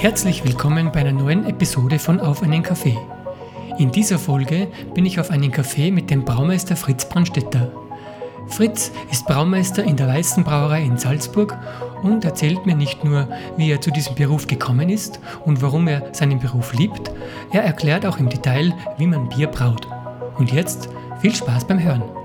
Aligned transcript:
Herzlich 0.00 0.44
willkommen 0.44 0.92
bei 0.92 1.00
einer 1.00 1.10
neuen 1.10 1.44
Episode 1.44 1.98
von 1.98 2.20
Auf 2.20 2.44
einen 2.44 2.62
Kaffee. 2.62 2.96
In 3.78 3.90
dieser 3.90 4.20
Folge 4.20 4.68
bin 4.94 5.04
ich 5.04 5.18
auf 5.18 5.32
einen 5.32 5.50
Kaffee 5.50 5.90
mit 5.90 6.08
dem 6.08 6.24
Braumeister 6.24 6.76
Fritz 6.76 7.08
Brandstetter. 7.08 7.72
Fritz 8.46 8.92
ist 9.10 9.26
Braumeister 9.26 9.82
in 9.82 9.96
der 9.96 10.06
Weißen 10.06 10.44
Brauerei 10.44 10.84
in 10.84 10.98
Salzburg 10.98 11.58
und 12.04 12.24
erzählt 12.24 12.64
mir 12.64 12.76
nicht 12.76 13.02
nur, 13.02 13.26
wie 13.56 13.72
er 13.72 13.80
zu 13.80 13.90
diesem 13.90 14.14
Beruf 14.14 14.46
gekommen 14.46 14.88
ist 14.88 15.18
und 15.44 15.62
warum 15.62 15.88
er 15.88 16.14
seinen 16.14 16.38
Beruf 16.38 16.74
liebt, 16.74 17.10
er 17.50 17.64
erklärt 17.64 18.06
auch 18.06 18.18
im 18.18 18.28
Detail, 18.28 18.72
wie 18.98 19.06
man 19.08 19.28
Bier 19.28 19.48
braut. 19.48 19.88
Und 20.38 20.52
jetzt 20.52 20.88
viel 21.20 21.34
Spaß 21.34 21.66
beim 21.66 21.82
Hören. 21.82 22.17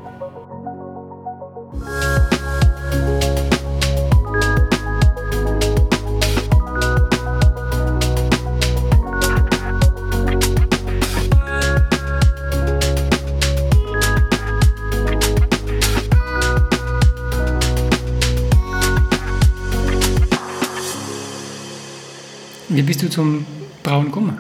Wie 22.84 22.88
bist 22.88 23.02
du 23.02 23.10
zum 23.10 23.46
Brauen 23.82 24.08
gekommen? 24.08 24.38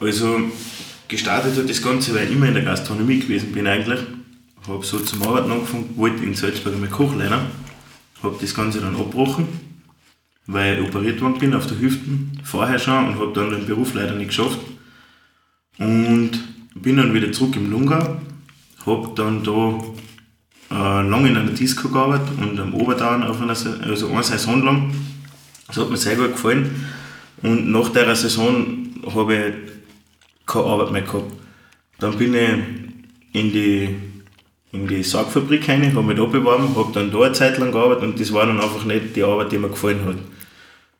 Also 0.00 0.38
gestartet 1.08 1.56
hat 1.56 1.66
das 1.66 1.80
Ganze, 1.80 2.14
weil 2.14 2.26
ich 2.26 2.32
immer 2.32 2.48
in 2.48 2.52
der 2.52 2.62
Gastronomie 2.62 3.20
gewesen 3.20 3.52
bin 3.52 3.66
eigentlich. 3.66 4.00
Habe 4.68 4.84
so 4.84 4.98
zum 4.98 5.22
Arbeiten 5.22 5.50
angefangen, 5.50 5.88
wollte 5.96 6.22
in 6.22 6.34
Salzburg 6.34 6.74
einmal 6.74 6.90
Koch 6.90 7.16
lernen. 7.16 7.46
Habe 8.22 8.36
das 8.38 8.54
Ganze 8.54 8.82
dann 8.82 8.96
abgebrochen, 8.96 9.48
weil 10.46 10.78
ich 10.78 10.88
operiert 10.88 11.22
worden 11.22 11.38
bin 11.38 11.54
auf 11.54 11.68
der 11.68 11.80
Hüfte 11.80 12.10
vorher 12.44 12.78
schon 12.78 13.08
und 13.08 13.18
habe 13.18 13.32
dann 13.32 13.48
den 13.48 13.64
Beruf 13.64 13.94
leider 13.94 14.14
nicht 14.14 14.28
geschafft. 14.28 14.58
Und 15.78 16.32
bin 16.74 16.98
dann 16.98 17.14
wieder 17.14 17.32
zurück 17.32 17.56
im 17.56 17.70
Lungau, 17.70 18.18
habe 18.84 19.12
dann 19.16 19.42
da 19.42 19.82
äh, 20.70 21.08
lange 21.08 21.30
in 21.30 21.36
einer 21.38 21.52
Disco 21.52 21.88
gearbeitet 21.88 22.36
und 22.42 22.60
am 22.60 22.74
Oberdaun 22.74 23.22
auf 23.22 23.40
einer, 23.40 23.56
also 23.88 24.10
eine 24.10 24.22
Saison 24.22 24.62
lang. 24.66 24.94
Das 25.66 25.78
hat 25.78 25.88
mir 25.88 25.96
sehr 25.96 26.16
gut 26.16 26.32
gefallen. 26.32 26.99
Und 27.42 27.70
nach 27.70 27.88
der 27.90 28.14
Saison 28.14 28.88
habe 29.14 29.34
ich 29.34 29.54
keine 30.46 30.64
Arbeit 30.64 30.92
mehr 30.92 31.02
gehabt. 31.02 31.32
Dann 31.98 32.16
bin 32.16 32.34
ich 32.34 33.40
in 33.40 33.52
die, 33.52 33.88
in 34.72 34.86
die 34.86 35.02
Sargfabrik 35.02 35.68
rein, 35.68 35.94
habe 35.94 36.06
mich 36.06 36.16
da 36.16 36.24
beworben, 36.24 36.74
habe 36.76 36.92
dann 36.92 37.10
da 37.10 37.20
eine 37.22 37.32
Zeit 37.32 37.58
lang 37.58 37.72
gearbeitet 37.72 38.04
und 38.04 38.20
das 38.20 38.32
war 38.32 38.46
dann 38.46 38.60
einfach 38.60 38.84
nicht 38.84 39.14
die 39.14 39.22
Arbeit, 39.22 39.52
die 39.52 39.58
mir 39.58 39.68
gefallen 39.68 40.04
hat. 40.04 40.16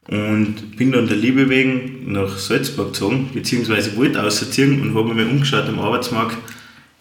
Und 0.09 0.77
bin 0.77 0.93
dann 0.93 1.07
der 1.07 1.17
Liebe 1.17 1.49
wegen 1.49 2.13
nach 2.13 2.37
Salzburg 2.39 2.89
gezogen, 2.93 3.31
beziehungsweise 3.33 3.97
wollte 3.97 4.23
ausziehen 4.23 4.81
und 4.81 4.95
habe 4.95 5.15
mir 5.15 5.27
umgeschaut 5.27 5.69
am 5.69 5.79
Arbeitsmarkt, 5.79 6.37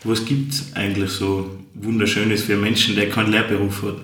was 0.03 0.25
gibt 0.25 0.53
es 0.53 0.75
eigentlich 0.75 1.11
so 1.11 1.57
Wunderschönes 1.73 2.43
für 2.43 2.57
Menschen, 2.57 2.95
der 2.95 3.09
keinen 3.09 3.31
Lehrberuf 3.31 3.83
hat. 3.83 3.95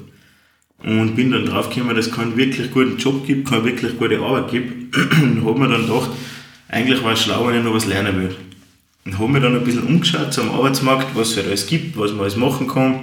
Und 0.84 1.16
bin 1.16 1.32
dann 1.32 1.46
draufgekommen, 1.46 1.96
dass 1.96 2.08
es 2.08 2.14
keinen 2.14 2.38
wirklich 2.38 2.72
guten 2.72 2.98
Job 2.98 3.26
gibt, 3.26 3.50
keine 3.50 3.66
wirklich 3.66 3.98
gute 3.98 4.20
Arbeit 4.20 4.52
gibt. 4.52 4.96
Und 5.22 5.46
habe 5.46 5.60
mir 5.60 5.70
dann 5.70 5.88
gedacht, 5.88 6.12
eigentlich 6.70 7.04
war 7.04 7.14
es 7.14 7.24
schlau, 7.24 7.48
wenn 7.48 7.58
ich 7.58 7.64
noch 7.64 7.74
was 7.74 7.86
lernen 7.86 8.22
will. 8.22 8.36
Und 9.06 9.20
habe 9.20 9.32
mir 9.32 9.40
dann 9.40 9.56
ein 9.56 9.64
bisschen 9.64 9.84
umgeschaut 9.84 10.34
zum 10.34 10.52
Arbeitsmarkt, 10.52 11.16
was 11.16 11.32
es 11.32 11.38
halt 11.38 11.48
alles 11.48 11.68
gibt, 11.68 11.98
was 11.98 12.12
man 12.12 12.22
alles 12.22 12.36
machen 12.36 12.68
kann. 12.68 13.02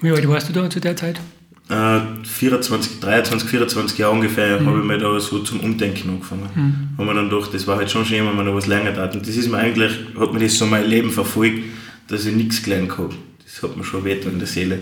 Wie 0.00 0.10
alt 0.10 0.26
warst 0.26 0.48
du 0.48 0.52
da 0.52 0.68
zu 0.68 0.80
der 0.80 0.96
Zeit? 0.96 1.20
Äh, 1.68 2.00
24, 2.24 3.00
23, 3.00 3.48
24 3.48 3.98
Jahre 3.98 4.12
ungefähr 4.12 4.60
mhm. 4.60 4.66
habe 4.66 4.78
ich 4.80 4.84
mir 4.84 4.98
da 4.98 5.20
so 5.20 5.38
zum 5.40 5.60
Umdenken 5.60 6.10
angefangen. 6.10 6.48
Mhm. 6.54 6.98
Habe 6.98 7.08
mir 7.08 7.14
dann 7.14 7.30
gedacht, 7.30 7.54
das 7.54 7.66
war 7.66 7.76
halt 7.76 7.90
schon 7.90 8.04
schön, 8.04 8.26
wenn 8.26 8.36
man 8.36 8.46
noch 8.46 8.54
was 8.54 8.66
lernen 8.66 8.94
darf. 8.94 9.14
Und 9.14 9.26
das 9.26 9.36
ist 9.36 9.48
mir 9.48 9.58
eigentlich, 9.58 9.92
hat 10.18 10.32
mir 10.32 10.40
das 10.40 10.58
so 10.58 10.66
mein 10.66 10.86
Leben 10.86 11.10
verfolgt, 11.10 11.62
dass 12.08 12.26
ich 12.26 12.34
nichts 12.34 12.62
gelernt 12.62 12.98
habe. 12.98 13.14
Das 13.44 13.62
hat 13.62 13.76
mir 13.76 13.84
schon 13.84 14.04
weh 14.04 14.12
in 14.12 14.38
der 14.38 14.48
Seele. 14.48 14.80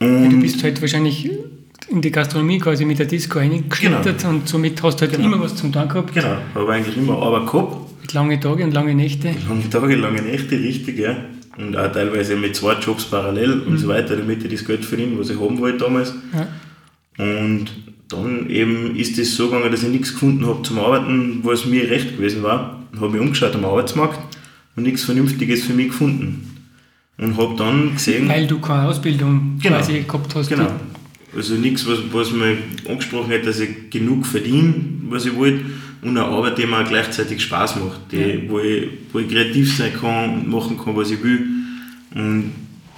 Und 0.00 0.30
du 0.30 0.40
bist 0.40 0.62
halt 0.62 0.80
wahrscheinlich 0.80 1.30
in 1.90 2.00
die 2.00 2.10
Gastronomie 2.10 2.58
quasi 2.58 2.84
mit 2.84 2.98
der 2.98 3.06
Disco 3.06 3.38
eingeschlittert 3.38 4.18
genau. 4.18 4.30
und 4.30 4.48
somit 4.48 4.82
hast 4.82 4.96
du 4.96 5.02
halt 5.02 5.12
genau. 5.12 5.26
immer 5.26 5.40
was 5.40 5.56
zum 5.56 5.72
Tun 5.72 5.88
gehabt. 5.88 6.14
Genau, 6.14 6.36
habe 6.54 6.72
eigentlich 6.72 6.96
immer 6.96 7.20
Arbeit 7.20 7.50
gehabt. 7.50 8.00
Mit 8.00 8.12
lange 8.14 8.40
Tage 8.40 8.64
und 8.64 8.72
lange 8.72 8.94
Nächte. 8.94 9.34
Lange 9.48 9.68
Tage, 9.68 9.96
lange 9.96 10.22
Nächte, 10.22 10.58
richtig, 10.58 10.98
ja. 10.98 11.16
Und 11.58 11.76
auch 11.76 11.92
teilweise 11.92 12.36
mit 12.36 12.56
zwei 12.56 12.74
Jobs 12.74 13.04
parallel 13.04 13.56
mhm. 13.56 13.66
und 13.66 13.78
so 13.78 13.88
weiter, 13.88 14.16
damit 14.16 14.42
ich 14.44 14.50
das 14.50 14.64
Geld 14.64 14.84
verdiene, 14.84 15.18
was 15.18 15.28
ich 15.28 15.38
haben 15.38 15.58
wollte 15.58 15.78
damals. 15.78 16.14
Ja. 16.32 16.48
Und 17.24 17.66
dann 18.08 18.48
eben 18.48 18.96
ist 18.96 19.18
es 19.18 19.36
so 19.36 19.50
gegangen, 19.50 19.70
dass 19.70 19.82
ich 19.82 19.90
nichts 19.90 20.12
gefunden 20.12 20.46
habe 20.46 20.62
zum 20.62 20.78
Arbeiten, 20.78 21.40
was 21.42 21.66
mir 21.66 21.90
recht 21.90 22.16
gewesen 22.16 22.42
war. 22.42 22.82
Habe 22.96 23.10
mich 23.10 23.20
umgeschaut 23.20 23.54
am 23.54 23.64
Arbeitsmarkt 23.64 24.18
und 24.76 24.84
nichts 24.84 25.04
Vernünftiges 25.04 25.64
für 25.64 25.74
mich 25.74 25.88
gefunden. 25.88 26.59
Und 27.20 27.36
habe 27.36 27.54
dann 27.56 27.94
gesehen. 27.94 28.28
Weil 28.28 28.46
du 28.46 28.58
keine 28.60 28.88
Ausbildung 28.88 29.58
genau, 29.62 29.76
quasi 29.76 30.00
gehabt 30.00 30.34
hast. 30.34 30.48
Genau. 30.48 30.70
Also 31.36 31.54
nichts, 31.54 31.86
was, 31.86 31.98
was 32.12 32.32
mir 32.32 32.56
angesprochen 32.88 33.30
hat, 33.30 33.46
dass 33.46 33.60
ich 33.60 33.90
genug 33.90 34.26
verdiene, 34.26 34.74
was 35.10 35.26
ich 35.26 35.36
wollte, 35.36 35.64
und 36.02 36.16
eine 36.16 36.24
Arbeit, 36.24 36.56
die 36.56 36.64
mir 36.64 36.82
gleichzeitig 36.82 37.42
Spaß 37.42 37.76
macht, 37.76 38.00
die, 38.10 38.16
ja. 38.16 38.36
wo, 38.48 38.58
ich, 38.58 38.88
wo 39.12 39.18
ich 39.18 39.28
kreativ 39.28 39.76
sein 39.76 39.92
kann 39.92 40.30
und 40.30 40.48
machen 40.48 40.78
kann, 40.82 40.96
was 40.96 41.10
ich 41.10 41.22
will. 41.22 41.46
Und 42.14 42.52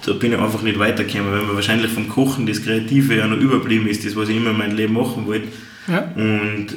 da 0.05 0.13
bin 0.13 0.31
ich 0.31 0.39
einfach 0.39 0.61
nicht 0.61 0.79
weitergekommen, 0.79 1.33
weil 1.33 1.43
mir 1.43 1.55
wahrscheinlich 1.55 1.91
vom 1.91 2.07
Kochen 2.07 2.45
das 2.45 2.63
Kreative 2.63 3.17
ja 3.17 3.27
noch 3.27 3.37
überblieben 3.37 3.87
ist, 3.87 4.05
das, 4.05 4.15
was 4.15 4.29
ich 4.29 4.37
immer 4.37 4.51
in 4.51 4.57
meinem 4.57 4.77
Leben 4.77 4.93
machen 4.93 5.27
wollte. 5.27 5.49
Ja. 5.89 6.13
Und 6.15 6.67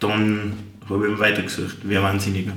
dann 0.00 0.54
habe 0.88 1.06
ich 1.06 1.18
weitergesucht, 1.18 1.76
wie 1.84 1.98
ein 1.98 2.02
Wahnsinniger 2.02 2.52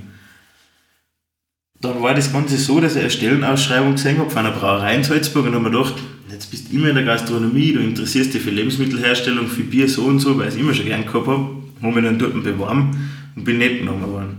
dann 1.82 2.02
war 2.02 2.14
das 2.14 2.34
Ganze 2.34 2.58
so, 2.58 2.80
dass 2.82 2.96
ich 2.96 3.02
eine 3.02 3.10
Stellenausschreibung 3.10 3.94
gesehen 3.94 4.18
habe 4.18 4.30
von 4.30 4.46
einer 4.46 4.56
Brauerei 4.56 4.96
in 4.96 5.04
Salzburg 5.04 5.46
und 5.46 5.56
habe 5.56 5.70
mir 5.70 5.72
gedacht, 5.72 5.96
jetzt 6.30 6.52
bist 6.52 6.70
du 6.70 6.76
immer 6.76 6.90
in 6.90 6.96
der 6.96 7.06
Gastronomie, 7.06 7.74
du 7.74 7.80
interessierst 7.80 8.34
dich 8.34 8.42
für 8.42 8.50
Lebensmittelherstellung, 8.50 9.48
für 9.48 9.64
Bier 9.64 9.88
so 9.88 10.04
und 10.04 10.20
so, 10.20 10.38
weil 10.38 10.50
ich 10.50 10.56
es 10.56 10.60
immer 10.60 10.74
schon 10.74 10.86
gern 10.86 11.06
gehabt 11.06 11.28
habe, 11.28 11.50
habe 11.82 11.94
mich 11.94 12.04
dann 12.04 12.20
dort 12.20 12.44
beworben 12.44 13.10
und 13.36 13.44
bin 13.46 13.60
nicht 13.60 13.80
genommen 13.80 14.12
worden. 14.12 14.38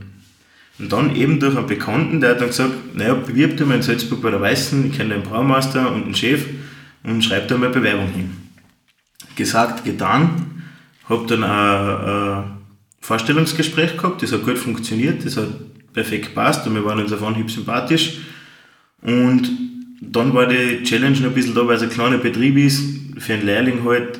Und 0.78 0.92
dann 0.92 1.16
eben 1.16 1.40
durch 1.40 1.56
einen 1.56 1.66
Bekannten, 1.66 2.20
der 2.20 2.30
hat 2.30 2.40
dann 2.40 2.48
gesagt, 2.48 2.94
naja, 2.94 3.14
bewirb 3.14 3.56
dich 3.56 3.66
mal 3.66 3.76
in 3.76 3.82
Salzburg 3.82 4.22
bei 4.22 4.30
der 4.30 4.40
Weißen, 4.40 4.86
ich 4.86 4.96
kenne 4.96 5.14
den 5.14 5.22
Braumeister 5.22 5.92
und 5.92 6.06
den 6.06 6.14
Chef 6.14 6.44
und 7.04 7.24
schreib 7.24 7.48
da 7.48 7.56
mal 7.56 7.66
eine 7.66 7.74
Bewerbung 7.74 8.10
hin. 8.12 8.30
Gesagt, 9.34 9.84
getan, 9.84 10.62
habe 11.08 11.26
dann 11.26 11.44
ein, 11.44 12.40
ein 12.40 12.44
Vorstellungsgespräch 13.00 13.96
gehabt, 13.96 14.22
das 14.22 14.32
hat 14.32 14.44
gut 14.44 14.58
funktioniert, 14.58 15.24
das 15.24 15.36
hat 15.36 15.48
perfekt 15.92 16.34
passt 16.34 16.66
und 16.66 16.74
wir 16.74 16.84
waren 16.84 17.00
uns 17.00 17.12
auf 17.12 17.22
Anhieb 17.22 17.50
sympathisch. 17.50 18.18
Und 19.02 19.50
dann 20.00 20.34
war 20.34 20.46
die 20.46 20.82
Challenge 20.82 21.18
noch 21.20 21.28
ein 21.28 21.34
bisschen 21.34 21.54
da, 21.54 21.66
weil 21.66 21.76
es 21.76 21.82
ein 21.82 21.90
kleiner 21.90 22.18
Betrieb 22.18 22.56
ist, 22.56 22.82
für 23.18 23.34
einen 23.34 23.46
Lehrling 23.46 23.84
halt, 23.84 24.18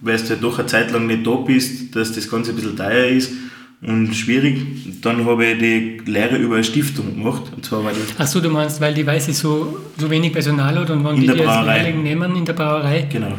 weil 0.00 0.16
du 0.16 0.28
halt 0.28 0.42
doch 0.42 0.58
eine 0.58 0.66
Zeit 0.66 0.90
lang 0.92 1.06
nicht 1.06 1.26
da 1.26 1.34
bist, 1.36 1.94
dass 1.94 2.12
das 2.12 2.28
Ganze 2.28 2.50
ein 2.50 2.56
bisschen 2.56 2.76
teuer 2.76 3.06
ist 3.06 3.32
und 3.82 4.14
schwierig. 4.14 5.00
Dann 5.00 5.24
habe 5.26 5.44
ich 5.46 5.58
die 5.58 6.02
Lehre 6.10 6.36
über 6.36 6.56
eine 6.56 6.64
Stiftung 6.64 7.14
gemacht. 7.14 7.42
Und 7.54 7.64
zwar 7.64 7.84
war 7.84 7.92
Ach 8.18 8.26
so, 8.26 8.40
du 8.40 8.48
meinst, 8.48 8.80
weil 8.80 8.94
die 8.94 9.06
Weiße 9.06 9.32
so, 9.32 9.78
so 9.96 10.10
wenig 10.10 10.32
Personal 10.32 10.78
hat 10.78 10.90
und 10.90 11.04
wenn 11.04 11.16
die 11.16 11.26
die 11.26 11.44
als 11.44 11.66
Lehrling 11.66 12.02
nehmen 12.02 12.34
in 12.36 12.44
der 12.44 12.54
Brauerei, 12.54 13.06
genau. 13.10 13.34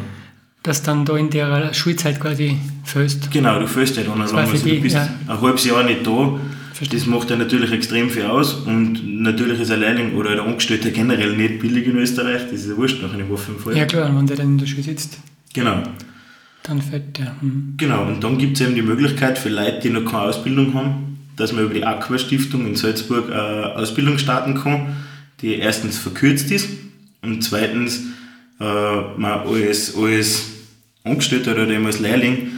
dass 0.62 0.82
dann 0.82 1.04
da 1.04 1.16
in 1.16 1.30
der 1.30 1.72
Schulzeit 1.74 2.20
quasi 2.20 2.56
fällst. 2.84 3.30
Genau, 3.30 3.58
du 3.58 3.66
fällst 3.66 3.96
ja 3.96 4.02
dann 4.04 4.18
lang. 4.18 4.34
Also 4.34 4.66
du 4.66 4.80
bist 4.80 4.96
ja. 4.96 5.08
ein 5.26 5.40
halbes 5.40 5.64
Jahr 5.64 5.82
nicht 5.82 6.06
da 6.06 6.38
Verstehe. 6.74 6.98
Das 6.98 7.06
macht 7.06 7.30
ja 7.30 7.36
natürlich 7.36 7.70
extrem 7.70 8.10
viel 8.10 8.24
aus 8.24 8.54
und 8.54 9.22
natürlich 9.22 9.60
ist 9.60 9.70
ein 9.70 9.78
Lehrling 9.78 10.16
oder 10.16 10.30
ein 10.30 10.40
Angestellter 10.40 10.90
generell 10.90 11.36
nicht 11.36 11.60
billig 11.60 11.86
in 11.86 11.96
Österreich, 11.96 12.42
das 12.50 12.62
ist 12.62 12.68
ja 12.68 12.76
wurscht 12.76 13.00
nach 13.00 13.14
einem 13.14 13.30
Waffenfall. 13.30 13.76
Ja 13.76 13.84
klar, 13.86 14.14
wenn 14.14 14.26
der 14.26 14.38
dann 14.38 14.48
in 14.48 14.58
der 14.58 14.66
Schule 14.66 14.82
sitzt. 14.82 15.18
Genau. 15.52 15.84
Dann 16.64 16.82
fällt 16.82 17.16
der. 17.16 17.36
Mhm. 17.40 17.74
Genau, 17.76 18.06
und 18.06 18.24
dann 18.24 18.38
gibt 18.38 18.56
es 18.56 18.66
eben 18.66 18.74
die 18.74 18.82
Möglichkeit 18.82 19.38
für 19.38 19.50
Leute, 19.50 19.82
die 19.84 19.90
noch 19.90 20.04
keine 20.04 20.24
Ausbildung 20.24 20.74
haben, 20.74 21.18
dass 21.36 21.52
man 21.52 21.62
über 21.62 21.74
die 21.74 21.84
Aqua 21.84 22.18
Stiftung 22.18 22.66
in 22.66 22.74
Salzburg 22.74 23.30
eine 23.30 23.76
Ausbildung 23.76 24.18
starten 24.18 24.54
kann, 24.54 24.96
die 25.42 25.54
erstens 25.54 25.96
verkürzt 25.96 26.50
ist 26.50 26.70
und 27.22 27.44
zweitens 27.44 28.00
äh, 28.58 28.64
man 28.64 29.46
als, 29.46 29.94
als 29.96 30.46
Angestellter 31.04 31.52
oder 31.52 31.68
eben 31.68 31.86
als 31.86 32.00
Lehrling 32.00 32.48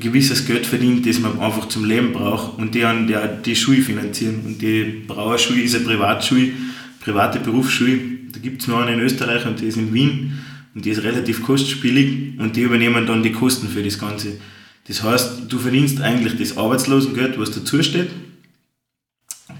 gewisses 0.00 0.46
Geld 0.46 0.66
verdient, 0.66 1.06
das 1.06 1.18
man 1.20 1.38
einfach 1.38 1.68
zum 1.68 1.84
Leben 1.84 2.12
braucht 2.12 2.58
und 2.58 2.74
die 2.74 2.84
an 2.84 3.06
der, 3.06 3.28
die 3.28 3.56
Schule 3.56 3.82
finanzieren. 3.82 4.42
Und 4.44 4.60
die 4.60 5.04
Brauerschule 5.06 5.62
ist 5.62 5.74
eine 5.74 5.84
Privatschule, 5.84 6.50
private 7.00 7.40
Berufsschule. 7.40 7.98
Da 8.32 8.40
gibt 8.40 8.62
es 8.62 8.68
noch 8.68 8.80
eine 8.80 8.94
in 8.94 9.00
Österreich 9.00 9.46
und 9.46 9.60
die 9.60 9.66
ist 9.66 9.76
in 9.76 9.94
Wien 9.94 10.38
und 10.74 10.84
die 10.84 10.90
ist 10.90 11.02
relativ 11.02 11.42
kostspielig 11.42 12.38
und 12.38 12.56
die 12.56 12.62
übernehmen 12.62 13.06
dann 13.06 13.22
die 13.22 13.32
Kosten 13.32 13.68
für 13.68 13.82
das 13.82 13.98
Ganze. 13.98 14.38
Das 14.88 15.02
heißt, 15.02 15.42
du 15.48 15.58
verdienst 15.58 16.00
eigentlich 16.00 16.36
das 16.36 16.56
Arbeitslosengeld, 16.56 17.38
was 17.38 17.50
dazu 17.50 17.82
steht, 17.82 18.08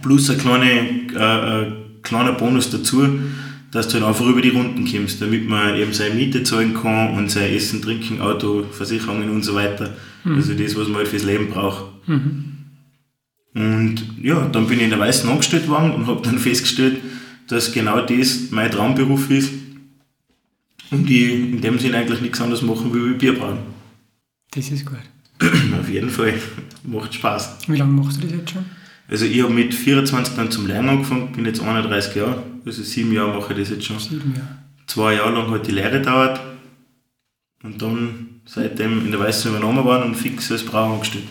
plus 0.03 0.31
ein 0.31 0.39
kleine, 0.39 0.71
äh, 1.15 1.73
kleiner 2.03 2.33
Bonus 2.33 2.71
dazu, 2.71 3.09
dass 3.73 3.89
du 3.89 3.99
dann 3.99 4.09
einfach 4.09 4.27
über 4.27 4.41
die 4.41 4.51
Runden 4.51 4.91
kommst, 4.91 5.21
damit 5.21 5.49
man 5.49 5.77
eben 5.77 5.93
seine 5.93 6.15
Miete 6.15 6.43
zahlen 6.43 6.75
kann 6.75 7.15
und 7.15 7.31
sein 7.31 7.53
Essen, 7.53 7.83
Trinken, 7.83 8.21
Auto, 8.21 8.65
Versicherungen 8.71 9.31
und 9.31 9.45
so 9.45 9.55
weiter. 9.55 9.97
Also 10.25 10.55
das, 10.55 10.75
was 10.77 10.89
man 10.89 10.99
halt 10.99 11.09
fürs 11.09 11.23
Leben 11.23 11.51
braucht. 11.51 11.85
Und 13.55 13.97
ja, 14.23 14.47
dann 14.49 14.67
bin 14.67 14.79
ich 14.79 14.85
in 14.85 14.91
der 14.91 14.99
Weißen 14.99 15.29
angestellt 15.29 15.69
worden 15.69 15.93
und 15.93 16.07
habe 16.07 16.21
dann 16.23 16.39
festgestellt, 16.39 16.99
dass 17.49 17.73
genau 17.73 18.01
das 18.01 18.51
mein 18.51 18.71
Traumberuf 18.71 19.31
ist 19.31 19.53
und 20.91 21.09
ich 21.11 21.33
in 21.33 21.61
dem 21.61 21.79
Sinn 21.79 21.95
eigentlich 21.95 22.21
nichts 22.21 22.41
anderes 22.41 22.63
machen 22.63 22.93
will 22.93 23.15
wie 23.15 23.19
Bier 23.19 23.39
brauen. 23.39 23.59
Das 24.51 24.71
ist 24.71 24.85
gut. 24.85 24.99
Auf 25.81 25.89
jeden 25.89 26.11
Fall. 26.11 26.35
Macht 26.85 27.15
Spaß. 27.15 27.59
Wie 27.69 27.77
lange 27.77 27.93
machst 27.93 28.19
du 28.19 28.27
das 28.27 28.33
jetzt 28.33 28.51
schon? 28.51 28.65
Also 29.09 29.25
ich 29.25 29.43
habe 29.43 29.53
mit 29.53 29.73
24 29.75 30.35
dann 30.35 30.51
zum 30.51 30.67
Lernen 30.67 30.89
angefangen, 30.89 31.33
bin 31.33 31.47
jetzt 31.47 31.63
31 31.63 32.17
Jahre, 32.17 32.43
also 32.67 32.83
sieben 32.83 33.13
Jahre 33.13 33.39
mache 33.39 33.53
ich 33.53 33.61
das 33.61 33.71
jetzt 33.71 33.85
schon. 33.87 33.99
Sieben 33.99 34.35
Jahre. 34.35 34.59
Zwei 34.87 35.15
Jahre 35.15 35.33
lang 35.33 35.51
hat 35.51 35.67
die 35.67 35.73
Lehre 35.73 35.99
gedauert 35.99 36.41
und 37.63 37.81
dann 37.81 38.41
seitdem 38.45 39.05
in 39.05 39.11
der 39.11 39.21
Weißen 39.21 39.51
übernommen 39.51 39.85
worden 39.85 40.05
und 40.11 40.15
fix 40.15 40.51
als 40.53 40.65
Brauer 40.65 40.95
angestellt. 40.95 41.25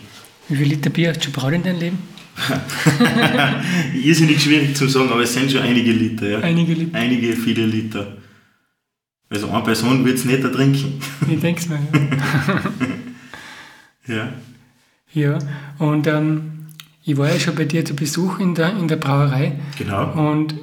Wie 0.48 0.56
viel 0.56 0.66
Liter 0.68 0.90
Bier 0.90 1.08
hast 1.10 1.20
du 1.20 1.24
schon 1.24 1.32
braut 1.32 1.52
in 1.52 1.62
deinem 1.62 1.78
Leben? 1.80 1.98
Irrsinnig 3.94 4.42
schwierig 4.42 4.76
zu 4.76 4.86
sagen, 4.88 5.10
aber 5.10 5.22
es 5.22 5.32
sind 5.32 5.50
schon 5.50 5.62
einige 5.62 5.90
Liter, 5.92 6.28
ja. 6.28 6.38
Einige 6.40 6.74
Liter. 6.74 6.98
Einige, 6.98 7.32
viele 7.34 7.64
Liter. 7.66 8.16
Also 9.30 9.48
eine 9.50 9.62
Person 9.64 10.04
wird 10.04 10.18
es 10.18 10.24
nicht 10.24 10.42
ertrinken. 10.44 11.00
Ich 11.28 11.40
denke 11.40 11.60
es 11.60 11.68
mir. 11.68 11.78
Ja. 11.78 12.62
Ja. 14.08 14.28
ja. 15.12 15.38
Und 15.78 16.06
ähm, 16.06 16.66
ich 17.02 17.16
war 17.16 17.28
ja 17.32 17.40
schon 17.40 17.56
bei 17.56 17.64
dir 17.64 17.84
zu 17.84 17.96
Besuch 17.96 18.38
in 18.38 18.54
der, 18.54 18.76
in 18.76 18.86
der 18.86 18.96
Brauerei 18.96 19.58
Genau. 19.78 20.12
und 20.30 20.54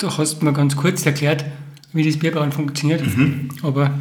du 0.00 0.10
hast 0.10 0.42
mir 0.42 0.52
ganz 0.52 0.76
kurz 0.76 1.04
erklärt, 1.06 1.44
wie 1.92 2.04
das 2.04 2.18
Bierbrauen 2.18 2.52
funktioniert. 2.52 3.04
Mhm. 3.04 3.50
Aber 3.62 3.98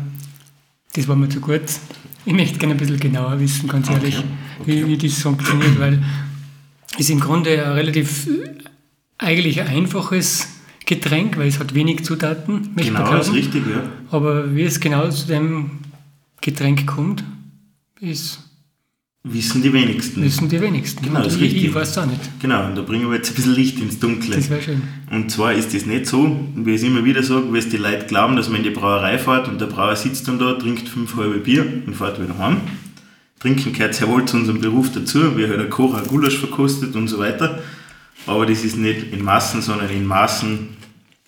das 0.93 1.07
war 1.07 1.15
mir 1.15 1.29
zu 1.29 1.39
kurz. 1.41 1.81
Ich 2.25 2.33
möchte 2.33 2.57
gerne 2.57 2.75
ein 2.75 2.77
bisschen 2.77 2.99
genauer 2.99 3.39
wissen, 3.39 3.67
ganz 3.67 3.87
Okay, 3.87 3.97
ehrlich, 3.97 4.17
okay. 4.17 4.27
Wie, 4.65 4.87
wie 4.87 4.97
das 4.97 5.21
funktioniert, 5.21 5.79
weil 5.79 6.03
es 6.93 7.01
ist 7.01 7.09
im 7.09 7.19
Grunde 7.19 7.65
ein 7.65 7.73
relativ 7.73 8.27
äh, 8.27 8.55
eigentlich 9.17 9.61
ein 9.61 9.67
einfaches 9.67 10.47
Getränk, 10.85 11.37
weil 11.37 11.47
es 11.47 11.59
hat 11.59 11.73
wenig 11.73 12.03
Zutaten, 12.03 12.75
Genau, 12.75 13.11
das 13.11 13.27
ist 13.27 13.33
richtig, 13.33 13.63
ja. 13.67 13.83
Aber 14.11 14.55
wie 14.55 14.63
es 14.63 14.79
genau 14.79 15.09
zu 15.09 15.27
dem 15.27 15.71
Getränk 16.41 16.87
kommt, 16.87 17.23
ist, 17.99 18.48
Wissen 19.31 19.61
die 19.61 19.71
wenigsten. 19.73 20.23
wissen 20.23 20.49
die 20.49 20.59
wenigsten. 20.59 21.03
Genau, 21.03 21.17
Und 21.17 21.25
das 21.25 21.33
ist 21.35 21.41
ich, 21.41 21.47
ich 21.47 21.53
richtig. 21.55 21.75
weiß 21.75 21.89
es 21.89 21.97
auch 21.97 22.05
nicht. 22.05 22.19
Genau, 22.41 22.65
und 22.65 22.75
da 22.75 22.81
bringen 22.81 23.09
wir 23.09 23.17
jetzt 23.17 23.29
ein 23.31 23.35
bisschen 23.35 23.53
Licht 23.53 23.79
ins 23.79 23.99
Dunkle. 23.99 24.35
Das 24.35 24.49
wäre 24.49 24.61
schön. 24.61 24.81
Und 25.11 25.29
zwar 25.29 25.53
ist 25.53 25.73
das 25.73 25.85
nicht 25.85 26.07
so, 26.07 26.39
wie 26.55 26.71
ich 26.71 26.81
es 26.81 26.83
immer 26.87 27.05
wieder 27.05 27.21
sage, 27.21 27.53
wie 27.53 27.57
es 27.59 27.69
die 27.69 27.77
Leute 27.77 28.05
glauben, 28.07 28.35
dass 28.35 28.49
man 28.49 28.57
in 28.57 28.63
die 28.63 28.69
Brauerei 28.71 29.17
fährt 29.17 29.47
und 29.47 29.61
der 29.61 29.67
Brauer 29.67 29.95
sitzt 29.95 30.27
dann 30.27 30.39
da, 30.39 30.53
trinkt 30.53 30.89
fünf 30.89 31.15
halbe 31.15 31.37
Bier 31.39 31.65
und 31.85 31.95
fährt 31.95 32.21
wieder 32.21 32.37
heim. 32.37 32.57
Trinken 33.39 33.71
gehört 33.71 33.95
sehr 33.95 34.07
wohl 34.09 34.25
zu 34.25 34.35
unserem 34.37 34.59
Beruf 34.61 34.91
dazu, 34.91 35.37
wie 35.37 35.47
halt 35.47 35.59
ein 35.59 35.69
Koch 35.69 35.93
ein 35.93 36.07
Gulasch 36.07 36.37
verkostet 36.37 36.95
und 36.95 37.07
so 37.07 37.19
weiter. 37.19 37.59
Aber 38.27 38.45
das 38.45 38.63
ist 38.63 38.77
nicht 38.77 39.13
in 39.13 39.23
Massen, 39.23 39.61
sondern 39.61 39.89
in 39.89 40.05
Maßen. 40.05 40.67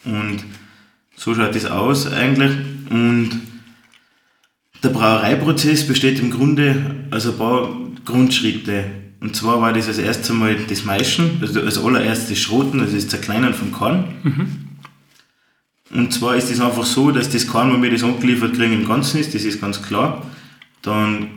Und 0.05 0.43
so 1.15 1.33
schaut 1.35 1.55
das 1.55 1.65
aus 1.65 2.11
eigentlich. 2.11 2.51
Und 2.89 3.29
der 4.83 4.89
Brauereiprozess 4.89 5.87
besteht 5.87 6.19
im 6.19 6.31
Grunde 6.31 6.95
aus 7.11 7.27
ein 7.27 7.37
paar 7.37 7.69
Grundschritte. 8.05 8.85
Und 9.19 9.35
zwar 9.35 9.61
war 9.61 9.71
das 9.71 9.87
als 9.87 9.99
erstes 9.99 10.31
einmal 10.31 10.55
das 10.67 10.83
Maischen, 10.83 11.37
also 11.41 11.61
als 11.61 11.77
allererstes 11.77 12.29
das 12.29 12.39
Schroten, 12.39 12.79
also 12.79 12.95
das 12.95 13.07
Zerkleinern 13.07 13.53
vom 13.53 13.71
Korn. 13.71 14.05
Und 15.93 16.13
zwar 16.13 16.35
ist 16.35 16.49
es 16.49 16.59
einfach 16.59 16.85
so, 16.85 17.11
dass 17.11 17.29
das 17.29 17.47
Korn, 17.47 17.71
wenn 17.73 17.83
wir 17.83 17.91
das 17.91 18.03
angeliefert 18.03 18.55
kriegen, 18.55 18.73
im 18.73 18.87
Ganzen 18.87 19.19
ist, 19.19 19.35
das 19.35 19.43
ist 19.43 19.61
ganz 19.61 19.81
klar. 19.81 20.25
Dann 20.81 21.27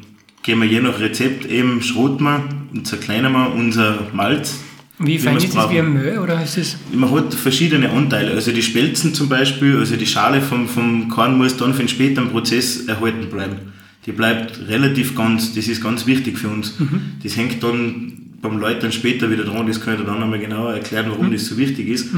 gehen 0.43 0.61
wir 0.61 0.67
je 0.67 0.81
nach 0.81 0.99
Rezept 1.01 1.45
eben, 1.47 1.83
schroten 1.83 2.25
wir 2.25 2.45
und 2.73 2.87
zerkleinern 2.87 3.33
wir 3.33 3.53
unser 3.55 3.99
Malz. 4.13 4.61
Wie 4.99 5.19
fein 5.19 5.37
ist 5.37 5.55
das 5.55 5.71
wie 5.71 5.79
ein 5.81 5.93
Müll 5.93 6.19
oder 6.19 6.41
ist 6.43 6.57
es? 6.57 6.77
Man 6.93 7.11
hat 7.11 7.35
verschiedene 7.35 7.91
Anteile. 7.91 8.31
Also 8.31 8.53
die 8.53 8.63
Spelzen 8.63 9.13
zum 9.13 9.29
Beispiel, 9.29 9.77
also 9.77 9.97
die 9.97 10.07
Schale 10.07 10.41
vom, 10.41 10.69
vom 10.69 11.09
Korn 11.09 11.37
muss 11.37 11.57
dann 11.57 11.75
für 11.75 11.83
den 11.83 11.89
späteren 11.89 12.31
Prozess 12.31 12.87
erhalten 12.87 13.29
bleiben. 13.29 13.74
Die 14.07 14.13
bleibt 14.13 14.69
relativ 14.69 15.15
ganz, 15.15 15.55
das 15.55 15.67
ist 15.69 15.83
ganz 15.83 16.07
wichtig 16.07 16.39
für 16.39 16.49
uns. 16.49 16.75
Das 17.23 17.37
hängt 17.37 17.63
dann 17.63 18.13
beim 18.43 18.59
Läutern 18.59 18.93
später 18.93 19.31
wieder 19.31 19.45
dran, 19.45 19.67
das 19.67 19.81
kann 19.81 19.99
ich 19.99 20.05
dann 20.05 20.21
nochmal 20.21 20.39
genauer 20.39 20.75
erklären, 20.75 21.07
warum 21.09 21.33
das 21.33 21.47
so 21.47 21.57
wichtig 21.57 21.89
ist. 21.89 22.09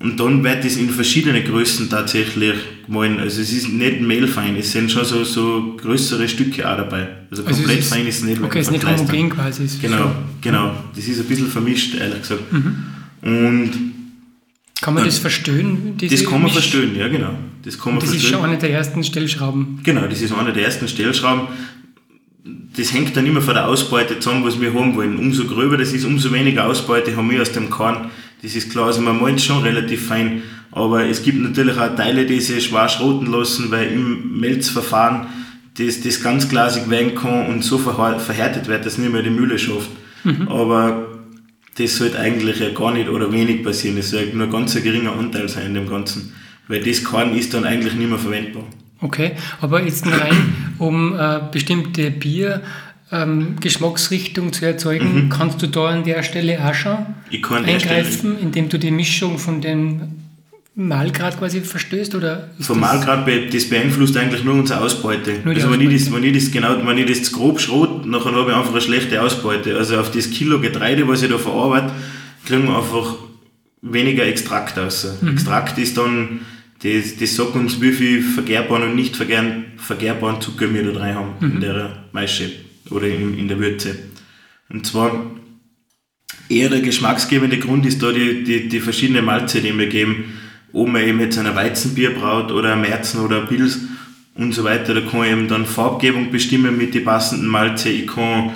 Und 0.00 0.20
dann 0.20 0.44
wird 0.44 0.64
das 0.64 0.76
in 0.76 0.88
verschiedene 0.90 1.42
Größen 1.42 1.90
tatsächlich 1.90 2.54
gemahlen. 2.86 3.18
Also 3.18 3.40
es 3.42 3.52
ist 3.52 3.68
nicht 3.68 4.00
mehlfein, 4.00 4.54
es 4.54 4.70
sind 4.70 4.92
schon 4.92 5.04
so, 5.04 5.24
so 5.24 5.74
größere 5.76 6.28
Stücke 6.28 6.70
auch 6.70 6.76
dabei. 6.76 7.08
Also 7.32 7.42
Also 7.44 7.56
komplett 7.62 7.80
es 7.80 7.84
ist, 7.86 7.92
fein 7.92 8.06
ist 8.06 8.18
es 8.18 8.24
nicht. 8.24 8.40
Okay, 8.40 8.60
es 8.60 8.66
ist 8.68 8.70
nicht 8.72 8.86
homogen 8.86 9.30
quasi. 9.30 9.66
Genau, 9.82 9.96
so- 10.04 10.12
genau. 10.40 10.72
Das 10.94 11.04
ist 11.08 11.18
ein 11.18 11.26
bisschen 11.26 11.48
vermischt, 11.48 11.96
ehrlich 11.96 12.20
gesagt. 12.20 12.52
Mhm. 12.52 12.74
Und 13.22 13.70
Kann 14.80 14.94
man 14.94 15.04
das 15.04 15.18
verstehen? 15.18 15.94
das 16.00 16.22
kann 16.24 16.32
man 16.34 16.42
Misch- 16.44 16.52
verstehen, 16.52 16.94
ja 16.94 17.08
genau. 17.08 17.36
Das 17.68 17.78
kann 17.78 17.92
man 17.92 18.00
Das 18.00 18.14
ist 18.14 18.24
schon 18.24 18.42
eine 18.42 18.56
der 18.56 18.70
ersten 18.70 19.04
Stellschrauben. 19.04 19.80
Genau, 19.82 20.06
das 20.06 20.22
ist 20.22 20.32
einer 20.32 20.52
der 20.52 20.64
ersten 20.64 20.88
Stellschrauben. 20.88 21.48
Das 22.74 22.94
hängt 22.94 23.14
dann 23.14 23.26
immer 23.26 23.42
von 23.42 23.52
der 23.52 23.68
Ausbeute 23.68 24.18
zusammen, 24.20 24.42
was 24.42 24.58
wir 24.58 24.72
haben 24.72 24.96
wollen. 24.96 25.18
Umso 25.18 25.44
gröber 25.44 25.76
das 25.76 25.92
ist, 25.92 26.06
umso 26.06 26.32
weniger 26.32 26.64
Ausbeute 26.64 27.14
haben 27.14 27.30
wir 27.30 27.42
aus 27.42 27.52
dem 27.52 27.68
Korn. 27.68 28.10
Das 28.40 28.56
ist 28.56 28.70
klar, 28.70 28.86
also 28.86 29.02
man 29.02 29.20
malt 29.20 29.42
schon 29.42 29.62
relativ 29.62 30.06
fein. 30.06 30.44
Aber 30.70 31.04
es 31.04 31.22
gibt 31.22 31.42
natürlich 31.42 31.76
auch 31.76 31.94
Teile, 31.94 32.24
die 32.24 32.40
sich 32.40 32.64
schwer 32.64 32.88
schroten 32.88 33.26
lassen, 33.26 33.70
weil 33.70 33.88
im 33.88 34.40
Melzverfahren 34.40 35.26
das, 35.76 36.00
das 36.00 36.22
ganz 36.22 36.48
glasig 36.48 36.88
werden 36.88 37.14
kann 37.14 37.48
und 37.48 37.62
so 37.62 37.76
verhärtet 37.76 38.66
wird, 38.68 38.86
dass 38.86 38.94
es 38.94 38.98
nicht 38.98 39.12
mehr 39.12 39.22
die 39.22 39.28
Mühle 39.28 39.58
schafft. 39.58 39.90
Aber 40.48 41.06
das 41.76 41.98
sollte 41.98 42.18
eigentlich 42.18 42.60
ja 42.60 42.70
gar 42.70 42.94
nicht 42.94 43.10
oder 43.10 43.30
wenig 43.30 43.62
passieren. 43.62 43.98
Es 43.98 44.10
sollte 44.10 44.38
nur 44.38 44.48
ganz 44.48 44.74
ein 44.74 44.82
geringer 44.82 45.12
Anteil 45.12 45.50
sein 45.50 45.66
in 45.66 45.74
dem 45.74 45.86
Ganzen. 45.86 46.32
Weil 46.68 46.82
das 46.82 47.02
Korn 47.02 47.34
ist 47.36 47.54
dann 47.54 47.64
eigentlich 47.64 47.94
nicht 47.94 48.08
mehr 48.08 48.18
verwendbar. 48.18 48.64
Okay, 49.00 49.32
aber 49.60 49.82
jetzt 49.82 50.04
nur 50.04 50.14
rein, 50.14 50.72
um 50.78 51.14
äh, 51.18 51.40
bestimmte 51.52 52.10
Bier 52.10 52.62
ähm, 53.10 53.56
Geschmacksrichtung 53.60 54.52
zu 54.52 54.66
erzeugen, 54.66 55.28
kannst 55.30 55.62
du 55.62 55.66
da 55.66 55.86
an 55.88 56.04
der 56.04 56.22
Stelle 56.22 56.58
auch 56.64 56.74
schon 56.74 56.98
Mhm. 57.30 57.64
Eingreifen, 57.64 58.38
indem 58.40 58.68
du 58.68 58.78
die 58.78 58.90
Mischung 58.90 59.38
von 59.38 59.60
dem 59.60 60.00
Mahlgrad 60.74 61.38
quasi 61.38 61.60
verstößt? 61.60 62.14
Oder 62.16 62.48
Vom 62.60 62.80
Mahlgrad, 62.80 63.24
be- 63.24 63.46
das 63.52 63.68
beeinflusst 63.68 64.16
eigentlich 64.16 64.44
nur 64.44 64.54
unsere 64.54 64.80
Ausbeute. 64.80 65.36
Nur 65.44 65.54
also 65.54 65.70
wenn 65.72 65.80
ich, 65.80 65.88
das, 65.92 66.02
Ausbeute. 66.08 66.22
wenn, 66.22 66.34
ich 66.34 66.42
das 66.44 66.52
genau, 66.52 66.86
wenn 66.86 66.98
ich 66.98 67.06
das 67.06 67.22
zu 67.22 67.32
grob 67.32 67.60
schrot, 67.60 68.04
nachher 68.06 68.32
habe 68.32 68.50
ich 68.50 68.56
einfach 68.56 68.72
eine 68.72 68.80
schlechte 68.80 69.22
Ausbeute. 69.22 69.76
Also 69.76 69.98
auf 69.98 70.10
das 70.10 70.30
Kilo 70.30 70.60
Getreide, 70.60 71.06
was 71.08 71.22
ich 71.22 71.30
da 71.30 71.38
verarbeite, 71.38 71.92
kriegen 72.46 72.64
wir 72.68 72.76
einfach 72.76 73.14
weniger 73.82 74.24
Extrakt 74.26 74.76
raus. 74.76 75.06
Mhm. 75.20 75.28
Extrakt 75.32 75.78
ist 75.78 75.96
dann, 75.96 76.40
das, 76.82 77.16
das 77.16 77.34
sagt 77.34 77.54
uns, 77.54 77.80
wie 77.80 77.92
viel 77.92 78.22
vergärbaren 78.22 78.90
und 78.90 78.96
nicht 78.96 79.16
vergärbaren, 79.16 80.40
Zucker 80.40 80.72
wir 80.72 80.92
da 80.92 81.00
rein 81.00 81.14
haben 81.14 81.32
Mhm. 81.40 81.52
in 81.52 81.60
der 81.60 82.04
Maische 82.12 82.50
oder 82.90 83.06
in, 83.06 83.36
in 83.38 83.48
der 83.48 83.58
Würze. 83.58 83.96
Und 84.68 84.86
zwar 84.86 85.30
eher 86.48 86.68
der 86.68 86.80
geschmacksgebende 86.80 87.58
Grund 87.58 87.84
ist 87.86 88.02
da 88.02 88.12
die, 88.12 88.44
die, 88.44 88.68
die 88.68 88.80
verschiedenen 88.80 89.24
Malze, 89.24 89.60
die 89.60 89.76
wir 89.76 89.86
geben. 89.88 90.34
Ob 90.72 90.88
man 90.88 91.02
eben 91.02 91.20
jetzt 91.20 91.38
ein 91.38 91.54
Weizenbier 91.54 92.14
braut 92.14 92.52
oder 92.52 92.74
ein 92.74 92.82
Märzen 92.82 93.20
oder 93.20 93.40
ein 93.40 93.48
Pils 93.48 93.80
und 94.34 94.52
so 94.52 94.64
weiter. 94.64 94.94
Da 94.94 95.00
kann 95.00 95.24
ich 95.24 95.32
eben 95.32 95.48
dann 95.48 95.66
Farbgebung 95.66 96.30
bestimmen 96.30 96.76
mit 96.76 96.94
den 96.94 97.04
passenden 97.04 97.48
Malze. 97.48 97.88
Ich 97.88 98.06
kann 98.06 98.50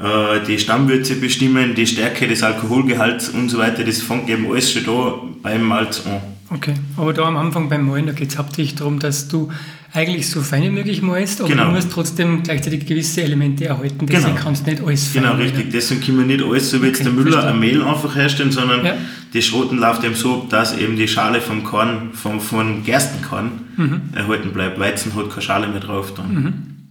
äh, 0.00 0.40
die 0.46 0.58
Stammwürze 0.58 1.16
bestimmen, 1.16 1.74
die 1.74 1.86
Stärke 1.86 2.26
des 2.26 2.42
Alkoholgehalts 2.42 3.28
und 3.28 3.50
so 3.50 3.58
weiter. 3.58 3.84
Das 3.84 4.00
fängt 4.02 4.28
eben 4.30 4.50
alles 4.50 4.72
schon 4.72 4.84
da 4.84 5.20
beim 5.42 5.62
Malz 5.62 6.04
an. 6.06 6.20
Okay, 6.50 6.74
aber 6.96 7.12
da 7.12 7.24
am 7.24 7.36
Anfang 7.36 7.68
beim 7.68 7.86
Malen, 7.86 8.06
da 8.06 8.12
geht 8.12 8.30
es 8.30 8.38
hauptsächlich 8.38 8.74
darum, 8.74 8.98
dass 8.98 9.28
du 9.28 9.50
eigentlich 9.92 10.30
so 10.30 10.40
fein 10.40 10.62
wie 10.62 10.70
möglich 10.70 11.02
malst, 11.02 11.40
aber 11.40 11.50
Genau. 11.50 11.66
du 11.66 11.70
musst 11.72 11.90
trotzdem 11.92 12.42
gleichzeitig 12.42 12.86
gewisse 12.86 13.22
Elemente 13.22 13.66
erhalten, 13.66 14.06
deswegen 14.06 14.34
Genau. 14.34 14.44
kannst 14.44 14.66
du 14.66 14.70
nicht 14.70 14.82
alles 14.82 15.08
fein 15.08 15.22
Genau, 15.22 15.34
malen. 15.34 15.46
richtig. 15.46 15.70
Deswegen 15.72 16.00
können 16.00 16.18
wir 16.20 16.26
nicht 16.26 16.42
alles, 16.42 16.70
so 16.70 16.82
wie 16.82 16.86
jetzt 16.86 17.00
Okay, 17.00 17.04
der 17.04 17.12
Müller, 17.12 17.32
verstehe. 17.32 17.52
ein 17.52 17.60
Mehl 17.60 17.82
einfach 17.82 18.14
herstellen, 18.16 18.50
sondern 18.50 18.84
Ja. 18.84 18.94
die 19.34 19.42
Schroten 19.42 19.76
läuft 19.76 20.04
eben 20.04 20.14
so, 20.14 20.46
dass 20.48 20.76
eben 20.78 20.96
die 20.96 21.06
Schale 21.08 21.42
vom 21.42 21.64
Korn, 21.64 22.10
vom, 22.14 22.40
vom 22.40 22.82
Gerstenkorn 22.82 23.50
Mhm. 23.76 24.00
erhalten 24.14 24.52
bleibt. 24.54 24.78
Weizen 24.78 25.14
hat 25.14 25.28
keine 25.28 25.42
Schale 25.42 25.68
mehr 25.68 25.80
drauf 25.80 26.14
dann. 26.14 26.88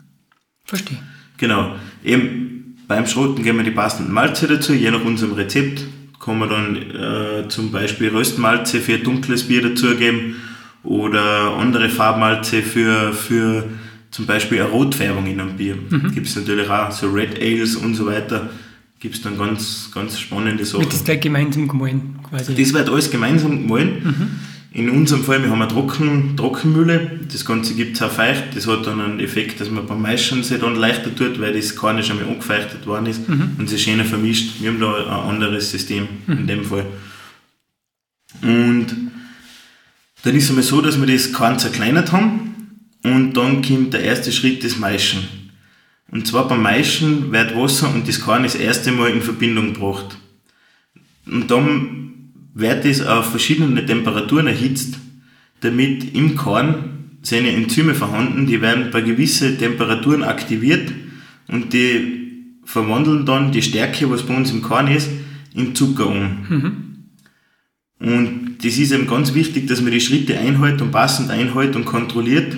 Verstehe. 0.65 0.97
Genau. 1.37 1.75
Eben 2.03 2.75
beim 2.87 3.07
Schroten 3.07 3.41
geben 3.43 3.57
wir 3.57 3.65
die 3.65 3.71
passenden 3.71 4.13
Malze 4.13 4.47
dazu, 4.47 4.73
je 4.73 4.91
nach 4.91 5.03
unserem 5.03 5.33
Rezept. 5.33 5.81
Kann 6.19 6.39
man 6.39 6.49
dann 6.49 6.75
äh, 6.75 7.47
zum 7.47 7.71
Beispiel 7.71 8.09
Röstmalze 8.09 8.81
für 8.81 8.97
dunkles 8.97 9.47
Bier 9.47 9.61
dazugeben 9.61 10.35
oder 10.83 11.55
andere 11.55 11.89
Farbmalze 11.89 12.61
für, 12.61 13.13
für 13.13 13.65
zum 14.11 14.25
Beispiel 14.25 14.61
eine 14.61 14.69
Rotfärbung 14.69 15.25
in 15.27 15.39
einem 15.39 15.57
Bier. 15.57 15.75
Mhm. 15.75 16.11
Gibt 16.11 16.27
es 16.27 16.35
natürlich 16.35 16.69
auch 16.69 16.91
so 16.91 17.09
Red 17.09 17.41
Ales 17.41 17.75
und 17.75 17.95
so 17.95 18.05
weiter. 18.05 18.49
Gibt 18.99 19.15
es 19.15 19.21
dann 19.21 19.37
ganz, 19.37 19.91
ganz 19.93 20.19
spannende 20.19 20.65
Sachen. 20.65 20.81
Wird 20.81 20.93
das 20.93 21.03
gleich 21.03 21.19
gemeinsam 21.19 21.67
gemahlen 21.67 22.19
quasi? 22.27 22.55
Das 22.55 22.73
wird 22.73 22.89
alles 22.89 23.11
gemeinsam 23.11 23.61
gemahlen. 23.61 24.01
Mhm. 24.03 24.29
In 24.77 24.91
unserem 24.91 25.23
Fall, 25.23 25.41
wir 25.41 25.49
haben 25.49 25.59
eine 25.59 25.71
Trocken, 25.71 26.37
Trockenmühle. 26.37 27.21
Das 27.31 27.45
Ganze 27.45 27.73
gibt 27.73 27.95
es 27.95 28.01
auch 28.03 28.11
feucht. 28.11 28.43
Das 28.53 28.67
hat 28.67 28.85
dann 28.85 29.01
einen 29.01 29.19
Effekt, 29.19 29.59
dass 29.59 29.71
man 29.71 29.87
beim 29.87 29.99
Maischen 30.03 30.43
sich 30.43 30.59
dann 30.59 30.75
leichter 30.75 31.15
tut, 31.15 31.41
weil 31.41 31.53
das 31.53 31.75
Korn 31.75 32.03
schon 32.03 32.17
mal 32.17 32.27
angefeuchtet 32.27 32.85
worden 32.85 33.07
ist 33.07 33.27
mhm. 33.27 33.55
und 33.57 33.67
sich 33.67 33.81
schöner 33.81 34.05
vermischt. 34.05 34.61
Wir 34.61 34.69
haben 34.69 34.79
da 34.79 34.93
ein 34.93 35.29
anderes 35.31 35.71
System 35.71 36.07
mhm. 36.27 36.37
in 36.37 36.45
dem 36.45 36.63
Fall. 36.63 36.85
Und 38.43 38.85
dann 40.21 40.35
ist 40.35 40.43
es 40.43 40.49
einmal 40.51 40.63
so, 40.63 40.79
dass 40.79 40.99
wir 41.01 41.11
das 41.11 41.33
Korn 41.33 41.57
zerkleinert 41.57 42.11
haben 42.11 42.83
und 43.01 43.33
dann 43.33 43.63
kommt 43.63 43.95
der 43.95 44.01
erste 44.01 44.31
Schritt 44.31 44.61
des 44.61 44.77
Maischen. 44.77 45.27
Und 46.11 46.27
zwar 46.27 46.47
beim 46.47 46.61
Maischen 46.61 47.31
wird 47.31 47.57
Wasser 47.57 47.91
und 47.91 48.07
das 48.07 48.21
Korn 48.21 48.43
das 48.43 48.53
erste 48.53 48.91
Mal 48.91 49.09
in 49.09 49.23
Verbindung 49.23 49.73
gebracht. 49.73 50.19
Und 51.25 51.49
dann 51.49 52.06
wird 52.59 52.85
es 52.85 53.05
auf 53.05 53.29
verschiedene 53.29 53.85
Temperaturen 53.85 54.47
erhitzt, 54.47 54.97
damit 55.61 56.15
im 56.15 56.35
Korn 56.35 57.19
seine 57.21 57.51
Enzyme 57.51 57.93
vorhanden, 57.93 58.47
die 58.47 58.61
werden 58.61 58.89
bei 58.91 59.01
gewissen 59.01 59.57
Temperaturen 59.59 60.23
aktiviert 60.23 60.91
und 61.47 61.73
die 61.73 62.55
verwandeln 62.63 63.25
dann 63.25 63.51
die 63.51 63.61
Stärke, 63.61 64.09
was 64.09 64.23
bei 64.23 64.35
uns 64.35 64.51
im 64.51 64.61
Korn 64.61 64.87
ist, 64.87 65.09
in 65.53 65.75
Zucker 65.75 66.07
um. 66.07 66.37
Mhm. 66.49 66.71
Und 67.99 68.57
das 68.63 68.77
ist 68.77 68.91
eben 68.91 69.07
ganz 69.07 69.33
wichtig, 69.33 69.67
dass 69.67 69.81
man 69.81 69.91
die 69.91 70.01
Schritte 70.01 70.37
einhält 70.37 70.81
und 70.81 70.91
passend 70.91 71.29
einhält 71.29 71.75
und 71.75 71.85
kontrolliert, 71.85 72.57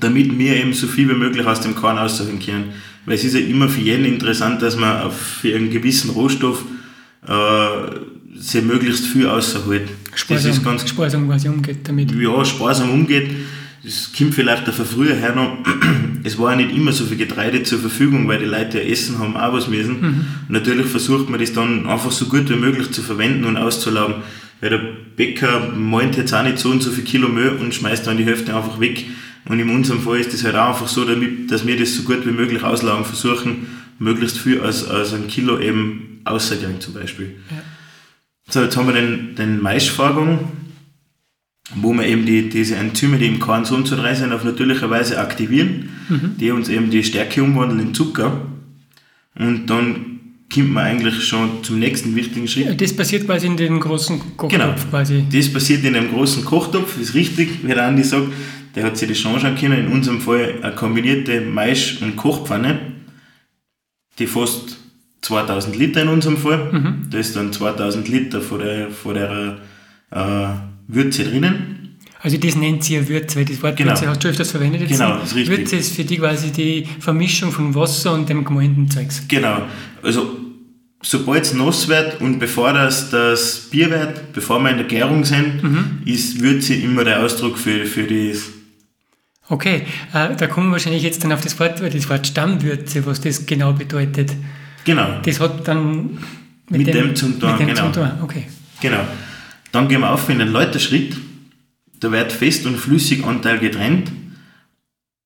damit 0.00 0.38
wir 0.38 0.56
eben 0.56 0.74
so 0.74 0.86
viel 0.86 1.08
wie 1.08 1.14
möglich 1.14 1.46
aus 1.46 1.60
dem 1.60 1.74
Korn 1.74 1.98
aussuchen 1.98 2.38
können. 2.38 2.72
Weil 3.06 3.14
es 3.14 3.24
ist 3.24 3.34
ja 3.34 3.40
immer 3.40 3.68
für 3.68 3.80
jeden 3.80 4.04
interessant, 4.04 4.60
dass 4.60 4.76
man 4.76 5.10
für 5.10 5.54
einen 5.54 5.70
gewissen 5.70 6.10
Rohstoff 6.10 6.64
äh, 7.26 8.17
sich 8.38 8.62
möglichst 8.62 9.06
viel 9.06 9.26
außerholt. 9.26 9.88
Sparsam, 10.14 10.48
das 10.50 10.58
ist 10.58 10.64
ganz, 10.64 10.88
sparsam 10.88 11.28
quasi 11.28 11.48
umgeht 11.48 11.78
damit. 11.84 12.12
Ja, 12.12 12.44
sparsam 12.44 12.90
umgeht. 12.90 13.30
Das 13.84 14.12
kommt 14.16 14.34
vielleicht 14.34 14.68
auch 14.68 14.74
von 14.74 14.84
früher 14.84 15.14
her 15.14 15.34
noch. 15.34 15.58
Es 16.24 16.36
war 16.36 16.50
ja 16.50 16.56
nicht 16.56 16.76
immer 16.76 16.92
so 16.92 17.06
viel 17.06 17.16
Getreide 17.16 17.62
zur 17.62 17.78
Verfügung, 17.78 18.26
weil 18.26 18.40
die 18.40 18.44
Leute 18.44 18.78
ja 18.78 18.90
essen 18.90 19.18
haben, 19.18 19.36
auch 19.36 19.52
was 19.52 19.68
müssen. 19.68 20.00
Mhm. 20.00 20.24
natürlich 20.48 20.86
versucht 20.86 21.30
man 21.30 21.40
das 21.40 21.52
dann 21.52 21.86
einfach 21.86 22.10
so 22.10 22.26
gut 22.26 22.50
wie 22.50 22.56
möglich 22.56 22.90
zu 22.90 23.02
verwenden 23.02 23.44
und 23.44 23.56
auszulaugen. 23.56 24.16
Weil 24.60 24.70
der 24.70 24.80
Bäcker 25.16 25.72
meint 25.74 26.16
jetzt 26.16 26.34
auch 26.34 26.42
nicht 26.42 26.58
so 26.58 26.70
und 26.70 26.82
so 26.82 26.90
viel 26.90 27.04
Kilo 27.04 27.28
Müll 27.28 27.56
und 27.60 27.72
schmeißt 27.72 28.06
dann 28.06 28.18
die 28.18 28.24
Hälfte 28.24 28.54
einfach 28.54 28.80
weg. 28.80 29.06
Und 29.48 29.60
in 29.60 29.70
unserem 29.70 30.02
Fall 30.02 30.18
ist 30.18 30.32
das 30.34 30.44
halt 30.44 30.56
auch 30.56 30.70
einfach 30.70 30.88
so, 30.88 31.04
damit, 31.04 31.50
dass 31.50 31.66
wir 31.66 31.78
das 31.78 31.94
so 31.94 32.02
gut 32.02 32.26
wie 32.26 32.32
möglich 32.32 32.64
auslaugen 32.64 33.04
versuchen, 33.04 33.68
möglichst 34.00 34.38
viel 34.38 34.60
als, 34.60 34.86
als 34.86 35.14
ein 35.14 35.28
Kilo 35.28 35.58
eben 35.60 36.20
außergehen 36.24 36.80
zum 36.80 36.94
Beispiel. 36.94 37.36
Ja. 37.50 37.62
So, 38.48 38.62
jetzt 38.62 38.76
haben 38.76 38.86
wir 38.86 38.94
den, 38.94 39.34
den 39.34 39.60
Maischvorgang, 39.60 40.48
wo 41.74 41.92
wir 41.92 42.06
eben 42.06 42.24
die, 42.24 42.48
diese 42.48 42.76
Enzyme, 42.76 43.18
die 43.18 43.26
im 43.26 43.40
Korn 43.40 43.66
so 43.66 43.80
zu 43.82 43.94
drei 43.94 44.14
sind, 44.14 44.32
auf 44.32 44.42
natürliche 44.42 44.88
Weise 44.88 45.18
aktivieren, 45.18 45.90
mhm. 46.08 46.36
die 46.38 46.50
uns 46.50 46.70
eben 46.70 46.90
die 46.90 47.04
Stärke 47.04 47.42
umwandeln 47.42 47.80
in 47.80 47.94
Zucker. 47.94 48.40
Und 49.38 49.66
dann 49.66 50.18
kommt 50.52 50.72
man 50.72 50.84
eigentlich 50.84 51.22
schon 51.24 51.62
zum 51.62 51.78
nächsten 51.78 52.16
wichtigen 52.16 52.48
Schritt. 52.48 52.80
Das 52.80 52.96
passiert 52.96 53.26
quasi 53.26 53.46
in 53.46 53.58
dem 53.58 53.80
großen 53.80 54.18
Kochtopf 54.38 54.50
genau, 54.50 54.74
quasi. 54.90 55.26
Das 55.30 55.52
passiert 55.52 55.84
in 55.84 55.94
einem 55.94 56.10
großen 56.10 56.42
Kochtopf, 56.44 56.98
ist 56.98 57.14
richtig, 57.14 57.62
wie 57.62 57.68
der 57.68 57.86
Andi 57.86 58.02
sagt, 58.02 58.28
der 58.74 58.84
hat 58.84 58.96
sich 58.96 59.08
das 59.08 59.18
schon 59.18 59.34
anschauen 59.34 59.56
können. 59.56 59.86
In 59.86 59.92
unserem 59.92 60.22
Fall 60.22 60.54
eine 60.62 60.74
kombinierte 60.74 61.42
Maisch- 61.42 62.00
und 62.00 62.16
Kochpfanne, 62.16 62.78
die 64.18 64.26
fast 64.26 64.78
2000 65.22 65.76
Liter 65.76 66.02
in 66.02 66.08
unserem 66.08 66.36
Fall. 66.36 66.72
Mhm. 66.72 67.10
Da 67.10 67.18
ist 67.18 67.36
dann 67.36 67.52
2000 67.52 68.08
Liter 68.08 68.40
von 68.40 68.60
der, 68.60 68.90
von 68.90 69.14
der 69.14 69.58
äh, 70.10 70.48
Würze 70.86 71.24
drinnen. 71.24 71.98
Also 72.20 72.36
das 72.36 72.56
nennt 72.56 72.82
sie 72.82 72.96
ja 72.96 73.08
Würze, 73.08 73.36
weil 73.36 73.44
das 73.44 73.62
Wort 73.62 73.76
genau. 73.76 73.92
Würze 73.92 74.08
hast 74.08 74.24
du 74.24 74.28
öfters 74.28 74.50
verwendet. 74.50 74.82
Jetzt 74.82 74.90
genau, 74.92 75.18
das 75.18 75.30
ist 75.30 75.36
richtig. 75.36 75.58
Würze 75.58 75.76
ist 75.76 75.94
für 75.94 76.04
dich 76.04 76.18
quasi 76.18 76.50
die 76.50 76.86
Vermischung 76.98 77.52
von 77.52 77.74
Wasser 77.74 78.12
und 78.12 78.28
dem 78.28 78.44
gemeinen 78.44 78.90
Zeugs. 78.90 79.22
Genau. 79.28 79.62
Also 80.02 80.36
sobald 81.00 81.44
es 81.44 81.54
nass 81.54 81.86
wird 81.88 82.20
und 82.20 82.38
bevor 82.38 82.72
das, 82.72 83.10
das 83.10 83.68
Bier 83.70 83.90
wird, 83.90 84.32
bevor 84.32 84.58
wir 84.60 84.70
in 84.70 84.78
der 84.78 84.86
Gärung 84.86 85.24
sind, 85.24 85.62
mhm. 85.62 86.02
ist 86.04 86.40
Würze 86.40 86.74
immer 86.74 87.04
der 87.04 87.22
Ausdruck 87.22 87.56
für, 87.56 87.84
für 87.86 88.04
das. 88.04 88.48
Okay, 89.48 89.82
äh, 90.12 90.34
da 90.36 90.46
kommen 90.46 90.68
wir 90.68 90.72
wahrscheinlich 90.72 91.02
jetzt 91.02 91.24
dann 91.24 91.32
auf 91.32 91.40
das 91.40 91.58
Wort, 91.58 91.80
das 91.80 92.10
Wort 92.10 92.26
Stammwürze, 92.26 93.06
was 93.06 93.20
das 93.20 93.46
genau 93.46 93.72
bedeutet. 93.72 94.32
Genau. 94.88 95.20
Das 95.22 95.38
hat 95.38 95.68
dann 95.68 96.18
mit, 96.70 96.78
mit 96.78 96.86
dem, 96.86 96.94
dem 96.94 97.14
zum 97.14 97.38
Tor, 97.38 97.58
genau. 97.58 97.74
Zum 97.74 97.92
Tor. 97.92 98.18
Okay. 98.22 98.46
Genau. 98.80 99.00
Dann 99.70 99.86
gehen 99.86 100.00
wir 100.00 100.10
auf 100.10 100.26
in 100.30 100.38
den 100.38 100.48
Läuterschritt. 100.48 101.14
Da 102.00 102.10
wird 102.10 102.32
Fest- 102.32 102.64
und 102.64 102.78
Flüssiganteil 102.78 103.58
getrennt. 103.58 104.10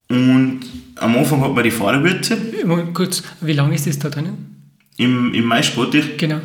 Und 0.08 0.62
am 0.96 1.16
Anfang 1.16 1.40
hat 1.42 1.54
man 1.54 1.62
die 1.62 1.70
Vorderwürze. 1.70 2.36
Kurz, 2.92 3.22
wie 3.40 3.52
lange 3.52 3.76
ist 3.76 3.86
das 3.86 4.00
da 4.00 4.08
drinnen? 4.08 4.72
Im, 4.96 5.32
im 5.32 5.44
Maisbottich? 5.44 6.16
Genau. 6.16 6.40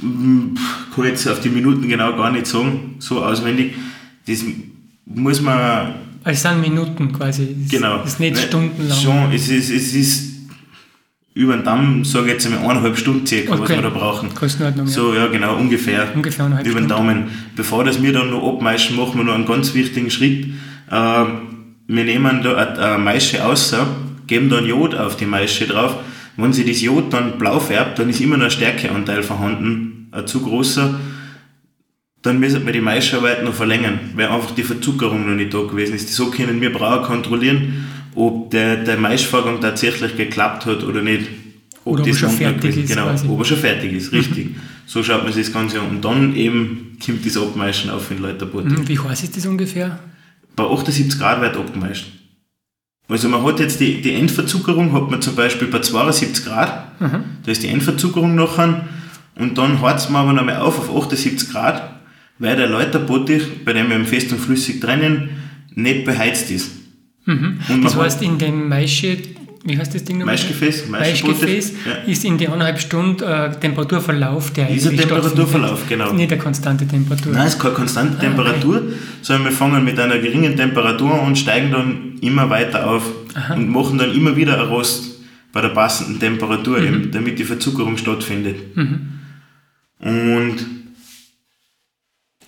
Kann 0.00 0.56
ich 0.96 1.04
jetzt 1.04 1.28
auf 1.28 1.40
die 1.40 1.48
Minuten 1.48 1.88
genau 1.88 2.16
gar 2.16 2.32
nicht 2.32 2.46
sagen, 2.46 2.96
so 2.98 3.22
auswendig. 3.22 3.74
Das 4.26 4.42
muss 5.04 5.40
man. 5.40 5.94
Also 6.24 6.36
es 6.36 6.42
sind 6.42 6.60
Minuten 6.60 7.12
quasi. 7.12 7.54
Genau. 7.70 8.02
Es 8.02 8.14
ist 8.14 8.20
nicht 8.20 8.36
stundenlang. 8.36 8.98
Schon, 8.98 9.32
es 9.32 9.48
ist, 9.48 9.70
es 9.70 9.94
ist 9.94 10.29
über 11.34 11.56
den 11.56 11.64
Damm, 11.64 12.04
sage 12.04 12.26
ich 12.26 12.32
jetzt 12.32 12.46
einmal 12.46 12.62
eineinhalb 12.70 12.98
Stunden 12.98 13.26
circa, 13.26 13.52
okay. 13.52 13.62
was 13.62 13.68
wir 13.68 13.82
da 13.82 13.90
brauchen. 13.90 14.34
Größenordnung, 14.34 14.86
ja. 14.86 14.92
So, 14.92 15.14
ja 15.14 15.26
genau, 15.28 15.56
ungefähr. 15.56 16.08
Ungefähr 16.14 16.46
eineinhalb 16.46 16.66
Über 16.66 16.80
den 16.80 16.88
Daumen. 16.88 17.28
Bevor 17.54 17.84
das 17.84 18.02
wir 18.02 18.12
dann 18.12 18.30
noch 18.30 18.46
abmeischen, 18.46 18.96
machen 18.96 19.18
wir 19.18 19.24
noch 19.24 19.34
einen 19.34 19.46
ganz 19.46 19.74
wichtigen 19.74 20.10
Schritt. 20.10 20.46
Äh, 20.90 21.24
wir 21.86 22.04
nehmen 22.04 22.42
da 22.42 22.56
eine 22.56 22.98
Maische 22.98 23.44
aus, 23.44 23.74
geben 24.26 24.48
dann 24.48 24.66
Jod 24.66 24.94
auf 24.94 25.16
die 25.16 25.26
Maische 25.26 25.66
drauf. 25.66 25.96
Wenn 26.36 26.52
sich 26.52 26.66
das 26.66 26.80
Jod 26.80 27.12
dann 27.12 27.38
blau 27.38 27.60
färbt, 27.60 27.98
dann 27.98 28.08
ist 28.08 28.20
immer 28.20 28.36
noch 28.36 28.44
ein 28.44 28.50
Stärkeanteil 28.50 29.22
vorhanden, 29.22 30.08
ein 30.12 30.26
zu 30.26 30.40
großer. 30.40 30.98
Dann 32.22 32.38
müssen 32.38 32.64
wir 32.66 32.72
die 32.72 32.80
Maischarbeit 32.80 33.44
noch 33.44 33.54
verlängern, 33.54 33.98
weil 34.14 34.28
einfach 34.28 34.54
die 34.54 34.62
Verzuckerung 34.62 35.28
noch 35.28 35.36
nicht 35.36 35.54
da 35.54 35.62
gewesen 35.62 35.94
ist. 35.94 36.14
So 36.14 36.30
können 36.30 36.60
wir 36.60 36.72
Brauer 36.72 37.02
kontrollieren, 37.02 37.86
ob 38.14 38.50
der, 38.50 38.84
der 38.84 38.96
Maischvorgang 38.96 39.60
tatsächlich 39.60 40.16
geklappt 40.16 40.66
hat 40.66 40.82
oder 40.84 41.02
nicht. 41.02 41.28
Ob 41.84 41.94
oder 41.94 42.04
das 42.04 42.14
ob 42.14 42.18
schon 42.18 42.30
fertig 42.30 42.76
ist. 42.76 42.88
Genau, 42.88 43.04
quasi. 43.04 43.28
ob 43.28 43.38
er 43.38 43.44
schon 43.44 43.56
fertig 43.58 43.92
ist, 43.92 44.12
richtig. 44.12 44.46
Mhm. 44.50 44.56
So 44.86 45.02
schaut 45.02 45.22
man 45.22 45.32
sich 45.32 45.46
das 45.46 45.52
Ganze 45.52 45.80
an. 45.80 45.88
Und 45.88 46.04
dann 46.04 46.34
eben 46.34 46.98
kommt 47.04 47.24
das 47.24 47.36
Abmeischen 47.36 47.90
auf 47.90 48.10
in 48.10 48.18
Leuterboot. 48.18 48.64
Mhm, 48.64 48.88
wie 48.88 48.98
heiß 48.98 49.22
ist 49.22 49.36
das 49.36 49.46
ungefähr? 49.46 49.98
Bei 50.56 50.64
78 50.64 51.18
Grad 51.18 51.40
wird 51.40 51.56
abgemeischt. 51.56 52.06
Also 53.08 53.28
man 53.28 53.44
hat 53.44 53.58
jetzt 53.58 53.80
die, 53.80 54.00
die 54.00 54.14
Endverzuckerung, 54.14 54.92
hat 54.92 55.10
man 55.10 55.20
zum 55.20 55.34
Beispiel 55.34 55.66
bei 55.66 55.80
72 55.80 56.44
Grad, 56.44 57.00
mhm. 57.00 57.24
da 57.44 57.50
ist 57.50 57.62
die 57.62 57.68
Endverzuckerung 57.68 58.36
nachher 58.36 58.86
und 59.34 59.58
dann 59.58 59.82
heizt 59.82 60.10
man 60.10 60.22
aber 60.22 60.32
nochmal 60.32 60.58
auf 60.58 60.78
auf 60.78 61.04
78 61.04 61.50
Grad, 61.50 62.00
weil 62.38 62.56
der 62.56 62.68
Läuterbottich, 62.68 63.64
bei 63.64 63.72
dem 63.72 63.90
wir 63.90 64.04
fest 64.04 64.30
und 64.30 64.38
flüssig 64.38 64.80
trennen, 64.80 65.30
nicht 65.74 66.04
beheizt 66.04 66.50
ist. 66.52 66.70
Mhm. 67.30 67.82
das 67.84 67.96
heißt, 67.96 68.22
in 68.22 68.38
dem 68.38 68.68
Maische, 68.68 69.18
wie 69.64 69.78
heißt 69.78 69.94
das 69.94 70.04
Ding 70.04 70.18
nochmal? 70.18 70.34
Maischgefäß. 70.34 70.88
Maischgefäß 70.88 71.72
ja. 71.86 71.92
ist 72.10 72.24
in 72.24 72.38
die 72.38 72.48
eineinhalb 72.48 72.80
Stunden 72.80 73.22
äh, 73.22 73.52
Temperaturverlauf, 73.52 74.52
der 74.52 74.66
Dieser 74.66 74.94
Temperaturverlauf, 74.94 75.86
genau. 75.88 76.12
Nicht 76.12 76.32
eine 76.32 76.40
konstante 76.40 76.86
Temperatur. 76.86 77.32
Nein, 77.32 77.46
es 77.46 77.54
ist 77.54 77.60
keine 77.60 77.74
konstante 77.74 78.16
ah, 78.18 78.20
Temperatur, 78.20 78.76
okay. 78.76 78.92
sondern 79.22 79.44
wir 79.44 79.52
fangen 79.52 79.84
mit 79.84 79.98
einer 79.98 80.18
geringen 80.18 80.56
Temperatur 80.56 81.22
und 81.22 81.38
steigen 81.38 81.70
dann 81.70 82.18
immer 82.20 82.50
weiter 82.50 82.90
auf 82.90 83.04
Aha. 83.34 83.54
und 83.54 83.68
machen 83.68 83.98
dann 83.98 84.12
immer 84.12 84.34
wieder 84.36 84.60
ein 84.60 84.68
Rost 84.68 85.20
bei 85.52 85.60
der 85.60 85.68
passenden 85.68 86.18
Temperatur, 86.18 86.80
mhm. 86.80 86.86
eben, 86.86 87.10
damit 87.10 87.38
die 87.38 87.44
Verzuckerung 87.44 87.96
stattfindet. 87.96 88.76
Mhm. 88.76 89.00
Und 90.00 90.56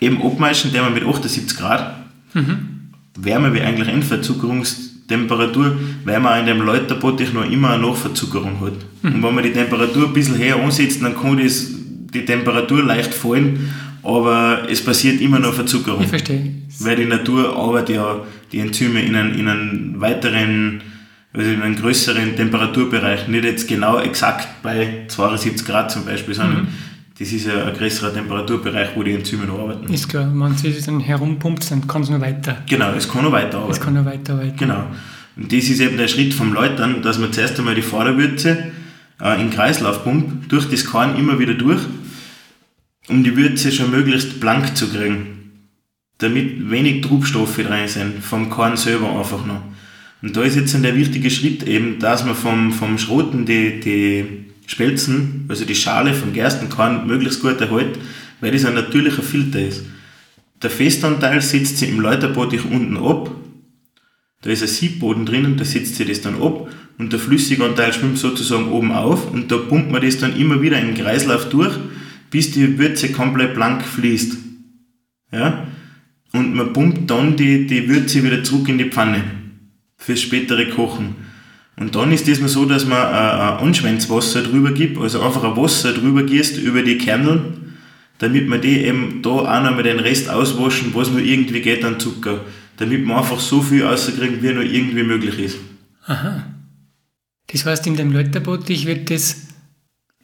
eben 0.01 0.23
abmeischen, 0.23 0.73
der 0.73 0.83
wir 0.83 0.91
mit 0.91 1.05
78 1.05 1.59
Grad. 1.59 1.97
Mhm 2.33 2.72
wärmer 3.17 3.53
wie 3.53 3.61
eigentlich 3.61 3.89
Endverzuckerungstemperatur, 3.89 5.77
weil 6.05 6.21
man 6.21 6.41
in 6.41 6.47
dem 6.47 6.63
Läuterbottich 6.63 7.33
noch 7.33 7.49
immer 7.51 7.71
eine 7.71 7.87
Nachverzuckerung 7.87 8.61
hat. 8.61 8.75
Mhm. 9.03 9.15
Und 9.15 9.23
wenn 9.23 9.35
man 9.35 9.45
die 9.45 9.53
Temperatur 9.53 10.07
ein 10.07 10.13
bisschen 10.13 10.39
höher 10.39 10.57
ansetzt, 10.57 11.03
dann 11.03 11.17
kann 11.17 11.39
das, 11.39 11.69
die 12.15 12.25
Temperatur 12.25 12.83
leicht 12.83 13.13
fallen, 13.13 13.73
aber 14.03 14.67
es 14.71 14.85
passiert 14.85 15.21
immer 15.21 15.39
noch 15.39 15.55
Verzuckerung. 15.55 16.03
Ich 16.03 16.09
verstehe. 16.09 16.53
Weil 16.81 16.97
die 16.97 17.05
Natur 17.05 17.57
arbeitet 17.57 17.97
ja 17.97 18.21
die 18.51 18.59
Enzyme 18.61 19.03
in 19.03 19.15
einen, 19.15 19.39
in 19.39 19.49
einen 19.49 20.01
weiteren, 20.01 20.83
also 21.33 21.51
in 21.51 21.63
einen 21.63 21.77
größeren 21.77 22.35
Temperaturbereich, 22.35 23.29
nicht 23.29 23.45
jetzt 23.45 23.69
genau 23.69 23.99
exakt 23.99 24.49
bei 24.63 25.05
72 25.09 25.67
Grad 25.67 25.91
zum 25.91 26.05
Beispiel, 26.05 26.35
sondern 26.35 26.63
mhm 26.63 26.69
das 27.23 27.33
ist 27.33 27.47
ja 27.47 27.67
ein 27.67 27.75
größerer 27.75 28.13
Temperaturbereich, 28.13 28.91
wo 28.97 29.03
die 29.05 29.13
Enzyme 29.13 29.47
noch 29.47 29.61
arbeiten. 29.61 29.93
Ist 29.93 30.09
klar, 30.09 30.29
wenn 30.35 30.53
es 30.53 30.85
dann 30.85 30.99
herumpumpt, 30.99 31.71
dann 31.71 31.87
kann 31.87 32.03
es 32.03 32.11
noch 32.11 32.21
weiter. 32.21 32.57
Genau, 32.69 32.91
es 32.95 33.09
kann 33.09 33.23
noch 33.23 33.31
weiter 33.31 33.59
arbeiten. 33.59 33.73
Es 33.73 33.81
kann 33.81 33.95
noch 33.95 34.05
weiter 34.05 34.35
arbeiten. 34.35 34.57
Genau. 34.57 34.87
Und 35.37 35.53
das 35.53 35.65
ist 35.69 35.81
eben 35.81 35.97
der 35.97 36.09
Schritt 36.09 36.35
vom 36.35 36.53
Läutern, 36.53 37.01
dass 37.01 37.19
man 37.19 37.33
zuerst 37.33 37.57
einmal 37.61 37.77
die 37.77 37.83
Vorderwürze 37.83 38.73
äh, 39.21 39.41
in 39.41 39.51
Kreislauf 39.51 40.03
pumpt, 40.03 40.51
durch 40.51 40.69
das 40.69 40.85
Korn 40.85 41.17
immer 41.17 41.39
wieder 41.39 41.55
durch, 41.55 41.81
um 43.09 43.23
die 43.23 43.37
Würze 43.37 43.71
schon 43.71 43.93
möglichst 43.93 44.41
blank 44.41 44.77
zu 44.77 44.89
kriegen. 44.89 45.39
damit 46.19 46.71
wenig 46.71 47.03
Trubstoffe 47.03 47.59
rein 47.69 47.87
sind, 47.87 48.23
vom 48.23 48.51
Korn 48.51 48.77
selber 48.77 49.17
einfach 49.17 49.47
noch. 49.47 49.63
Und 50.23 50.37
da 50.37 50.43
ist 50.43 50.57
jetzt 50.57 50.75
der 50.75 50.97
wichtige 50.97 51.31
Schritt 51.31 51.63
eben, 51.69 52.01
dass 52.01 52.25
man 52.25 52.35
vom, 52.35 52.73
vom 52.73 52.99
Schroten 52.99 53.45
die, 53.47 53.81
die 53.81 54.52
Spelzen, 54.67 55.47
also 55.49 55.65
die 55.65 55.75
Schale 55.75 56.15
vom 56.15 56.33
Gerstenkorn, 56.33 57.07
möglichst 57.07 57.43
gut 57.43 57.61
erhält, 57.61 57.99
weil 58.41 58.53
das 58.53 58.65
ein 58.65 58.75
natürlicher 58.75 59.23
Filter 59.23 59.61
ist. 59.61 59.85
Der 60.63 60.71
Festanteil 60.71 61.41
setzt 61.41 61.79
sich 61.79 61.89
im 61.89 62.01
Läuterbottich 62.01 62.65
unten 62.65 62.97
ab, 62.97 63.31
da 64.43 64.51
ist 64.51 64.63
ein 64.63 64.69
Siebboden 64.69 65.25
drinnen, 65.25 65.57
da 65.57 65.65
setzt 65.65 65.97
sich 65.97 66.07
das 66.07 66.21
dann 66.21 66.41
ab 66.43 66.69
und 66.99 67.13
der 67.13 67.21
flüssige 67.21 67.65
Anteil 67.65 67.93
schwimmt 67.93 68.19
sozusagen 68.19 68.71
oben 68.71 68.93
auf 68.93 69.31
und 69.33 69.51
da 69.51 69.57
pumpt 69.57 69.91
man 69.91 70.03
das 70.03 70.19
dann 70.19 70.37
immer 70.37 70.61
wieder 70.61 70.81
im 70.81 70.95
Kreislauf 70.95 71.49
durch, 71.49 71.75
bis 72.31 72.51
die 72.51 72.79
Würze 72.79 73.13
komplett 73.13 73.55
blank 73.55 73.83
fließt. 73.85 74.37
Ja? 75.33 75.67
Und 76.33 76.55
man 76.55 76.73
pumpt 76.73 77.11
dann 77.11 77.37
die, 77.37 77.67
die 77.67 77.89
Würze 77.89 78.25
wieder 78.25 78.43
zurück 78.43 78.69
in 78.69 78.79
die 78.79 78.91
Pfanne 78.91 79.23
fürs 79.97 80.21
spätere 80.21 80.67
Kochen. 80.71 81.15
Und 81.77 81.95
dann 81.95 82.13
ist 82.13 82.27
nur 82.29 82.49
so, 82.49 82.65
dass 82.67 82.87
man 82.87 82.99
ein 82.99 83.59
Anschwänzwasser 83.67 84.43
drüber 84.43 84.73
gibt, 84.73 84.99
also 84.99 85.23
einfach 85.23 85.43
ein 85.45 85.57
Wasser 85.57 85.93
drüber 85.93 86.23
gießt 86.23 86.59
über 86.59 86.83
die 86.83 86.99
Kernel, 86.99 87.43
damit 88.19 88.47
man 88.49 88.61
die 88.61 88.85
eben 88.85 89.21
da 89.23 89.31
auch 89.31 89.63
nochmal 89.63 89.83
den 89.83 89.99
Rest 89.99 90.29
auswaschen, 90.29 90.93
was 90.95 91.11
nur 91.11 91.21
irgendwie 91.21 91.61
geht 91.61 91.85
an 91.85 91.99
Zucker. 91.99 92.41
Damit 92.77 93.05
man 93.05 93.19
einfach 93.19 93.41
so 93.41 93.63
viel 93.63 93.85
rauskriegt, 93.85 94.43
wie 94.43 94.53
nur 94.53 94.65
irgendwie 94.65 95.03
möglich 95.03 95.39
ist. 95.39 95.57
Aha. 96.07 96.45
Das 97.53 97.65
heißt, 97.67 97.87
in 97.87 97.97
dem 97.97 98.13
Lötterbottich 98.13 98.87
wird 98.87 99.11
das 99.11 99.49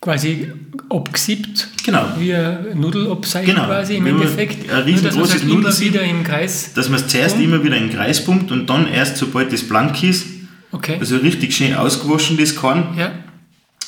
quasi 0.01 0.49
abgesiebt. 0.91 1.69
Genau. 1.85 2.05
Wie 2.19 2.35
ein 2.35 2.79
Nudelabseil 2.79 3.45
Genau. 3.45 3.65
quasi 3.67 3.97
im 3.97 4.07
Endeffekt. 4.07 4.71
ein 4.71 4.83
riesengroßes 4.83 5.43
immer 5.43 5.55
Nudelsieb- 5.57 5.89
wieder 5.93 6.03
im 6.03 6.23
Kreis. 6.23 6.73
Dass 6.75 6.89
man 6.89 7.01
es 7.01 7.09
zuerst 7.09 7.37
pumpt. 7.37 7.49
immer 7.53 7.65
wieder 7.65 7.77
in 7.77 7.89
den 7.89 7.97
Kreis 7.97 8.25
pumpt 8.25 8.51
und 8.53 8.69
dann 8.71 8.87
erst, 8.87 9.17
sobald 9.17 9.53
das 9.53 9.63
blank 9.65 10.03
ist, 10.03 10.27
Okay. 10.71 10.97
also 11.01 11.17
richtig 11.17 11.55
schön 11.55 11.75
ausgewaschen, 11.75 12.37
das 12.37 12.55
Korn, 12.55 12.95
ja. 12.97 13.13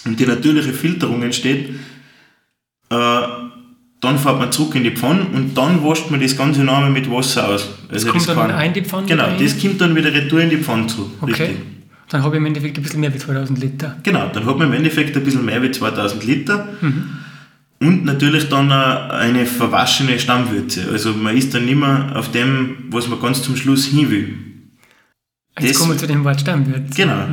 und 0.04 0.18
die 0.18 0.26
natürliche 0.26 0.72
Filterung 0.72 1.22
entsteht, 1.22 1.70
äh, 2.90 3.20
dann 4.00 4.18
fährt 4.18 4.38
man 4.38 4.50
zurück 4.50 4.74
in 4.74 4.84
die 4.84 4.92
Pfanne 4.92 5.26
und 5.32 5.54
dann 5.54 5.84
wascht 5.84 6.10
man 6.10 6.20
das 6.20 6.36
Ganze 6.36 6.64
noch 6.64 6.76
einmal 6.76 6.90
mit 6.90 7.10
Wasser 7.10 7.48
aus. 7.48 7.68
Also 7.90 8.08
kommt 8.08 8.26
dann 8.26 8.48
wieder 8.48 8.64
in 8.64 8.72
die 8.72 8.82
Pfanne 8.82 9.06
Genau, 9.06 9.26
das 9.38 9.60
kommt 9.60 9.80
dann 9.80 9.94
wieder 9.94 10.12
retour 10.12 10.40
in 10.40 10.50
die 10.50 10.56
Pfanne 10.56 10.86
zurück. 10.86 11.10
Okay. 11.20 11.30
Richtig. 11.32 11.56
Dann 12.08 12.22
habe 12.24 12.34
ich 12.34 12.40
im 12.40 12.46
Endeffekt 12.46 12.76
ein 12.76 12.82
bisschen 12.82 13.00
mehr 13.00 13.14
wie 13.14 13.18
2000 13.18 13.60
Liter. 13.60 13.96
Genau, 14.02 14.28
dann 14.32 14.44
hat 14.44 14.58
man 14.58 14.68
im 14.68 14.72
Endeffekt 14.72 15.16
ein 15.16 15.22
bisschen 15.22 15.44
mehr 15.44 15.62
wie 15.62 15.70
2000 15.70 16.24
Liter 16.24 16.68
und 17.78 18.04
natürlich 18.04 18.48
dann 18.48 18.72
eine 18.72 19.46
verwaschene 19.46 20.18
Stammwürze. 20.18 20.88
Also 20.90 21.12
man 21.12 21.36
ist 21.36 21.54
dann 21.54 21.66
nicht 21.66 21.78
mehr 21.78 22.12
auf 22.14 22.30
dem, 22.32 22.76
was 22.90 23.06
man 23.08 23.20
ganz 23.20 23.42
zum 23.42 23.56
Schluss 23.56 23.86
hin 23.86 24.10
will. 24.10 24.36
Jetzt 25.60 25.70
Das- 25.70 25.78
kommen 25.78 25.92
wir 25.92 25.98
zu 25.98 26.06
dem 26.06 26.24
Wort 26.24 26.40
Stammwirt. 26.40 26.94
Genau. 26.94 27.26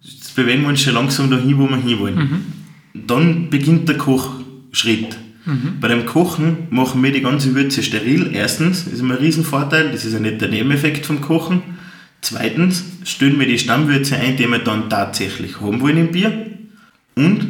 Jetzt 0.00 0.34
bewegen 0.36 0.62
wir 0.62 0.68
uns 0.68 0.80
schon 0.82 0.94
langsam 0.94 1.30
dahin, 1.30 1.58
wo 1.58 1.68
wir 1.68 1.76
hinwollen. 1.76 2.44
Dann 2.94 3.50
beginnt 3.50 3.88
der 3.88 3.96
Kochschritt. 3.98 5.16
Bei 5.80 5.86
dem 5.88 6.06
Kochen 6.06 6.66
machen 6.70 7.02
wir 7.04 7.12
die 7.12 7.20
ganze 7.22 7.54
Würze 7.54 7.82
steril. 7.82 8.30
Erstens, 8.32 8.84
das 8.84 8.94
ist 8.94 9.00
immer 9.00 9.14
ein 9.14 9.20
Riesenvorteil, 9.20 9.92
das 9.92 10.04
ist 10.04 10.14
ein 10.14 10.22
netter 10.22 10.48
Nebeneffekt 10.48 11.06
vom 11.06 11.20
Kochen. 11.20 11.62
Zweitens, 12.20 12.84
stellen 13.04 13.38
wir 13.38 13.46
die 13.46 13.58
Stammwürze 13.58 14.16
ein, 14.16 14.36
die 14.36 14.48
wir 14.48 14.58
dann 14.58 14.90
tatsächlich 14.90 15.60
haben 15.60 15.80
wollen 15.80 15.98
im 15.98 16.10
Bier. 16.10 16.46
Und 17.14 17.46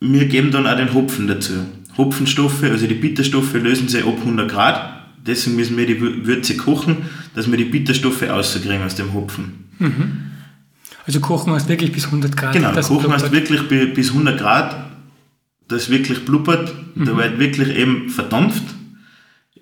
wir 0.00 0.26
geben 0.26 0.50
dann 0.50 0.66
auch 0.66 0.76
den 0.76 0.92
Hopfen 0.94 1.28
dazu. 1.28 1.52
Hopfenstoffe, 1.96 2.64
also 2.64 2.86
die 2.88 2.94
Bitterstoffe, 2.94 3.54
lösen 3.54 3.86
sich 3.88 4.04
ab 4.04 4.16
100 4.24 4.50
Grad. 4.50 4.95
Deswegen 5.26 5.56
müssen 5.56 5.76
wir 5.76 5.86
die 5.86 5.96
Wür- 6.00 6.24
Würze 6.26 6.56
kochen, 6.56 6.96
dass 7.34 7.50
wir 7.50 7.56
die 7.58 7.64
Bitterstoffe 7.64 8.22
rauskriegen 8.22 8.82
aus 8.82 8.94
dem 8.94 9.12
Hopfen. 9.12 9.44
Also 11.06 11.20
kochen 11.20 11.52
wir 11.52 11.56
es 11.56 11.68
wirklich 11.68 11.92
bis 11.92 12.06
100 12.06 12.36
Grad. 12.36 12.52
Genau, 12.52 12.72
kochen 12.88 13.10
wir 13.10 13.16
es 13.16 13.22
blubbert. 13.22 13.32
wirklich 13.50 13.62
bi- 13.68 13.86
bis 13.94 14.10
100 14.12 14.38
Grad, 14.38 14.90
das 15.68 15.88
wirklich 15.90 16.24
blubbert, 16.24 16.72
da 16.94 17.16
wird 17.16 17.38
wirklich 17.38 17.76
eben 17.76 18.08
verdampft. 18.10 18.62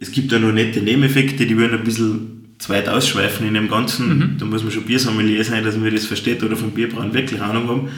Es 0.00 0.11
gibt 0.12 0.33
ja 0.33 0.38
noch 0.38 0.53
nette 0.53 0.81
Nebeneffekte, 0.81 1.46
die 1.46 1.57
würden 1.57 1.79
ein 1.79 1.85
bisschen 1.85 2.55
zu 2.59 2.68
weit 2.70 2.88
ausschweifen 2.88 3.46
in 3.46 3.55
dem 3.55 3.68
Ganzen. 3.68 4.37
Da 4.38 4.44
muss 4.46 4.62
man 4.62 4.72
schon 4.72 4.85
Biersommelier 4.85 5.44
sein, 5.44 5.64
dass 5.64 5.77
man 5.77 5.92
das 5.94 6.05
versteht 6.07 6.42
oder 6.42 6.57
vom 6.57 6.70
Bierbrauen 6.70 7.12
wirklich 7.12 7.40
Ahnung 7.42 7.68
haben. 7.68 7.88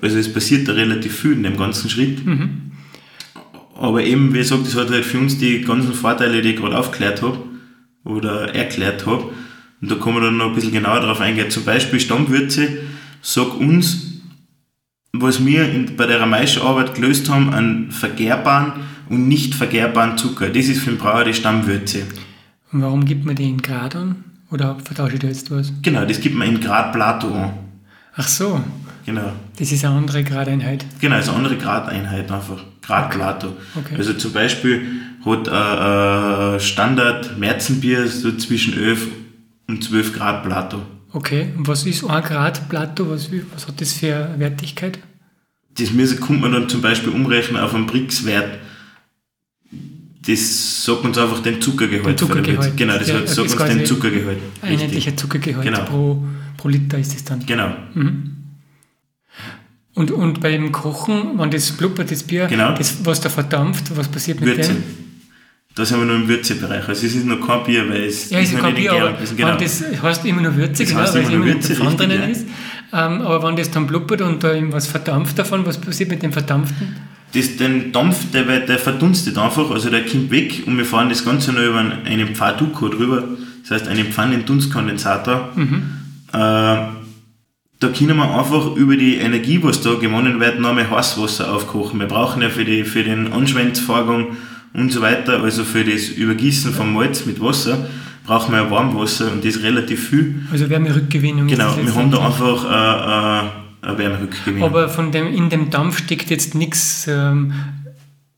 Also 0.00 0.18
es 0.18 0.32
passiert 0.32 0.68
da 0.68 0.72
relativ 0.72 1.14
viel 1.16 1.32
in 1.32 1.42
dem 1.42 1.56
ganzen 1.56 1.90
Schritt. 1.90 2.18
Aber 3.78 4.02
eben, 4.02 4.34
wie 4.34 4.38
gesagt, 4.38 4.66
das 4.66 4.74
hat 4.74 4.90
halt 4.90 5.04
für 5.04 5.18
uns 5.18 5.38
die 5.38 5.60
ganzen 5.60 5.94
Vorteile, 5.94 6.42
die 6.42 6.50
ich 6.50 6.56
gerade 6.56 6.76
aufgeklärt 6.76 7.22
habe 7.22 7.38
oder 8.04 8.52
erklärt 8.54 9.06
habe. 9.06 9.30
Und 9.80 9.90
da 9.90 9.94
kann 9.94 10.14
man 10.14 10.24
dann 10.24 10.36
noch 10.36 10.48
ein 10.48 10.54
bisschen 10.54 10.72
genauer 10.72 11.00
drauf 11.00 11.20
eingehen. 11.20 11.48
Zum 11.50 11.64
Beispiel 11.64 12.00
Stammwürze 12.00 12.78
sagt 13.22 13.54
uns, 13.54 14.20
was 15.12 15.46
wir 15.46 15.72
in, 15.72 15.96
bei 15.96 16.06
der 16.06 16.26
Maischarbeit 16.26 16.96
gelöst 16.96 17.30
haben, 17.30 17.54
an 17.54 17.92
vergärbaren 17.92 18.72
und 19.08 19.28
nicht 19.28 19.54
vergärbaren 19.54 20.18
Zucker. 20.18 20.48
Das 20.48 20.66
ist 20.66 20.82
für 20.82 20.90
den 20.90 20.98
Brauer 20.98 21.24
die 21.24 21.34
Stammwürze. 21.34 22.02
Und 22.72 22.82
warum 22.82 23.04
gibt 23.04 23.24
man 23.24 23.36
die 23.36 23.48
in 23.48 23.62
Grad 23.62 23.94
an? 23.94 24.24
Oder 24.50 24.76
vertausche 24.82 25.14
ich 25.14 25.20
da 25.20 25.28
jetzt 25.28 25.52
was? 25.52 25.72
Genau, 25.82 26.04
das 26.04 26.20
gibt 26.20 26.34
man 26.34 26.48
in 26.48 26.60
Grad 26.60 26.92
Plato 26.92 27.32
an. 27.32 27.52
Ach 28.16 28.26
so, 28.26 28.60
Genau. 29.08 29.32
das 29.58 29.72
ist 29.72 29.82
eine 29.86 29.94
andere 29.94 30.22
Gradeinheit. 30.22 30.84
Genau, 31.00 31.16
also 31.16 31.32
andere 31.32 31.56
Gradeinheit 31.56 32.30
einfach. 32.30 32.62
Grad 32.82 33.10
Plato. 33.10 33.56
Okay. 33.74 33.94
Also 33.96 34.12
zum 34.12 34.34
Beispiel 34.34 34.82
hat 35.24 35.48
ein 35.48 36.56
äh, 36.56 36.60
Standard 36.60 37.38
Märzenbier 37.38 38.06
so 38.06 38.32
zwischen 38.32 38.74
11 38.78 39.06
und 39.66 39.82
12 39.82 40.12
Grad 40.12 40.44
Plato. 40.44 40.82
Okay, 41.12 41.48
und 41.56 41.66
was 41.66 41.86
ist 41.86 42.04
1 42.04 42.28
Grad 42.28 42.68
Plato? 42.68 43.08
Was, 43.08 43.30
was 43.54 43.66
hat 43.66 43.80
das 43.80 43.94
für 43.94 44.14
eine 44.14 44.38
Wertigkeit? 44.40 44.98
Das 45.78 45.90
müssen, 45.92 46.20
kommt 46.20 46.42
man 46.42 46.52
dann 46.52 46.68
zum 46.68 46.82
Beispiel 46.82 47.10
umrechnen 47.10 47.62
auf 47.62 47.74
einen 47.74 47.86
Brix-Wert. 47.86 48.58
Das 50.26 50.84
sagt 50.84 51.02
uns 51.04 51.16
einfach 51.16 51.42
den 51.42 51.62
Zuckergehalt. 51.62 52.06
Den 52.08 52.18
Zuckergehalt. 52.18 52.76
Genau, 52.76 52.98
das 52.98 53.08
Ja, 53.08 53.14
sagt 53.26 53.30
ist 53.30 53.38
uns 53.38 53.56
den 53.56 53.86
Zuckergehalt. 53.86 54.38
Einheitlicher 54.60 55.16
Zuckergehalt 55.16 55.64
Genau. 55.64 55.84
pro, 55.84 56.22
pro 56.58 56.68
Liter 56.68 56.98
ist 56.98 57.14
es 57.16 57.24
dann. 57.24 57.46
Genau. 57.46 57.72
Und, 59.98 60.10
und 60.12 60.40
beim 60.40 60.70
Kochen, 60.70 61.38
wenn 61.38 61.50
das 61.50 61.72
blubbert, 61.72 62.10
das 62.10 62.22
Bier, 62.22 62.46
Genau. 62.46 62.72
das, 62.72 62.98
was 63.04 63.20
da 63.20 63.28
verdampft, 63.28 63.84
was 63.96 64.06
passiert 64.08 64.40
mit 64.40 64.56
Würze. 64.56 64.74
dem? 64.74 64.82
Da 65.74 65.84
sind 65.84 65.98
wir 65.98 66.06
noch 66.06 66.14
im 66.14 66.28
Würzebereich. 66.28 66.88
Also 66.88 67.06
es 67.06 67.14
ist 67.16 67.26
noch 67.26 67.44
kein 67.44 67.64
Bier, 67.64 67.88
weil 67.88 68.04
es 68.04 68.30
Ja, 68.30 68.38
ist 68.38 68.52
ja 68.52 68.58
noch 68.58 68.64
kein 68.64 68.74
nicht 68.74 68.82
Bier, 68.90 68.92
aber 68.92 69.20
ist. 69.20 69.36
Genau. 69.36 69.48
wenn 69.50 69.58
das 69.58 69.84
heißt 70.02 70.24
immer 70.24 70.42
nur 70.42 70.56
Würze, 70.56 70.82
Das 70.84 70.88
genau, 70.88 71.00
heißt 71.02 71.14
weil 71.14 71.22
es 71.22 71.28
immer 71.28 71.38
nur 71.38 71.46
Würze, 71.46 71.74
Pfanne 71.74 71.90
richtig, 71.90 72.06
drinnen 72.08 72.22
ja. 72.22 72.28
ist. 72.28 72.46
Ähm, 72.92 73.20
aber 73.22 73.42
wenn 73.48 73.56
das 73.56 73.70
dann 73.72 73.86
blubbert 73.88 74.20
und 74.22 74.42
da 74.44 74.52
irgendwas 74.52 74.86
verdampft 74.86 75.36
davon, 75.38 75.66
was 75.66 75.78
passiert 75.78 76.10
mit 76.10 76.22
dem 76.22 76.32
Verdampften? 76.32 76.96
das, 77.34 77.56
den 77.58 77.92
Dampf, 77.92 78.30
der, 78.32 78.44
der 78.60 78.78
verdunstet 78.78 79.36
einfach, 79.36 79.70
also 79.70 79.90
der 79.90 80.06
kommt 80.06 80.30
weg 80.30 80.62
und 80.66 80.78
wir 80.78 80.84
fahren 80.86 81.08
das 81.10 81.24
Ganze 81.24 81.52
noch 81.52 81.60
über 81.62 81.78
einen- 81.80 82.34
Pfaduko 82.34 82.88
drüber, 82.88 83.24
das 83.62 83.70
heißt 83.72 83.88
einen 83.88 84.06
Pfannendunstkondensator. 84.12 85.50
Äh, 86.32 86.76
da 87.80 87.88
können 87.88 88.16
wir 88.16 88.38
einfach 88.38 88.74
über 88.74 88.96
die 88.96 89.16
Energie, 89.16 89.60
was 89.62 89.80
da 89.80 89.94
gewonnen 89.94 90.40
wird, 90.40 90.58
nochmal 90.58 90.90
Heißwasser 90.90 91.52
aufkochen. 91.54 92.00
Wir 92.00 92.08
brauchen 92.08 92.42
ja 92.42 92.48
für, 92.50 92.64
die, 92.64 92.82
für 92.84 93.04
den 93.04 93.32
Anschwenzvorgang 93.32 94.36
und 94.74 94.92
so 94.92 95.00
weiter, 95.00 95.42
also 95.42 95.64
für 95.64 95.84
das 95.84 96.08
Übergießen 96.08 96.72
vom 96.72 96.92
Malz 96.92 97.24
mit 97.24 97.40
Wasser, 97.40 97.86
brauchen 98.26 98.52
wir 98.52 98.62
ja 98.62 98.70
Warmwasser 98.70 99.30
und 99.32 99.44
das 99.44 99.62
relativ 99.62 100.08
viel. 100.08 100.42
Also 100.50 100.68
Wärmerückgewinnung. 100.68 101.46
Genau, 101.46 101.74
wir 101.76 101.94
haben 101.94 102.10
da 102.10 102.26
einfach 102.26 103.44
äh, 103.84 103.92
äh, 103.92 103.98
Wärmerückgewinnung. 103.98 104.64
Aber 104.68 104.88
von 104.88 105.12
dem, 105.12 105.28
in 105.32 105.48
dem 105.48 105.70
Dampf 105.70 105.98
steckt 105.98 106.30
jetzt 106.30 106.54
nichts 106.56 107.06
ähm, 107.08 107.52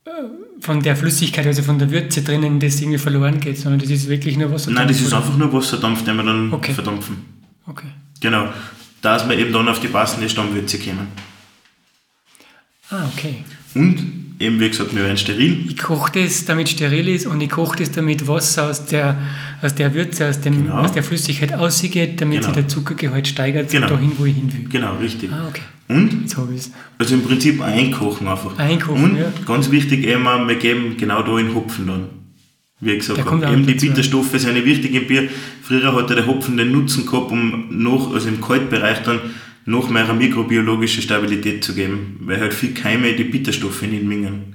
äh, 0.05 0.11
von 0.61 0.83
der 0.83 0.97
Flüssigkeit, 0.97 1.47
also 1.47 1.63
von 1.63 1.79
der 1.79 1.91
Würze 1.91 2.23
drinnen, 2.23 2.61
das 2.61 2.81
irgendwie 2.81 2.99
verloren 2.99 3.41
geht, 3.41 3.59
sondern 3.59 3.81
das 3.81 3.89
ist 3.91 4.09
wirklich 4.09 4.37
nur 4.37 4.53
Wasser. 4.53 4.71
Nein, 4.71 4.87
das 4.87 5.01
ist 5.01 5.15
einfach 5.15 5.37
nur 5.37 5.51
Wasserdampf, 5.53 6.05
den 6.05 6.17
wir 6.17 6.25
dann 6.25 6.53
Okay. 6.53 6.75
verdampfen. 6.75 7.17
Okay. 7.67 7.87
Genau. 8.21 8.49
Dass 9.03 9.29
wir 9.29 9.39
eben 9.39 9.53
dann 9.53 9.69
auf 9.69 9.81
die 9.81 9.89
passende 9.89 10.29
Stammwürze 10.29 10.79
kommen. 10.79 11.09
Ah, 12.91 13.07
okay. 13.15 13.45
Und 13.75 14.35
eben, 14.41 14.59
wie 14.59 14.69
gesagt, 14.69 14.95
wir 14.95 15.05
werden 15.05 15.17
steril. 15.17 15.65
Ich 15.69 15.79
koche 15.79 16.11
das, 16.23 16.45
damit 16.45 16.67
es 16.67 16.73
steril 16.73 17.09
ist 17.09 17.27
und 17.27 17.41
ich 17.41 17.49
koche 17.51 17.79
das, 17.79 17.93
damit 17.93 18.27
Wasser 18.27 18.69
aus 18.69 18.85
der, 18.87 19.17
aus 19.63 19.75
der 19.75 19.95
Würze, 19.95 20.29
aus, 20.29 20.41
dem, 20.41 20.65
Genau. 20.65 20.75
aus 20.81 20.93
der 20.93 21.03
Flüssigkeit 21.05 21.53
ausgeht, 21.55 22.21
damit 22.21 22.41
Genau. 22.41 22.47
sich 22.49 22.55
der 22.55 22.69
Zuckergehalt 22.69 23.29
steigert, 23.29 23.71
Genau. 23.71 23.87
dahin, 23.89 24.13
wo 24.19 24.25
ich 24.25 24.35
hin 24.35 24.53
will. 24.53 24.69
Genau, 24.69 24.97
richtig. 24.97 25.31
Ah, 25.33 25.47
okay. 25.49 25.63
Und, 25.89 26.23
Jetzt 26.23 26.37
habe 26.37 26.53
ich 26.53 26.61
es. 26.61 26.71
also 26.99 27.15
im 27.15 27.23
Prinzip 27.23 27.61
einkochen 27.63 28.29
einfach. 28.29 28.59
Einkochen, 28.59 29.05
Und 29.05 29.17
ja. 29.19 29.33
ganz 29.47 29.71
wichtig 29.71 30.07
auch, 30.17 30.47
wir 30.49 30.57
geben 30.57 30.97
genau 30.97 31.23
da 31.23 31.37
den 31.37 31.55
Hopfen 31.55 31.87
dann. 31.87 32.05
Wie 32.81 32.97
gesagt 32.97 33.25
habe, 33.25 33.47
eben 33.53 33.67
die. 33.67 33.75
Bitterstoffe 33.75 34.39
sind 34.39 34.57
ja 34.57 34.65
wichtig 34.65 34.95
im 34.95 35.07
Bier. 35.07 35.29
Früher 35.63 35.95
hat 35.95 36.11
der 36.11 36.27
Hopfen 36.27 36.57
den 36.57 36.73
Nutzen 36.73 37.05
gehabt, 37.07 37.31
um 37.31 37.67
noch, 37.71 38.15
also 38.15 38.29
im 38.29 38.41
Kaltbereich 38.41 39.03
dann 39.03 39.21
noch 39.67 39.91
mehr 39.91 40.05
eine 40.09 40.15
mikrobiologische 40.15 41.03
Stabilität 41.03 41.63
zu 41.63 41.75
geben, 41.75 42.17
weil 42.21 42.41
halt 42.41 42.55
viel 42.55 42.73
Keime 42.73 43.13
die 43.13 43.25
Bitterstoffe 43.25 43.83
nicht 43.83 44.03
mengen. 44.05 44.55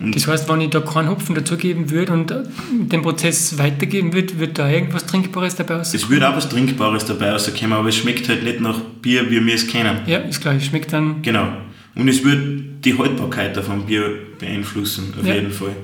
Und 0.00 0.14
Das 0.14 0.26
heißt, 0.28 0.48
wenn 0.48 0.60
ich 0.60 0.70
da 0.70 0.80
keinen 0.80 1.08
Hopfen 1.08 1.34
dazugeben 1.34 1.90
würde 1.90 2.12
und 2.12 2.30
äh, 2.30 2.42
den 2.72 3.02
Prozess 3.02 3.58
weitergeben 3.58 4.12
würde, 4.12 4.38
wird 4.38 4.58
da 4.58 4.68
irgendwas 4.70 5.06
Trinkbares 5.06 5.56
dabei 5.56 5.76
rauskommen? 5.76 6.02
es 6.04 6.10
wird 6.10 6.22
auch 6.22 6.36
was 6.36 6.48
Trinkbares 6.48 7.04
dabei 7.06 7.32
rauskommen, 7.32 7.72
aber 7.72 7.88
es 7.88 7.96
schmeckt 7.96 8.28
halt 8.28 8.44
nicht 8.44 8.60
nach 8.60 8.78
Bier, 9.02 9.28
wie 9.30 9.44
wir 9.44 9.54
es 9.54 9.66
kennen. 9.66 9.98
Ja, 10.06 10.18
ist 10.18 10.40
klar, 10.40 10.58
schmeckt 10.60 10.92
dann. 10.92 11.22
Genau. 11.22 11.48
Und 11.96 12.06
es 12.08 12.24
wird 12.24 12.84
die 12.84 12.96
Haltbarkeit 12.96 13.56
davon 13.56 13.86
Bier 13.86 14.10
beeinflussen, 14.38 15.12
auf 15.18 15.26
Ja. 15.26 15.34
jeden 15.34 15.50
Fall. 15.50 15.74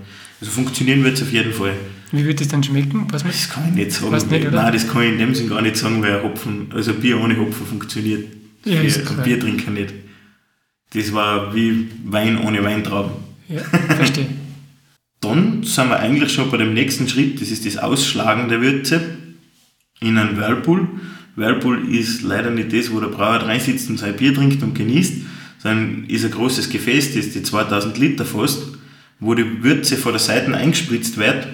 Also 0.41 0.53
funktionieren 0.53 1.05
wird 1.05 1.15
es 1.17 1.23
auf 1.23 1.33
jeden 1.33 1.53
Fall. 1.53 1.73
Wie 2.13 2.25
wird 2.25 2.41
das 2.41 2.49
dann 2.49 2.63
schmecken? 2.63 2.99
Man? 2.99 3.09
Das 3.09 3.23
kann 3.49 3.69
ich 3.69 3.75
nicht 3.75 3.93
sagen. 3.93 4.13
Nicht, 4.13 4.31
weil-? 4.31 4.51
Nein, 4.51 4.73
das 4.73 4.89
kann 4.89 5.03
ich 5.03 5.13
in 5.13 5.19
dem 5.19 5.35
Sinn 5.35 5.49
gar 5.49 5.63
nicht 5.63 5.77
sagen, 5.77 6.03
weil 6.03 6.23
Hopfen, 6.23 6.67
also 6.73 6.93
Bier 6.95 7.21
ohne 7.21 7.37
Hopfen 7.39 7.67
funktioniert 7.67 8.29
Ja, 8.65 8.81
für 8.81 8.87
ist 8.87 8.99
einen 8.99 9.07
klar. 9.07 9.25
Biertrinker 9.25 9.71
nicht. 9.71 9.95
Das 10.93 11.13
war 11.13 11.55
wie 11.55 11.89
Wein 12.05 12.39
ohne 12.39 12.63
Weintrauben. 12.63 13.13
Ja, 13.49 13.63
verstehe. 13.97 14.27
Dann 15.21 15.63
sind 15.63 15.89
wir 15.89 15.99
eigentlich 15.99 16.33
schon 16.33 16.51
bei 16.51 16.59
dem 16.59 16.75
nächsten 16.75 17.09
Schritt, 17.09 17.41
das 17.41 17.51
ist 17.51 17.65
das 17.65 17.79
Ausschlagen 17.79 18.49
der 18.49 18.61
Würze 18.61 19.01
in 20.01 20.19
einen 20.19 20.37
Whirlpool. 20.37 20.87
Whirlpool 21.37 21.89
ist 21.91 22.23
leider 22.23 22.51
nicht 22.51 22.73
das, 22.73 22.93
wo 22.93 23.01
der 23.01 23.09
Brauer 23.09 23.37
reinsitzt 23.37 23.89
und 23.89 23.99
sein 23.99 24.15
Bier 24.17 24.35
trinkt 24.35 24.63
und 24.63 24.75
genießt, 24.75 25.15
sondern 25.59 26.05
ist 26.09 26.25
ein 26.27 26.31
großes 26.31 26.69
Gefäß, 26.69 27.15
das 27.15 27.31
die 27.31 27.43
2000 27.43 27.97
Liter 27.99 28.25
fasst, 28.27 28.74
wo 29.21 29.35
die 29.35 29.63
Würze 29.63 29.97
von 29.97 30.13
der 30.13 30.21
Seite 30.21 30.55
eingespritzt 30.55 31.17
wird 31.17 31.47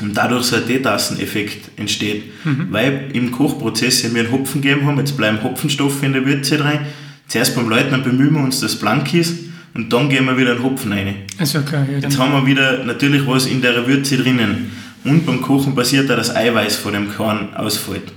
und 0.00 0.16
dadurch 0.16 0.44
so 0.44 0.56
ein 0.56 0.66
Teetasseneffekt 0.66 1.78
entsteht. 1.78 2.24
Weil 2.70 3.10
im 3.12 3.30
Kochprozess 3.30 4.02
ja 4.02 4.14
wir 4.14 4.24
einen 4.24 4.32
Hopfen 4.32 4.62
gegeben 4.62 4.86
haben, 4.86 4.98
jetzt 4.98 5.16
bleiben 5.16 5.42
Hopfenstoffe 5.42 6.02
in 6.02 6.12
der 6.12 6.24
Würze 6.24 6.62
rein. 6.62 6.80
Zuerst 7.28 7.54
beim 7.54 7.68
Leutnant 7.68 8.04
bemühen 8.04 8.34
wir 8.34 8.42
uns, 8.42 8.60
dass 8.60 8.72
es 8.72 8.78
blank 8.78 9.14
ist 9.14 9.38
und 9.74 9.92
dann 9.92 10.08
geben 10.08 10.26
wir 10.26 10.36
wieder 10.36 10.52
einen 10.52 10.62
Hopfen 10.62 10.92
rein. 10.92 11.14
Also 11.38 11.60
klar, 11.60 11.86
ja, 11.88 11.98
Jetzt 11.98 12.18
haben 12.18 12.32
wir 12.32 12.46
wieder 12.46 12.84
natürlich 12.84 13.26
was 13.26 13.46
in 13.46 13.62
der 13.62 13.86
Würze 13.86 14.16
drinnen. 14.16 14.72
Und 15.04 15.24
beim 15.24 15.40
Kochen 15.40 15.74
passiert 15.74 16.10
auch 16.10 16.16
das 16.16 16.34
Eiweiß 16.34 16.76
von 16.76 16.92
dem 16.92 17.10
Korn 17.10 17.54
ausfällt. 17.54 18.12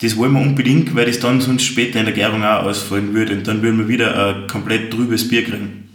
Das 0.00 0.16
wollen 0.16 0.32
wir 0.32 0.40
unbedingt, 0.40 0.94
weil 0.94 1.06
das 1.06 1.20
dann 1.20 1.40
sonst 1.40 1.64
später 1.64 2.00
in 2.00 2.06
der 2.06 2.14
Gärung 2.14 2.44
auch 2.44 2.64
ausfallen 2.64 3.14
würde. 3.14 3.34
Und 3.34 3.46
dann 3.46 3.62
würden 3.62 3.78
wir 3.78 3.88
wieder 3.88 4.34
ein 4.34 4.46
komplett 4.46 4.90
trübes 4.90 5.28
Bier 5.28 5.44
kriegen. 5.44 5.88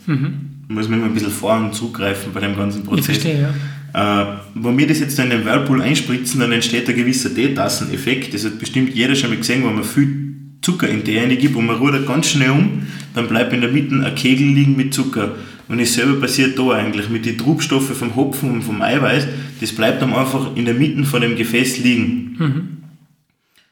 Muss 0.69 0.89
man 0.89 0.99
immer 0.99 1.07
ein 1.07 1.13
bisschen 1.13 1.31
vor- 1.31 1.57
und 1.57 1.73
zugreifen 1.73 2.31
bei 2.33 2.39
dem 2.39 2.55
ganzen 2.55 2.81
ich 2.81 2.87
Prozess. 2.87 3.05
verstehe, 3.05 3.41
ja. 3.41 4.23
Äh, 4.23 4.25
wenn 4.53 4.77
wir 4.77 4.87
das 4.87 4.99
jetzt 4.99 5.17
in 5.19 5.29
den 5.29 5.45
Whirlpool 5.45 5.81
einspritzen, 5.81 6.39
dann 6.39 6.51
entsteht 6.51 6.89
ein 6.89 6.95
gewisser 6.95 7.33
Teetasseneffekt. 7.33 8.33
Das 8.33 8.45
hat 8.45 8.59
bestimmt 8.59 8.93
jeder 8.93 9.15
schon 9.15 9.29
mal 9.29 9.37
gesehen, 9.37 9.63
wenn 9.65 9.75
man 9.75 9.83
viel 9.83 10.33
Zucker 10.61 10.89
in 10.89 11.03
Tee 11.03 11.19
reingibt 11.19 11.55
und 11.55 11.65
man 11.65 11.77
rudert 11.77 12.05
ganz 12.07 12.27
schnell 12.29 12.51
um, 12.51 12.81
dann 13.15 13.27
bleibt 13.27 13.53
in 13.53 13.61
der 13.61 13.71
Mitte 13.71 13.95
ein 13.95 14.15
Kegel 14.15 14.47
liegen 14.47 14.75
mit 14.75 14.93
Zucker. 14.93 15.35
Und 15.69 15.79
dasselbe 15.79 16.13
passiert 16.15 16.57
da 16.57 16.71
eigentlich 16.71 17.09
mit 17.09 17.25
den 17.25 17.37
Trubstoffen 17.37 17.95
vom 17.95 18.15
Hopfen 18.15 18.51
und 18.51 18.61
vom 18.63 18.81
Eiweiß. 18.81 19.27
Das 19.59 19.71
bleibt 19.73 20.01
dann 20.01 20.13
einfach 20.13 20.55
in 20.55 20.65
der 20.65 20.73
Mitte 20.73 21.03
von 21.03 21.21
dem 21.21 21.35
Gefäß 21.35 21.79
liegen. 21.79 22.37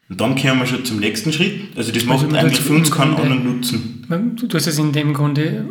Und 0.10 0.22
dann 0.22 0.36
kommen 0.36 0.60
wir 0.60 0.66
schon 0.66 0.84
zum 0.86 1.00
nächsten 1.00 1.32
Schritt. 1.34 1.54
Also 1.76 1.92
das 1.92 2.06
macht 2.06 2.26
Also 2.26 2.36
eigentlich 2.36 2.60
für 2.60 2.74
uns 2.74 2.92
keinen 2.92 3.16
anderen 3.16 3.46
Nutzen. 3.46 4.06
Du, 4.36 4.48
du 4.48 4.56
hast 4.58 4.68
es 4.68 4.78
in 4.78 4.92
dem 4.92 5.14
Grunde 5.14 5.66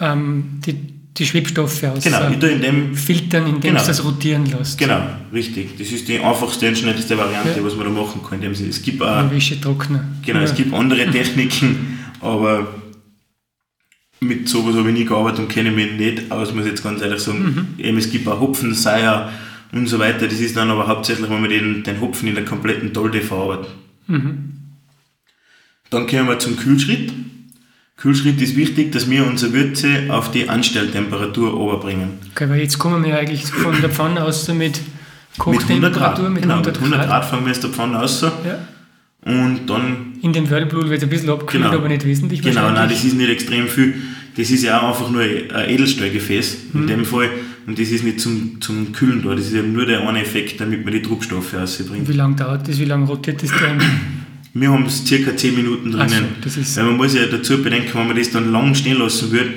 ähm, 0.00 0.60
die, 0.64 0.76
die 1.16 1.26
Schwebstoffe 1.26 1.82
aus 1.84 2.04
Genau, 2.04 2.20
äh, 2.28 2.52
in 2.52 2.60
dem 2.62 2.94
filtern, 2.94 3.46
indem 3.46 3.60
Genau. 3.72 3.80
du 3.80 3.86
das 3.86 4.04
rotieren 4.04 4.46
lässt. 4.46 4.78
Genau, 4.78 5.00
richtig. 5.32 5.76
Das 5.78 5.90
ist 5.90 6.06
die 6.08 6.18
einfachste 6.20 6.68
und 6.68 6.78
schnellste 6.78 7.16
Variante, 7.18 7.58
Ja. 7.58 7.64
was 7.64 7.74
man 7.76 7.86
da 7.86 8.02
machen 8.02 8.20
kann. 8.28 8.42
Es 8.42 8.82
gibt 8.82 9.02
auch 9.02 9.16
Ein 9.16 9.30
Wäschetrockner. 9.30 10.04
Genau, 10.24 10.38
ja. 10.38 10.44
es 10.44 10.54
gibt 10.54 10.72
andere 10.72 11.06
Techniken, 11.10 11.98
aber 12.20 12.68
mit 14.20 14.48
sowas 14.48 14.74
habe 14.76 14.88
ich 14.90 14.98
nie 14.98 15.04
gearbeitet 15.04 15.40
und 15.40 15.48
kenne 15.48 15.70
mich 15.70 15.92
nicht 15.92 16.30
aus, 16.30 16.52
muss 16.52 16.64
ich 16.64 16.70
jetzt 16.72 16.82
ganz 16.82 17.00
ehrlich 17.00 17.20
sagen. 17.20 17.76
Mhm. 17.78 17.84
Eben, 17.84 17.98
es 17.98 18.10
gibt 18.10 18.26
auch 18.28 18.40
Hopfen, 18.40 18.74
Seier 18.74 19.32
und 19.72 19.86
so 19.88 19.98
weiter. 19.98 20.26
Das 20.26 20.40
ist 20.40 20.56
dann 20.56 20.70
aber 20.70 20.86
hauptsächlich, 20.88 21.28
wenn 21.30 21.40
man 21.40 21.50
den, 21.50 21.82
den 21.84 22.00
Hopfen 22.00 22.28
in 22.28 22.34
der 22.34 22.44
kompletten 22.44 22.92
Dolde 22.92 23.20
verarbeitet. 23.20 23.68
Mhm. 24.08 24.54
Dann 25.90 26.06
kommen 26.06 26.28
wir 26.28 26.38
zum 26.38 26.56
Kühlschritt. 26.56 27.12
Kühlschritt 27.98 28.40
ist 28.40 28.54
wichtig, 28.56 28.92
dass 28.92 29.10
wir 29.10 29.26
unsere 29.26 29.52
Würze 29.52 29.88
auf 30.08 30.30
die 30.30 30.48
Anstelltemperatur 30.48 31.58
oberbringen. 31.58 32.10
Okay, 32.32 32.48
weil 32.48 32.60
jetzt 32.60 32.78
kommen 32.78 33.04
wir 33.04 33.18
eigentlich 33.18 33.44
von 33.46 33.78
der 33.80 33.90
Pfanne 33.90 34.22
aus 34.24 34.46
mit 34.48 34.56
Mit 34.56 34.80
100 34.80 34.80
Grad. 35.36 35.38
Kochtemperatur, 35.38 36.30
mit 36.30 36.42
genau, 36.42 36.54
100 36.54 36.74
mit 36.74 36.82
100 36.92 37.00
Grad. 37.00 37.08
Grad 37.08 37.24
fangen 37.24 37.44
wir 37.44 37.50
aus 37.50 37.60
der 37.60 37.70
Pfanne 37.70 38.00
aus. 38.00 38.20
Ja. 38.22 38.30
Und 39.24 39.66
dann 39.66 40.14
In 40.22 40.32
dem 40.32 40.48
Whirlpool 40.48 40.88
wird 40.88 40.98
es 40.98 41.02
ein 41.02 41.10
bisschen 41.10 41.28
abgekühlt, 41.30 41.64
Genau. 41.64 41.76
aber 41.76 41.88
nicht 41.88 42.04
wesentlich 42.06 42.40
Genau, 42.40 42.70
nein, 42.70 42.88
das 42.88 43.02
ist 43.04 43.14
nicht 43.14 43.28
extrem 43.30 43.66
viel. 43.66 43.94
Das 44.36 44.48
ist 44.50 44.62
ja 44.62 44.80
auch 44.80 44.90
einfach 44.90 45.10
nur 45.10 45.22
ein 45.22 45.68
Edelstahlgefäß 45.68 46.56
in 46.74 46.82
Mhm. 46.82 46.86
dem 46.86 47.04
Fall. 47.04 47.28
Und 47.66 47.78
das 47.80 47.88
ist 47.90 48.04
nicht 48.04 48.20
zum, 48.20 48.60
zum 48.60 48.92
Kühlen 48.92 49.22
da. 49.24 49.34
Das 49.34 49.46
ist 49.46 49.54
eben 49.54 49.72
nur 49.72 49.84
der 49.86 50.06
eine 50.08 50.22
Effekt, 50.22 50.60
damit 50.60 50.84
man 50.84 50.94
die 50.94 51.02
Trubstoffe 51.02 51.52
rausbringt. 51.52 52.08
Wie 52.08 52.12
lange 52.12 52.36
dauert 52.36 52.66
das? 52.68 52.78
Wie 52.78 52.84
lange 52.84 53.06
rotiert 53.06 53.42
das 53.42 53.50
dann? 53.50 53.82
Wir 54.60 54.70
haben 54.72 54.86
es 54.86 55.04
circa 55.06 55.36
10 55.36 55.54
Minuten 55.54 55.92
so, 55.92 55.98
drinnen. 55.98 56.36
das 56.42 56.56
ist- 56.56 56.76
Weil 56.76 56.84
man 56.84 56.96
muss 56.96 57.14
ja 57.14 57.26
dazu 57.26 57.62
bedenken, 57.62 57.90
wenn 57.94 58.08
man 58.08 58.16
das 58.16 58.30
dann 58.30 58.50
lang 58.52 58.74
stehen 58.74 58.98
lassen 58.98 59.30
würde, 59.30 59.50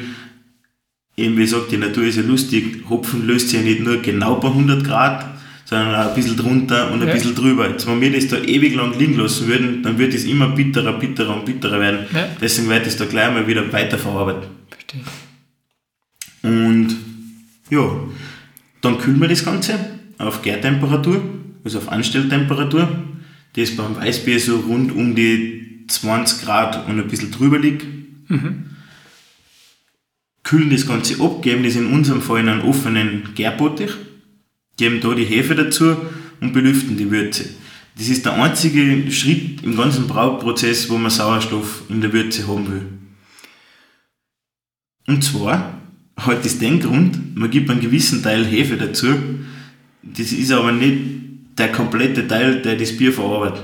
eben 1.17 1.37
wie 1.37 1.41
gesagt, 1.41 1.71
die 1.71 1.77
Natur 1.77 2.03
ist 2.03 2.17
ja 2.17 2.23
lustig, 2.23 2.83
Hopfen 2.89 3.25
löst 3.27 3.49
sich 3.49 3.59
ja 3.59 3.65
nicht 3.65 3.81
nur 3.81 3.97
genau 4.01 4.35
bei 4.35 4.49
100 4.49 4.83
Grad, 4.83 5.25
sondern 5.65 5.95
auch 5.95 6.09
ein 6.09 6.15
bisschen 6.15 6.35
drunter 6.37 6.91
und 6.91 7.01
ein 7.01 7.07
Ja. 7.07 7.13
bisschen 7.13 7.33
drüber. 7.35 7.69
Jetzt, 7.69 7.87
wenn 7.87 8.01
wir 8.01 8.11
das 8.11 8.27
da 8.27 8.37
ewig 8.37 8.75
lang 8.75 8.97
liegen 8.99 9.15
lassen 9.17 9.47
würden, 9.47 9.83
dann 9.83 9.97
wird 9.97 10.13
es 10.13 10.25
immer 10.25 10.49
bitterer, 10.49 10.93
bitterer 10.99 11.35
und 11.37 11.45
bitterer 11.45 11.79
werden. 11.79 11.99
Ja. 12.13 12.27
Deswegen 12.41 12.67
wird 12.69 12.85
es 12.87 12.97
da 12.97 13.05
gleich 13.05 13.31
mal 13.33 13.47
wieder 13.47 13.71
weiterverarbeitet. 13.71 14.49
Verstehe. 14.69 15.01
Und 16.43 16.95
ja, 17.69 17.89
dann 18.81 18.97
kühlen 18.97 19.19
wir 19.21 19.27
das 19.27 19.45
Ganze 19.45 19.79
auf 20.17 20.41
Gärtemperatur, 20.41 21.21
also 21.63 21.77
auf 21.77 21.89
Anstelltemperatur, 21.89 22.89
das 23.55 23.75
beim 23.75 23.95
Weißbier 23.95 24.39
so 24.39 24.57
rund 24.59 24.91
um 24.91 25.15
die 25.15 25.85
20 25.87 26.43
Grad 26.43 26.87
und 26.87 26.99
ein 26.99 27.07
bisschen 27.07 27.31
drüber 27.31 27.59
liegt. 27.59 27.85
Kühlen 30.43 30.69
das 30.69 30.87
Ganze 30.87 31.21
ab, 31.21 31.41
geben 31.41 31.63
das 31.63 31.75
in 31.75 31.87
unserem 31.87 32.21
Fall 32.21 32.39
in 32.39 32.49
einen 32.49 32.61
offenen 32.61 33.29
Gärbottich, 33.35 33.91
geben 34.77 35.01
da 35.01 35.13
die 35.13 35.25
Hefe 35.25 35.55
dazu 35.55 35.95
und 36.39 36.53
belüften 36.53 36.97
die 36.97 37.11
Würze. 37.11 37.49
Das 37.97 38.07
ist 38.07 38.25
der 38.25 38.33
einzige 38.41 39.11
Schritt 39.11 39.63
im 39.63 39.75
ganzen 39.75 40.07
Brauprozess, 40.07 40.89
wo 40.89 40.97
man 40.97 41.11
Sauerstoff 41.11 41.83
in 41.89 42.01
der 42.01 42.13
Würze 42.13 42.47
haben 42.47 42.71
will. 42.71 42.87
Und 45.07 45.23
zwar 45.23 45.81
hat 46.15 46.45
das 46.45 46.59
den 46.59 46.79
Grund, 46.79 47.35
man 47.35 47.51
gibt 47.51 47.69
einen 47.69 47.81
gewissen 47.81 48.23
Teil 48.23 48.45
Hefe 48.45 48.77
dazu, 48.77 49.07
das 50.03 50.31
ist 50.31 50.51
aber 50.51 50.71
nicht 50.71 51.20
der 51.57 51.71
komplette 51.71 52.27
Teil, 52.27 52.61
der 52.61 52.75
das 52.75 52.97
Bier 52.97 53.13
verarbeitet, 53.13 53.63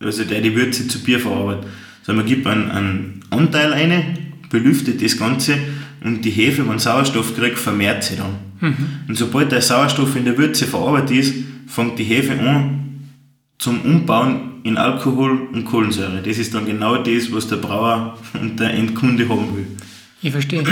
also 0.00 0.24
der 0.24 0.40
die 0.40 0.54
Würze 0.54 0.86
zu 0.88 1.02
Bier 1.02 1.20
verarbeitet, 1.20 1.66
sondern 2.02 2.24
man 2.24 2.34
gibt 2.34 2.46
einen, 2.46 2.70
einen 2.70 3.20
Anteil 3.30 3.72
ein, 3.72 4.18
belüftet 4.50 5.02
das 5.02 5.16
Ganze 5.18 5.58
und 6.04 6.24
die 6.24 6.30
Hefe, 6.30 6.68
wenn 6.68 6.78
Sauerstoff 6.78 7.36
kriegt, 7.36 7.58
vermehrt 7.58 8.04
sie 8.04 8.16
dann. 8.16 8.36
Und 9.08 9.16
sobald 9.16 9.52
der 9.52 9.60
Sauerstoff 9.60 10.16
in 10.16 10.24
der 10.24 10.38
Würze 10.38 10.66
verarbeitet 10.66 11.10
ist, 11.18 11.34
fängt 11.66 11.98
die 11.98 12.04
Hefe 12.04 12.38
an 12.38 13.10
zum 13.58 13.80
Umbauen 13.82 14.60
in 14.62 14.76
Alkohol 14.76 15.48
und 15.52 15.64
Kohlensäure. 15.64 16.22
Das 16.24 16.38
ist 16.38 16.54
dann 16.54 16.66
genau 16.66 16.96
das, 16.96 17.32
was 17.32 17.48
der 17.48 17.56
Brauer 17.56 18.18
und 18.40 18.58
der 18.58 18.70
Endkunde 18.74 19.28
haben 19.28 19.56
will. 19.56 19.66
Ich 20.22 20.32
verstehe. 20.32 20.64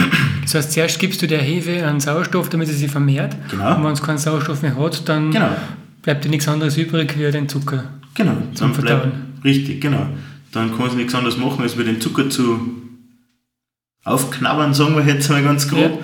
Das 0.43 0.55
heißt, 0.55 0.73
zuerst 0.73 0.99
gibst 0.99 1.21
du 1.23 1.27
der 1.27 1.41
Hefe 1.43 1.87
einen 1.87 2.01
Sauerstoff, 2.01 2.49
damit 2.49 2.69
sie 2.69 2.75
sich 2.75 2.91
vermehrt. 2.91 3.37
Genau. 3.51 3.77
Und 3.77 3.85
wenn 3.85 3.93
es 3.93 4.03
keinen 4.03 4.19
Sauerstoff 4.19 4.63
mehr 4.63 4.77
hat, 4.77 5.09
dann 5.09 5.31
Genau. 5.31 5.51
Bleibt 6.05 6.25
dir 6.25 6.29
nichts 6.29 6.47
anderes 6.47 6.77
übrig 6.77 7.19
wie 7.19 7.31
den 7.33 7.49
Zucker. 7.49 7.85
Genau, 8.15 8.37
Zum 8.55 8.73
bleibt, 8.73 8.89
Verdauen. 8.89 9.13
richtig, 9.45 9.81
genau. 9.81 10.07
Dann 10.53 10.77
kann 10.77 10.87
es 10.87 10.95
nichts 10.95 11.15
anderes 11.15 11.37
machen, 11.37 11.63
als 11.63 11.77
wir 11.77 11.85
den 11.85 12.01
Zucker 12.01 12.31
zu 12.31 12.61
aufknabbern, 14.05 14.75
sagen 14.75 14.95
wir 14.97 15.05
jetzt 15.05 15.29
mal 15.31 15.43
ganz 15.43 15.69
grob. 15.69 15.81
Ja. 15.81 15.99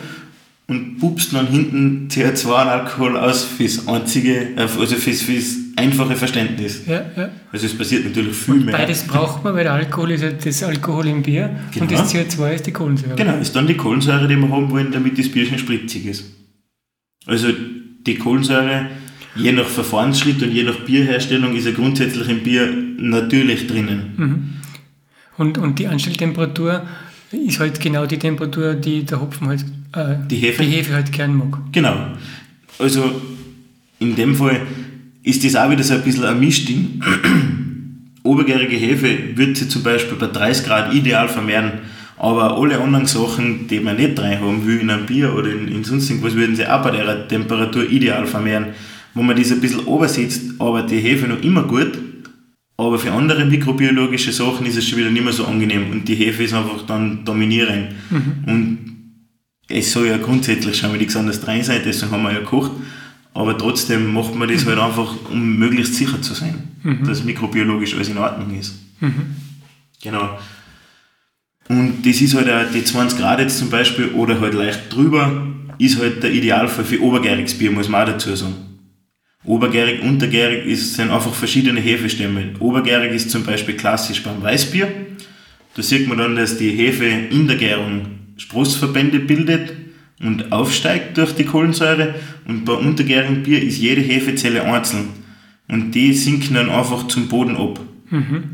Und 0.66 0.98
pupst 1.00 1.32
dann 1.34 1.48
hinten 1.48 2.06
CO2 2.08 2.44
und 2.46 2.68
Alkohol 2.68 3.16
aus 3.16 3.42
fürs 3.44 3.88
einzige, 3.88 4.54
äh, 4.56 4.60
also 4.60 4.94
fürs, 4.94 5.20
fürs 5.20 5.56
einfache 5.74 6.14
Verständnis. 6.14 6.82
Ja, 6.86 7.02
ja. 7.16 7.28
Also 7.50 7.66
es 7.66 7.76
passiert 7.76 8.04
natürlich 8.04 8.36
viel 8.36 8.54
mehr. 8.54 8.76
Beides 8.76 9.02
braucht 9.02 9.42
man, 9.42 9.54
weil 9.54 9.64
der 9.64 9.72
Alkohol 9.72 10.12
ist 10.12 10.22
ja 10.22 10.30
das 10.30 10.62
Alkohol 10.62 11.08
im 11.08 11.22
Bier 11.22 11.50
und 11.74 11.88
Genau. 11.88 12.00
das 12.00 12.14
CO2 12.14 12.54
ist 12.54 12.66
die 12.68 12.72
Kohlensäure. 12.72 13.16
Genau, 13.16 13.36
ist 13.38 13.54
dann 13.56 13.66
die 13.66 13.76
Kohlensäure, 13.76 14.28
die 14.28 14.36
wir 14.36 14.48
haben 14.48 14.70
wollen, 14.70 14.92
damit 14.92 15.18
das 15.18 15.28
Bier 15.28 15.44
schön 15.44 15.58
spritzig 15.58 16.06
ist. 16.06 16.24
Also 17.26 17.48
die 18.06 18.14
Kohlensäure, 18.14 18.86
je 19.36 19.52
nach 19.52 19.66
Verfahrensschritt 19.66 20.42
und 20.42 20.52
je 20.52 20.64
nach 20.64 20.80
Bierherstellung, 20.80 21.54
ist 21.56 21.66
ja 21.66 21.72
grundsätzlich 21.72 22.28
im 22.28 22.40
Bier 22.42 22.68
natürlich 22.98 23.66
drinnen. 23.66 24.60
Und, 25.36 25.58
und 25.58 25.78
die 25.78 25.86
Anstelltemperatur 25.86 26.82
ist 27.32 27.60
halt 27.60 27.80
genau 27.80 28.06
die 28.06 28.18
Temperatur, 28.18 28.74
die 28.74 29.04
der 29.04 29.20
Hopfen 29.20 29.46
halt, 29.48 29.64
äh, 29.94 30.16
Die 30.28 30.36
Hefe? 30.36 30.62
die 30.62 30.70
Hefe 30.70 30.94
halt 30.94 31.12
gern 31.12 31.34
mag. 31.36 31.58
Genau. 31.72 31.94
Also 32.78 33.22
in 34.00 34.16
dem 34.16 34.34
Fall 34.34 34.60
ist 35.22 35.44
das 35.44 35.54
auch 35.56 35.70
wieder 35.70 35.82
so 35.82 35.94
ein 35.94 36.02
bisschen 36.02 36.24
ein 36.24 36.40
Mischding. 36.40 37.00
Obergärige 38.22 38.76
Hefe 38.76 39.36
wird 39.36 39.56
sich 39.56 39.70
zum 39.70 39.82
Beispiel 39.82 40.16
bei 40.18 40.26
30 40.26 40.66
Grad 40.66 40.92
ideal 40.94 41.28
vermehren, 41.28 41.72
Aber 42.18 42.58
alle 42.58 42.78
anderen 42.78 43.06
Sachen, 43.06 43.66
die 43.66 43.80
man 43.80 43.96
nicht 43.96 44.18
rein 44.20 44.40
haben 44.40 44.66
will 44.66 44.78
in 44.80 44.90
einem 44.90 45.06
Bier 45.06 45.34
oder 45.34 45.50
in, 45.50 45.68
in 45.68 45.84
sonst 45.84 46.10
irgendwas, 46.10 46.34
würden 46.34 46.54
sie 46.54 46.66
auch 46.66 46.82
bei 46.82 46.90
der 46.90 47.26
Temperatur 47.28 47.88
ideal 47.88 48.26
vermehren. 48.26 48.66
Wo 49.14 49.22
man 49.22 49.36
das 49.36 49.50
ein 49.50 49.60
bisschen 49.60 49.84
obersetzt, 49.86 50.42
aber 50.58 50.82
die 50.82 50.98
Hefe 50.98 51.26
noch 51.26 51.42
immer 51.42 51.64
gut, 51.64 51.98
aber 52.76 52.98
für 52.98 53.12
andere 53.12 53.44
mikrobiologische 53.44 54.32
Sachen 54.32 54.64
ist 54.64 54.76
es 54.76 54.88
schon 54.88 54.98
wieder 54.98 55.10
nicht 55.10 55.22
mehr 55.22 55.32
so 55.32 55.44
angenehm 55.44 55.90
und 55.90 56.08
die 56.08 56.14
Hefe 56.14 56.44
ist 56.44 56.54
einfach 56.54 56.86
dann 56.86 57.24
dominierend. 57.24 57.88
Mhm. 58.10 58.44
Und 58.46 58.78
es 59.68 59.92
soll 59.92 60.06
ja 60.06 60.16
grundsätzlich 60.16 60.78
schon 60.78 60.90
mal 60.90 60.96
nichts 60.96 61.14
anderes 61.14 61.46
rein 61.46 61.62
sein, 61.62 61.82
deswegen 61.84 62.12
haben 62.12 62.22
wir 62.22 62.32
ja 62.32 62.38
gekocht. 62.38 62.72
Aber 63.34 63.56
trotzdem 63.56 64.12
macht 64.12 64.34
man 64.34 64.48
das 64.48 64.64
mhm. 64.64 64.70
halt 64.70 64.78
einfach, 64.78 65.14
um 65.30 65.58
möglichst 65.58 65.94
sicher 65.94 66.22
zu 66.22 66.34
sein, 66.34 66.68
mhm. 66.82 67.04
dass 67.04 67.22
mikrobiologisch 67.22 67.94
alles 67.94 68.08
in 68.08 68.18
Ordnung 68.18 68.58
ist. 68.58 68.78
Mhm. 69.00 69.36
Genau. 70.02 70.38
Und 71.68 72.04
das 72.04 72.20
ist 72.20 72.34
halt 72.34 72.50
auch 72.50 72.72
die 72.72 72.82
20 72.82 73.18
Grad 73.18 73.38
jetzt 73.40 73.58
zum 73.58 73.70
Beispiel 73.70 74.08
oder 74.14 74.40
halt 74.40 74.54
leicht 74.54 74.92
drüber, 74.92 75.46
ist 75.78 76.00
halt 76.00 76.22
der 76.22 76.32
Idealfall 76.32 76.84
für 76.84 77.00
obergäriges 77.00 77.56
Bier, 77.56 77.70
muss 77.70 77.88
man 77.88 78.02
auch 78.02 78.12
dazu 78.12 78.34
sagen. 78.34 78.54
Obergärig, 79.44 80.02
untergärig 80.02 80.66
ist, 80.66 80.94
sind 80.94 81.10
einfach 81.10 81.32
verschiedene 81.32 81.80
Hefestämme. 81.80 82.54
Obergärig 82.58 83.12
ist 83.12 83.30
zum 83.30 83.44
Beispiel 83.44 83.74
klassisch 83.74 84.22
beim 84.22 84.42
Weißbier. 84.42 84.88
Da 85.74 85.82
sieht 85.82 86.08
man 86.08 86.18
dann, 86.18 86.36
dass 86.36 86.58
die 86.58 86.70
Hefe 86.70 87.06
in 87.06 87.46
der 87.46 87.56
Gärung 87.56 88.06
Sprossverbände 88.36 89.20
bildet 89.20 89.72
und 90.20 90.52
aufsteigt 90.52 91.16
durch 91.16 91.32
die 91.32 91.44
Kohlensäure. 91.44 92.16
Und 92.46 92.64
bei 92.64 92.74
untergärigem 92.74 93.42
Bier 93.42 93.62
ist 93.62 93.78
jede 93.78 94.02
Hefezelle 94.02 94.62
einzeln. 94.62 95.08
Und 95.68 95.92
die 95.92 96.12
sinken 96.12 96.54
dann 96.54 96.68
einfach 96.68 97.06
zum 97.08 97.28
Boden 97.28 97.56
ab. 97.56 97.80
Mhm. 98.10 98.44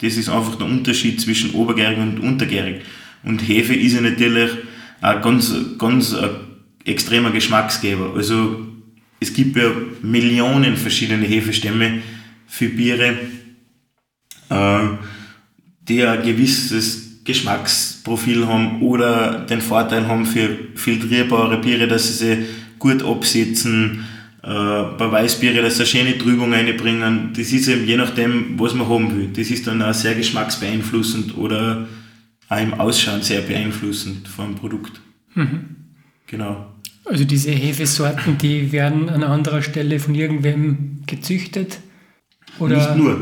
Das 0.00 0.16
ist 0.16 0.28
einfach 0.28 0.56
der 0.56 0.66
Unterschied 0.66 1.20
zwischen 1.20 1.52
obergärig 1.52 1.98
und 1.98 2.20
untergärig. 2.20 2.82
Und 3.24 3.40
Hefe 3.40 3.74
ist 3.74 3.94
ja 3.94 4.00
natürlich 4.00 4.50
ein 5.00 5.22
ganz, 5.22 5.54
ganz 5.78 6.14
ein 6.14 6.30
extremer 6.84 7.30
Geschmacksgeber. 7.30 8.12
Also 8.14 8.69
es 9.20 9.32
gibt 9.34 9.56
ja 9.56 9.70
Millionen 10.02 10.76
verschiedene 10.76 11.26
Hefestämme 11.26 12.02
für 12.46 12.70
Biere, 12.70 13.16
äh, 14.48 14.80
die 15.82 16.02
ein 16.04 16.22
gewisses 16.22 17.22
Geschmacksprofil 17.24 18.46
haben 18.46 18.82
oder 18.82 19.40
den 19.40 19.60
Vorteil 19.60 20.08
haben 20.08 20.24
für 20.24 20.48
filtrierbare 20.74 21.58
Biere, 21.58 21.86
dass 21.86 22.06
sie 22.08 22.24
sie 22.24 22.46
gut 22.78 23.02
absetzen, 23.02 24.04
äh, 24.42 24.46
bei 24.46 25.12
Weißbiere, 25.12 25.60
dass 25.62 25.76
sie 25.76 25.82
eine 25.82 25.86
schöne 25.86 26.18
Trübung 26.18 26.52
reinbringen. 26.52 27.32
Das 27.36 27.52
ist 27.52 27.68
eben 27.68 27.86
je 27.86 27.98
nachdem, 27.98 28.58
was 28.58 28.74
man 28.74 28.88
haben 28.88 29.14
will. 29.16 29.28
Das 29.34 29.50
ist 29.50 29.66
dann 29.66 29.82
auch 29.82 29.92
sehr 29.92 30.14
geschmacksbeeinflussend 30.14 31.36
oder 31.36 31.86
auch 32.48 32.60
im 32.60 32.74
Ausschauen 32.74 33.20
sehr 33.20 33.42
beeinflussend 33.42 34.26
vom 34.26 34.54
Produkt. 34.54 35.00
Mhm. 35.34 35.76
Genau. 36.26 36.72
Also 37.10 37.24
diese 37.24 37.50
Hefesorten, 37.50 38.38
die 38.38 38.70
werden 38.70 39.08
an 39.08 39.24
anderer 39.24 39.62
Stelle 39.62 39.98
von 39.98 40.14
irgendwem 40.14 41.00
gezüchtet? 41.06 41.80
Oder? 42.60 42.76
Nicht 42.76 42.96
nur. 42.96 43.20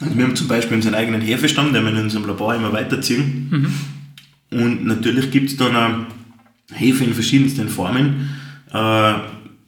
Also 0.00 0.16
wir 0.16 0.24
haben 0.24 0.36
zum 0.36 0.48
Beispiel 0.48 0.76
unseren 0.76 0.94
eigenen 0.94 1.20
Hefestamm, 1.20 1.74
den 1.74 1.84
wir 1.84 1.92
in 1.92 1.98
unserem 1.98 2.26
Labor 2.26 2.54
immer 2.54 2.72
weiterziehen. 2.72 3.48
Mhm. 3.50 4.58
Und 4.58 4.86
natürlich 4.86 5.30
gibt 5.30 5.50
es 5.50 5.56
dann 5.58 5.76
auch 5.76 6.06
Hefe 6.72 7.04
in 7.04 7.12
verschiedensten 7.12 7.68
Formen. 7.68 8.30
Äh, 8.72 9.14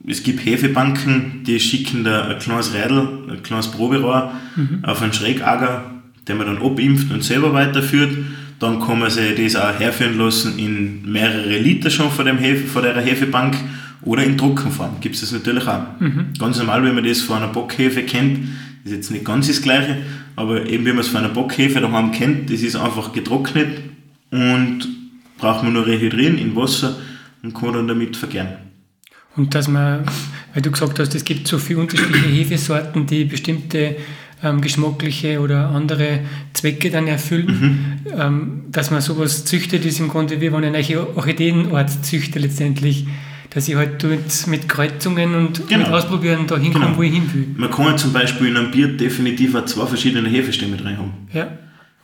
es 0.06 0.22
gibt 0.22 0.44
Hefebanken, 0.46 1.44
die 1.44 1.60
schicken 1.60 2.04
da 2.04 2.28
ein 2.28 2.38
kleines 2.38 2.72
Rädel, 2.72 3.06
ein 3.30 3.42
kleines 3.42 3.70
Proberohr 3.70 4.32
mhm. 4.56 4.82
auf 4.82 5.02
einen 5.02 5.12
Schrägager, 5.12 6.02
den 6.26 6.38
man 6.38 6.46
dann 6.46 6.62
abimpft 6.62 7.12
und 7.12 7.22
selber 7.22 7.52
weiterführt. 7.52 8.16
Dann 8.62 8.80
kann 8.80 9.00
man 9.00 9.10
sich 9.10 9.34
das 9.34 9.56
auch 9.56 9.76
herführen 9.80 10.16
lassen 10.16 10.56
in 10.56 11.10
mehrere 11.10 11.58
Liter 11.58 11.90
schon 11.90 12.12
von, 12.12 12.26
dem 12.26 12.38
Hefe, 12.38 12.68
von 12.68 12.84
der 12.84 13.00
Hefebank 13.00 13.56
oder 14.02 14.22
in 14.22 14.38
Trockenform 14.38 15.00
gibt 15.00 15.16
es 15.16 15.22
das 15.22 15.32
natürlich 15.32 15.66
auch. 15.66 15.82
Mhm. 15.98 16.26
Ganz 16.38 16.58
normal, 16.58 16.84
wenn 16.84 16.94
man 16.94 17.02
das 17.02 17.22
von 17.22 17.38
einer 17.38 17.48
Bockhefe 17.48 18.04
kennt, 18.04 18.38
ist 18.84 18.92
jetzt 18.92 19.10
nicht 19.10 19.24
ganz 19.24 19.48
das 19.48 19.62
gleiche, 19.62 19.96
aber 20.36 20.64
eben 20.64 20.86
wie 20.86 20.90
man 20.90 21.00
es 21.00 21.08
von 21.08 21.24
einer 21.24 21.30
Bockhefe 21.30 21.80
daheim 21.80 22.12
kennt, 22.12 22.50
das 22.52 22.62
ist 22.62 22.76
einfach 22.76 23.12
getrocknet 23.12 23.80
und 24.30 24.86
braucht 25.38 25.64
man 25.64 25.72
nur 25.72 25.84
rehydrieren 25.84 26.38
in 26.38 26.54
Wasser 26.54 26.96
und 27.42 27.54
kann 27.54 27.72
dann 27.72 27.88
damit 27.88 28.16
vergären. 28.16 28.58
Und 29.34 29.56
dass 29.56 29.66
man, 29.66 30.04
weil 30.54 30.62
du 30.62 30.70
gesagt 30.70 31.00
hast, 31.00 31.16
es 31.16 31.24
gibt 31.24 31.48
so 31.48 31.58
viele 31.58 31.80
unterschiedliche 31.80 32.28
Hefesorten, 32.28 33.08
die 33.08 33.24
bestimmte 33.24 33.96
ähm, 34.42 34.60
geschmackliche 34.60 35.40
oder 35.40 35.70
andere 35.70 36.20
Zwecke 36.52 36.90
dann 36.90 37.06
erfüllen, 37.06 37.46
mhm. 38.04 38.12
ähm, 38.18 38.60
dass 38.70 38.90
man 38.90 39.00
sowas 39.00 39.44
züchtet, 39.44 39.84
ist 39.84 40.00
im 40.00 40.08
Grunde 40.08 40.40
wie 40.40 40.52
wenn 40.52 40.64
ein 40.64 40.74
Orchideenort 41.14 42.04
züchtet 42.04 42.42
letztendlich, 42.42 43.06
dass 43.50 43.68
ich 43.68 43.76
halt 43.76 44.04
mit 44.46 44.68
Kreuzungen 44.68 45.34
und 45.34 45.68
genau. 45.68 45.84
mit 45.84 45.92
Ausprobieren 45.92 46.46
da 46.46 46.56
hinkomme, 46.56 46.86
genau. 46.86 46.98
wo 46.98 47.02
ich 47.02 47.12
hin 47.12 47.30
will. 47.32 47.46
Man 47.56 47.70
kann 47.70 47.86
ja 47.86 47.96
zum 47.96 48.12
Beispiel 48.12 48.48
in 48.48 48.56
einem 48.56 48.70
Bier 48.70 48.88
definitiv 48.88 49.54
auch 49.54 49.64
zwei 49.66 49.86
verschiedene 49.86 50.28
Hefestämme 50.28 50.76
drin 50.76 50.96
haben. 50.96 51.12
Ja. 51.32 51.48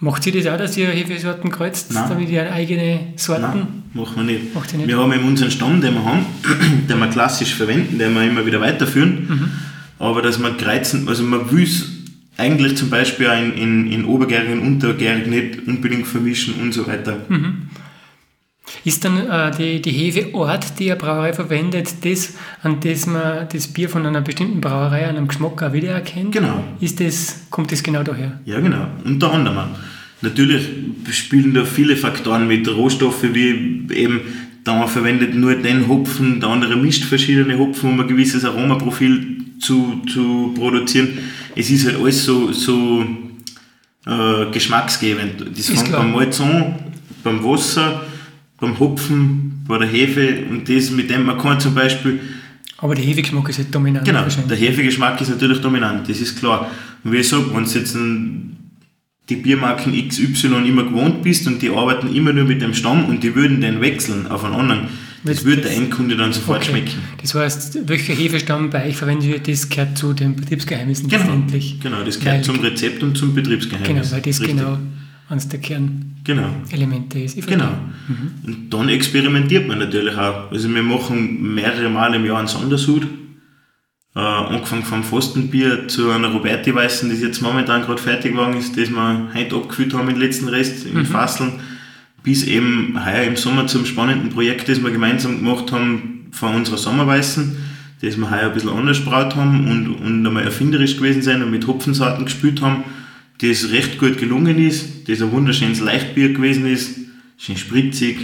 Macht 0.01 0.23
sie 0.23 0.31
das 0.31 0.47
auch, 0.47 0.57
dass 0.57 0.77
ihr 0.77 0.89
Hefesorten 0.89 1.51
kreuzt, 1.51 1.93
Nein. 1.93 2.05
damit 2.09 2.29
ihr 2.29 2.53
eigene 2.53 3.01
Sorten? 3.17 3.43
Nein, 3.43 3.67
machen 3.95 4.15
wir 4.15 4.23
nicht. 4.23 4.55
Macht 4.55 4.73
nicht. 4.73 4.87
Wir 4.87 4.97
haben 4.97 5.13
eben 5.13 5.27
unseren 5.27 5.51
Stamm, 5.51 5.81
den 5.81 5.95
wir 5.95 6.05
haben, 6.05 6.25
den 6.89 6.99
wir 7.01 7.09
klassisch 7.09 7.55
verwenden, 7.55 7.99
den 7.99 8.15
wir 8.15 8.23
immer 8.23 8.47
wieder 8.47 8.61
weiterführen. 8.61 9.27
Mhm. 9.29 9.51
Aber 9.99 10.23
dass 10.23 10.39
man 10.39 10.57
kreuzen, 10.57 11.09
also 11.09 11.25
man 11.25 11.51
will 11.51 11.65
es 11.65 11.98
eigentlich 12.39 12.77
zum 12.77 12.89
Beispiel 12.89 13.27
in, 13.27 13.53
in, 13.53 13.93
in 13.93 14.05
Obergärig 14.07 14.51
und 14.53 14.61
Untergärig 14.61 15.27
nicht 15.27 15.67
unbedingt 15.67 16.07
vermischen 16.07 16.55
und 16.55 16.73
so 16.73 16.87
weiter. 16.87 17.19
Mhm. 17.29 17.69
Ist 18.85 19.05
dann 19.05 19.29
äh, 19.29 19.51
die, 19.57 19.83
die 19.83 19.91
Hefeort, 19.91 20.79
die 20.79 20.91
eine 20.91 21.01
Brauerei 21.01 21.33
verwendet, 21.33 22.05
das, 22.05 22.35
an 22.63 22.81
das 22.81 23.07
man 23.07 23.49
das 23.51 23.67
Bier 23.69 23.89
von 23.89 24.07
einer 24.07 24.21
bestimmten 24.21 24.61
Brauerei 24.61 25.07
an 25.07 25.17
einem 25.17 25.29
Geschmack 25.29 25.63
auch 25.63 25.73
wiedererkennt? 25.73 26.33
Genau. 26.33 26.63
Ist 26.81 27.01
das, 27.01 27.47
kommt 27.51 27.73
das 27.73 27.83
genau 27.83 28.03
daher? 28.03 28.41
Ja, 28.45 28.61
genau. 28.61 28.87
Unter 29.05 29.33
anderem. 29.33 29.71
Natürlich 30.21 30.69
spielen 31.11 31.55
da 31.55 31.65
viele 31.65 31.97
Faktoren 31.97 32.47
mit, 32.47 32.69
Rohstoffe 32.69 33.23
wie 33.33 33.87
eben, 33.95 34.21
da 34.65 34.75
man 34.75 34.89
verwendet 34.89 35.35
nur 35.35 35.55
den 35.55 35.89
Hopfen, 35.89 36.41
der 36.41 36.51
andere 36.51 36.77
mischt 36.77 37.05
verschiedene 37.05 37.59
Hopfen, 37.59 37.91
um 37.91 38.01
ein 38.01 38.09
gewisses 38.09 38.45
Aromaprofil 38.45 39.39
zu, 39.61 40.03
zu 40.13 40.53
produzieren. 40.57 41.19
Es 41.59 41.71
ist 41.71 41.87
halt 41.87 41.97
alles 41.97 42.25
so, 42.25 42.53
so 42.53 43.05
äh, 44.07 44.51
geschmacksgebend. 44.53 45.45
Das 45.57 45.67
fängt 45.67 45.91
beim 45.91 46.13
Malz 46.13 46.41
an, 46.41 46.77
beim 47.25 47.43
Wasser, 47.43 48.05
beim 48.61 48.79
Hopfen, 48.79 49.65
bei 49.67 49.77
der 49.79 49.89
Hefe 49.89 50.45
und 50.49 50.69
das 50.69 50.93
mit 50.93 51.11
dem, 51.11 51.27
man 51.27 51.37
kann 51.37 51.59
zum 51.59 51.75
Beispiel. 51.75 52.21
Aber 52.77 52.95
der 52.95 53.05
Hefegeschmack 53.05 53.49
ist 53.49 53.59
halt 53.59 53.75
dominant. 53.75 54.07
Genau, 54.07 54.25
der 54.25 54.57
Hefegeschmack 54.57 55.21
ist 55.21 55.31
natürlich 55.31 55.61
dominant, 55.61 56.09
das 56.09 56.21
ist 56.21 56.39
klar. 56.39 56.71
Und 57.03 57.11
wie 57.11 57.17
ich 57.17 57.29
sage, 57.29 57.53
wenn 57.53 57.65
du 57.65 57.71
jetzt 57.71 57.97
ein, 57.97 58.57
die 59.29 59.37
Biermarken 59.37 59.93
XY 60.09 60.47
immer 60.65 60.85
gewohnt 60.85 61.25
bist 61.25 61.49
und 61.49 61.61
die 61.61 61.71
arbeiten 61.71 62.15
immer 62.15 62.33
nur 62.33 62.45
mit 62.45 62.63
dem 62.63 62.73
Stamm 62.73 63.07
und 63.07 63.25
die 63.25 63.35
würden 63.35 63.61
den 63.61 63.81
wechseln 63.81 64.29
auf 64.29 64.45
einen 64.45 64.55
anderen, 64.55 64.89
das 65.25 65.45
würde 65.45 65.63
der 65.63 65.73
Endkunde 65.73 66.17
dann 66.17 66.33
sofort 66.33 66.63
okay. 66.63 66.71
schmecken. 66.71 66.99
Das 67.21 67.35
heißt, 67.35 67.89
welcher 67.89 68.15
Hefestamm 68.15 68.71
bei 68.71 68.87
euch 68.87 68.97
verwendet 68.97 69.29
wird, 69.29 69.49
das 69.49 69.69
gehört 69.69 69.99
zu 69.99 70.13
den 70.13 70.37
Betriebsgeheimnissen 70.37 71.09
genau, 71.09 71.25
letztendlich. 71.25 71.81
Genau, 71.81 72.03
das 72.05 72.19
gehört 72.19 72.37
weil, 72.37 72.45
zum 72.45 72.61
Rezept 72.61 73.03
und 73.03 73.17
zum 73.17 73.35
Betriebsgeheimnis. 73.35 73.89
Genau, 73.89 74.11
weil 74.13 74.21
das 74.21 74.41
Richtig. 74.41 74.57
genau 74.57 74.79
eines 75.29 75.49
der 75.49 75.61
Kernelemente 75.61 77.19
genau. 77.19 77.25
ist. 77.25 77.47
Genau. 77.47 77.71
Mhm. 78.09 78.31
Und 78.47 78.71
dann 78.71 78.89
experimentiert 78.89 79.67
man 79.67 79.79
natürlich 79.79 80.17
auch. 80.17 80.51
Also 80.51 80.73
wir 80.73 80.83
machen 80.83 81.55
mehrere 81.55 81.91
Mal 81.91 82.15
im 82.15 82.25
Jahr 82.25 82.39
einen 82.39 82.49
Sondersud. 82.49 83.07
Äh, 84.17 84.21
angefangen 84.21 84.85
vom 84.85 85.05
Fastenbier 85.05 85.87
zu 85.87 86.11
einer 86.11 86.29
Roberti 86.29 86.75
Weißen, 86.75 87.11
das 87.11 87.21
jetzt 87.21 87.43
momentan 87.43 87.83
gerade 87.83 88.01
fertig 88.01 88.33
geworden 88.33 88.57
ist, 88.57 88.77
das 88.77 88.91
wir 88.91 89.31
heute 89.35 89.55
abgefüllt 89.55 89.95
haben, 89.95 90.09
den 90.09 90.17
letzten 90.17 90.49
Rest 90.49 90.87
in 90.87 90.95
mhm. 90.95 91.07
Fasseln, 91.07 91.61
bis 92.29 92.45
eben 92.45 92.95
heuer 93.03 93.23
im 93.23 93.37
Sommer 93.37 93.69
zum 93.69 93.87
spannenden 93.87 94.29
Projekt, 94.29 94.69
das 94.69 94.83
wir 94.83 94.91
gemeinsam 94.91 95.39
gemacht 95.39 95.73
haben 95.73 96.27
von 96.31 96.57
unserer 96.57 96.77
Sommerweißen, 96.77 97.57
das 98.03 98.19
wir 98.19 98.31
heuer 98.31 98.49
ein 98.49 98.53
bisschen 98.53 98.69
anders 98.69 99.03
braut 99.03 99.35
haben 99.35 99.67
und, 99.67 99.95
und 99.95 100.27
einmal 100.27 100.45
erfinderisch 100.45 100.99
gewesen 100.99 101.23
sein 101.23 101.43
und 101.43 101.51
mit 101.51 101.67
Hopfensorten 101.67 102.27
gespielt 102.27 102.61
haben 102.61 102.85
das 103.41 103.71
recht 103.71 103.99
gut 103.99 104.19
gelungen 104.19 104.59
ist, 104.59 105.09
das 105.09 105.23
ein 105.23 105.33
wunderschönes 105.33 105.81
Leichtbier 105.81 106.33
gewesen 106.33 106.67
ist, 106.67 106.99
schön 107.39 107.57
spritzig, 107.57 108.19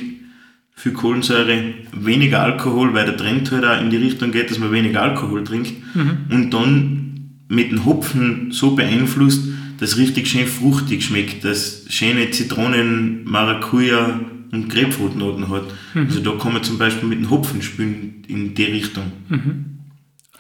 viel 0.74 0.92
Kohlensäure, 0.92 1.74
weniger 1.92 2.42
Alkohol, 2.42 2.92
weil 2.94 3.06
der 3.06 3.16
Trend 3.16 3.50
halt 3.52 3.64
auch 3.64 3.80
in 3.80 3.90
die 3.90 3.96
Richtung 3.96 4.32
geht, 4.32 4.50
dass 4.50 4.58
man 4.58 4.72
weniger 4.72 5.02
Alkohol 5.02 5.44
trinkt 5.44 5.72
mhm. 5.94 6.16
und 6.30 6.50
dann 6.52 7.30
mit 7.48 7.70
dem 7.70 7.84
Hopfen 7.86 8.50
so 8.50 8.74
beeinflusst, 8.74 9.44
dass 9.78 9.92
es 9.92 9.98
richtig 9.98 10.28
schön 10.28 10.46
fruchtig 10.46 11.04
schmeckt, 11.04 11.44
dass 11.44 11.84
schöne 11.88 12.30
Zitronen, 12.30 13.24
Maracuja 13.24 14.20
und 14.52 14.68
Grapefruitnoten 14.68 15.48
hat. 15.50 15.64
Mhm. 15.94 16.06
Also 16.06 16.20
da 16.20 16.32
kann 16.32 16.52
man 16.52 16.62
zum 16.62 16.78
Beispiel 16.78 17.08
mit 17.08 17.20
dem 17.20 17.30
Hopfen 17.30 17.60
spielen 17.62 18.24
in 18.28 18.54
die 18.54 18.64
Richtung. 18.64 19.04
Mhm. 19.28 19.64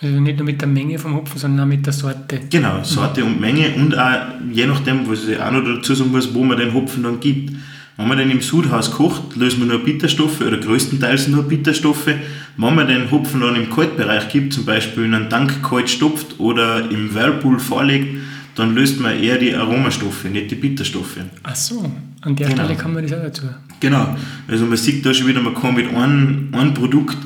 Also 0.00 0.20
nicht 0.20 0.36
nur 0.36 0.46
mit 0.46 0.60
der 0.60 0.68
Menge 0.68 0.98
vom 0.98 1.14
Hopfen, 1.14 1.38
sondern 1.38 1.66
auch 1.66 1.68
mit 1.68 1.86
der 1.86 1.92
Sorte. 1.92 2.40
Genau, 2.50 2.82
Sorte 2.82 3.22
mhm. 3.22 3.26
und 3.26 3.40
Menge 3.40 3.74
und 3.76 3.96
auch 3.96 4.20
je 4.52 4.66
nachdem, 4.66 5.08
was 5.08 5.26
ich 5.28 5.40
auch 5.40 5.52
noch 5.52 5.64
dazu 5.64 5.94
sagen 5.94 6.10
muss, 6.10 6.34
wo 6.34 6.44
man 6.44 6.58
den 6.58 6.74
Hopfen 6.74 7.02
dann 7.02 7.20
gibt. 7.20 7.52
Wenn 7.96 8.08
man 8.08 8.18
den 8.18 8.30
im 8.32 8.40
Sudhaus 8.40 8.90
kocht, 8.90 9.36
lösen 9.36 9.60
wir 9.60 9.66
nur 9.66 9.84
Bitterstoffe 9.84 10.40
oder 10.40 10.56
größtenteils 10.56 11.28
nur 11.28 11.44
Bitterstoffe. 11.44 12.08
Wenn 12.56 12.74
man 12.74 12.88
den 12.88 13.08
Hopfen 13.10 13.40
dann 13.40 13.54
im 13.54 13.70
Kaltbereich 13.70 14.28
gibt, 14.30 14.52
zum 14.52 14.64
Beispiel 14.64 15.04
in 15.04 15.14
einen 15.14 15.30
Tank 15.30 15.62
kalt 15.62 15.88
stopft 15.88 16.40
oder 16.40 16.90
im 16.90 17.14
Whirlpool 17.14 17.60
vorlegt, 17.60 18.16
dann 18.54 18.74
löst 18.74 19.00
man 19.00 19.20
eher 19.22 19.38
die 19.38 19.54
Aromastoffe, 19.54 20.28
nicht 20.28 20.50
die 20.50 20.54
Bitterstoffe. 20.56 21.16
Ach 21.42 21.56
so, 21.56 21.90
an 22.20 22.36
der 22.36 22.48
Genau. 22.48 22.64
Stelle 22.64 22.78
kann 22.78 22.92
man 22.94 23.02
das 23.02 23.12
auch 23.12 23.22
dazu. 23.22 23.42
Genau. 23.80 24.16
Also 24.48 24.64
man 24.66 24.76
sieht 24.76 25.04
da 25.04 25.12
schon 25.12 25.26
wieder, 25.26 25.40
man 25.40 25.54
kann 25.54 25.74
mit 25.74 25.88
einem, 25.94 26.48
einem 26.54 26.74
Produkt 26.74 27.16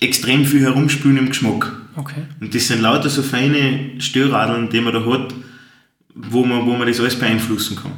extrem 0.00 0.44
viel 0.44 0.60
herumspülen 0.62 1.16
im 1.18 1.26
Geschmack. 1.28 1.72
Okay. 1.96 2.22
Und 2.40 2.54
das 2.54 2.66
sind 2.68 2.80
lauter 2.80 3.08
so 3.10 3.22
feine 3.22 4.00
Störradeln, 4.00 4.68
die 4.70 4.80
man 4.80 4.92
da 4.94 5.04
hat, 5.04 5.34
wo 6.14 6.44
man, 6.44 6.66
wo 6.66 6.72
man 6.76 6.86
das 6.88 6.98
alles 7.00 7.18
beeinflussen 7.18 7.76
kann. 7.76 7.92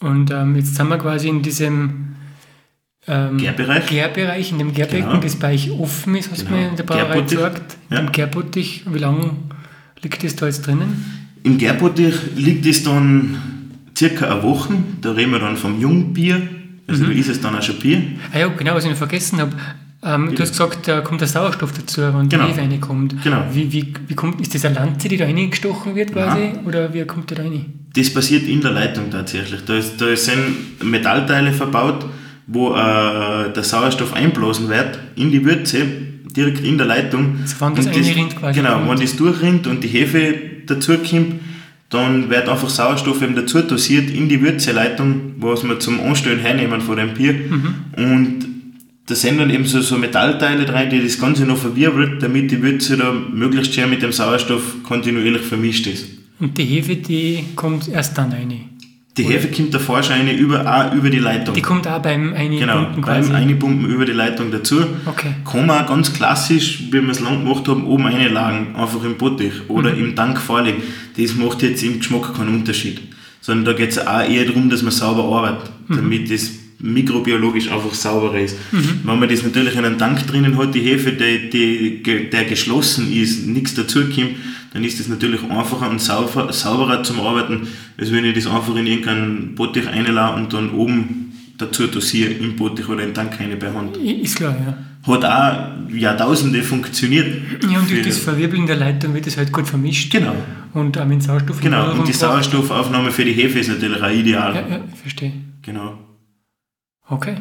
Und 0.00 0.30
ähm, 0.30 0.56
jetzt 0.56 0.74
sind 0.74 0.88
wir 0.88 0.98
quasi 0.98 1.28
in 1.28 1.42
diesem 1.42 2.16
ähm, 3.06 3.38
Gärbereich? 3.38 3.86
Gärbereich, 3.86 4.52
in 4.52 4.58
dem 4.58 4.72
Gärbecken, 4.74 5.08
Genau. 5.08 5.20
das 5.22 5.36
bei 5.36 5.54
euch 5.54 5.70
offen 5.70 6.16
ist, 6.16 6.30
hast 6.30 6.42
du 6.42 6.46
Genau. 6.46 6.58
mir 6.58 6.68
in 6.68 6.76
der 6.76 6.84
Brauerei 6.84 7.06
Gärbottich. 7.22 7.36
gesagt. 7.36 7.76
Ja. 7.90 7.98
Im 8.00 8.12
Gärbottich, 8.12 8.84
wie 8.92 8.98
lange 8.98 9.30
liegt 10.02 10.22
das 10.24 10.36
da 10.36 10.46
jetzt 10.46 10.66
drinnen? 10.66 11.04
Im 11.42 11.58
Gärbottich 11.58 12.14
liegt 12.36 12.66
es 12.66 12.82
dann 12.82 13.36
circa 13.96 14.30
eine 14.32 14.42
Woche. 14.42 14.74
Da 15.00 15.12
reden 15.12 15.32
wir 15.32 15.38
dann 15.38 15.56
vom 15.56 15.80
Jungbier. 15.80 16.42
Also 16.88 17.04
Mhm. 17.04 17.08
da 17.08 17.12
ist 17.14 17.28
es 17.28 17.40
dann 17.40 17.56
auch 17.56 17.62
schon 17.62 17.76
Bier. 17.76 18.02
Ah 18.32 18.38
ja, 18.38 18.48
genau, 18.48 18.74
was 18.74 18.84
ich 18.84 18.90
noch 18.90 18.96
vergessen 18.98 19.38
habe. 19.40 19.52
Ähm, 20.02 20.30
du 20.34 20.42
hast 20.42 20.50
gesagt, 20.52 20.86
da 20.86 21.00
kommt 21.00 21.20
der 21.20 21.26
Sauerstoff 21.28 21.72
dazu, 21.72 22.00
wenn 22.02 22.28
Genau. 22.28 22.44
die 22.44 22.50
Hefe 22.52 22.60
reinkommt. 22.60 23.16
Genau. 23.24 23.44
Wie, 23.52 23.72
wie, 23.72 23.92
wie 24.06 24.14
kommt, 24.14 24.40
ist 24.40 24.54
das 24.54 24.64
eine 24.64 24.76
Lanze, 24.76 25.08
die 25.08 25.16
da 25.16 25.24
reingestochen 25.24 25.94
wird 25.96 26.12
quasi? 26.12 26.50
Oder 26.64 26.92
wie 26.94 27.04
kommt 27.04 27.30
der 27.30 27.38
da 27.38 27.42
rein? 27.44 27.64
Das 27.94 28.12
passiert 28.12 28.44
in 28.46 28.60
der 28.60 28.72
Leitung 28.72 29.10
tatsächlich. 29.10 29.60
Da, 29.64 29.76
ist, 29.76 30.00
da 30.00 30.14
sind 30.14 30.84
Metallteile 30.84 31.50
verbaut, 31.52 32.06
wo 32.46 32.74
äh, 32.74 33.52
der 33.52 33.62
Sauerstoff 33.64 34.12
einblasen 34.12 34.68
wird 34.68 34.98
in 35.16 35.32
die 35.32 35.44
Würze, 35.44 35.78
direkt 36.36 36.60
in 36.64 36.78
der 36.78 36.86
Leitung. 36.86 37.38
Wenn 37.58 37.74
das 37.74 37.86
Und 37.86 37.94
reinrinnt 37.94 38.36
quasi. 38.36 38.60
Genau, 38.60 38.88
wenn 38.88 39.00
das 39.00 39.16
durchrinnt 39.16 39.66
und 39.66 39.82
die 39.82 39.88
Hefe 39.88 40.34
dazukommt, 40.66 41.40
dann 41.90 42.28
wird 42.30 42.48
einfach 42.48 42.68
Sauerstoff 42.68 43.22
eben 43.22 43.36
dazu 43.36 43.62
dosiert 43.62 44.10
in 44.10 44.28
die 44.28 44.40
Würzeleitung, 44.40 45.34
was 45.38 45.62
wir 45.62 45.78
zum 45.78 46.00
Anstellen 46.00 46.40
hernehmen 46.40 46.80
von 46.80 46.96
dem 46.96 47.14
Bier. 47.14 47.32
Mhm. 47.32 47.74
Und 47.96 48.46
da 49.06 49.14
sind 49.14 49.38
dann 49.38 49.50
eben 49.50 49.64
so, 49.64 49.80
so 49.80 49.96
Metallteile 49.96 50.64
drin, 50.64 50.90
die 50.90 51.00
das 51.00 51.20
Ganze 51.20 51.44
noch 51.44 51.58
verwirbelt, 51.58 52.20
damit 52.22 52.50
die 52.50 52.60
Würze 52.60 52.96
da 52.96 53.12
möglichst 53.12 53.72
schön 53.72 53.88
mit 53.88 54.02
dem 54.02 54.10
Sauerstoff 54.12 54.82
kontinuierlich 54.82 55.42
vermischt 55.42 55.86
ist. 55.86 56.08
Und 56.40 56.58
die 56.58 56.64
Hefe, 56.64 56.96
die 56.96 57.44
kommt 57.54 57.88
erst 57.88 58.18
dann 58.18 58.32
rein. 58.32 58.52
Die 59.16 59.24
Hefe 59.24 59.48
kommt 59.48 59.72
davor 59.72 60.02
schon 60.02 60.16
eine 60.16 60.32
über, 60.36 60.60
auch 60.66 60.92
über 60.94 61.08
die 61.08 61.18
Leitung. 61.18 61.54
Die 61.54 61.62
kommt 61.62 61.88
auch 61.88 62.02
beim 62.02 62.34
Einpumpen 62.34 62.58
genau, 62.58 62.86
quasi. 63.00 63.30
beim 63.30 63.48
Einpumpen 63.48 63.88
über 63.90 64.04
die 64.04 64.12
Leitung 64.12 64.50
dazu. 64.50 64.84
Okay. 65.06 65.30
Kann 65.50 65.64
man 65.66 65.86
ganz 65.86 66.12
klassisch, 66.12 66.80
wie 66.90 67.00
wir 67.00 67.08
es 67.10 67.20
lang 67.20 67.42
gemacht 67.44 67.66
haben, 67.68 67.86
oben 67.86 68.06
einlagen, 68.06 68.76
einfach 68.76 69.02
im 69.04 69.16
Bottich 69.16 69.52
oder 69.68 69.92
Mhm. 69.94 70.00
im 70.04 70.16
Tank 70.16 70.38
vorlegen. 70.38 70.82
Das 71.16 71.34
macht 71.34 71.62
jetzt 71.62 71.82
im 71.82 71.98
Geschmack 71.98 72.34
keinen 72.36 72.54
Unterschied. 72.56 73.00
Sondern 73.40 73.64
da 73.64 73.72
geht 73.72 73.90
es 73.90 73.98
auch 74.06 74.28
eher 74.28 74.44
darum, 74.44 74.68
dass 74.68 74.82
man 74.82 74.92
sauber 74.92 75.24
arbeitet, 75.24 75.70
Mhm. 75.88 75.96
damit 75.96 76.30
das 76.30 76.50
mikrobiologisch 76.78 77.70
einfach 77.70 77.94
sauberer 77.94 78.38
ist. 78.40 78.56
Wenn 79.04 79.18
man 79.18 79.28
das 79.30 79.42
natürlich 79.42 79.74
in 79.76 79.84
einem 79.86 79.96
Tank 79.98 80.26
drinnen 80.26 80.58
hat, 80.58 80.74
die 80.74 80.80
Hefe, 80.80 81.12
die, 81.12 81.48
die, 82.02 82.28
der 82.30 82.44
geschlossen 82.44 83.10
ist, 83.12 83.46
nichts 83.46 83.74
dazukommt, 83.74 84.32
dann 84.76 84.84
ist 84.84 85.00
das 85.00 85.08
natürlich 85.08 85.42
einfacher 85.42 85.88
und 85.88 86.02
sauber, 86.02 86.52
sauberer 86.52 87.02
zum 87.02 87.18
Arbeiten, 87.20 87.66
als 87.96 88.12
wenn 88.12 88.26
ich 88.26 88.34
das 88.34 88.46
einfach 88.46 88.76
in 88.76 88.86
irgendeinen 88.86 89.54
Bottich 89.54 89.88
einlasse 89.88 90.36
und 90.36 90.52
dann 90.52 90.70
oben 90.72 91.32
dazu 91.56 91.86
dosiere 91.86 92.30
im 92.32 92.56
Bottich 92.56 92.86
oder 92.86 93.02
im 93.02 93.14
Tank 93.14 93.40
eine 93.40 93.56
bei 93.56 93.72
Hand. 93.72 93.96
Ist 93.96 94.36
klar, 94.36 94.54
ja. 94.54 94.76
Hat 95.10 95.24
auch 95.24 95.90
Jahrtausende 95.94 96.62
funktioniert. 96.62 97.26
Ja, 97.70 97.78
und 97.78 97.90
durch 97.90 98.02
das 98.02 98.18
Verwirbeln 98.18 98.66
der 98.66 98.76
Leitung 98.76 99.14
wird 99.14 99.26
das 99.26 99.38
halt 99.38 99.50
gut 99.50 99.66
vermischt. 99.66 100.12
Genau. 100.12 100.34
Und 100.74 100.98
auch 100.98 101.06
mit 101.06 101.22
Sauerstoff. 101.22 101.58
Genau, 101.62 101.92
und 101.92 102.06
die. 102.06 102.12
Sauerstoffaufnahme 102.12 103.10
für 103.10 103.24
die 103.24 103.32
Hefe 103.32 103.60
ist 103.60 103.68
natürlich 103.68 104.02
auch 104.02 104.10
ideal. 104.10 104.54
Ja, 104.54 104.68
ja, 104.68 104.84
ich 104.92 105.00
verstehe. 105.00 105.32
Genau. 105.62 105.98
Okay. 107.08 107.36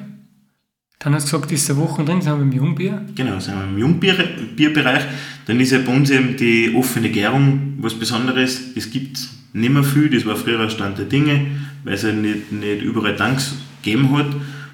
Dann 1.00 1.14
hast 1.14 1.32
du 1.32 1.38
gesagt, 1.38 1.52
ist 1.52 1.70
eine 1.70 1.80
Woche 1.80 2.04
drin, 2.04 2.22
sind 2.22 2.34
wir 2.34 2.38
beim 2.38 2.52
Jungbier. 2.52 3.06
Genau, 3.16 3.40
sind 3.40 3.56
wir 3.56 3.66
im 3.66 3.78
Jungbierbereich. 3.78 5.04
Dann 5.46 5.60
ist 5.60 5.72
ja 5.72 5.80
bei 5.80 5.94
uns 5.94 6.10
eben 6.10 6.38
die 6.38 6.74
offene 6.76 7.10
Gärung 7.10 7.76
was 7.80 7.94
Besonderes. 7.94 8.74
Das 8.74 8.90
gibt 8.90 9.18
es 9.18 9.30
nicht 9.54 9.74
mehr 9.74 9.84
viel, 9.84 10.10
das 10.10 10.26
war 10.26 10.36
früher 10.36 10.70
Stand 10.70 10.98
der 10.98 11.06
Dinge, 11.06 11.48
weil 11.84 11.94
es 11.94 12.04
ja 12.04 12.12
nicht, 12.12 12.52
nicht 12.52 12.82
überall 12.82 13.16
Tanks 13.16 13.56
gegeben 13.82 14.16
hat. 14.18 14.28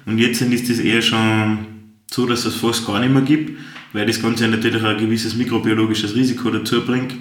Und 0.06 0.18
jetzt 0.18 0.40
ist 0.40 0.70
das 0.70 0.78
eher 0.78 1.02
schon 1.02 1.58
so, 2.10 2.26
dass 2.26 2.44
es 2.44 2.54
fast 2.54 2.86
gar 2.86 3.00
nicht 3.00 3.12
mehr 3.12 3.22
gibt, 3.22 3.58
weil 3.92 4.06
das 4.06 4.20
Ganze 4.20 4.48
natürlich 4.48 4.82
ein 4.82 4.98
gewisses 4.98 5.34
mikrobiologisches 5.34 6.14
Risiko 6.14 6.50
dazu 6.50 6.84
bringt. 6.84 7.14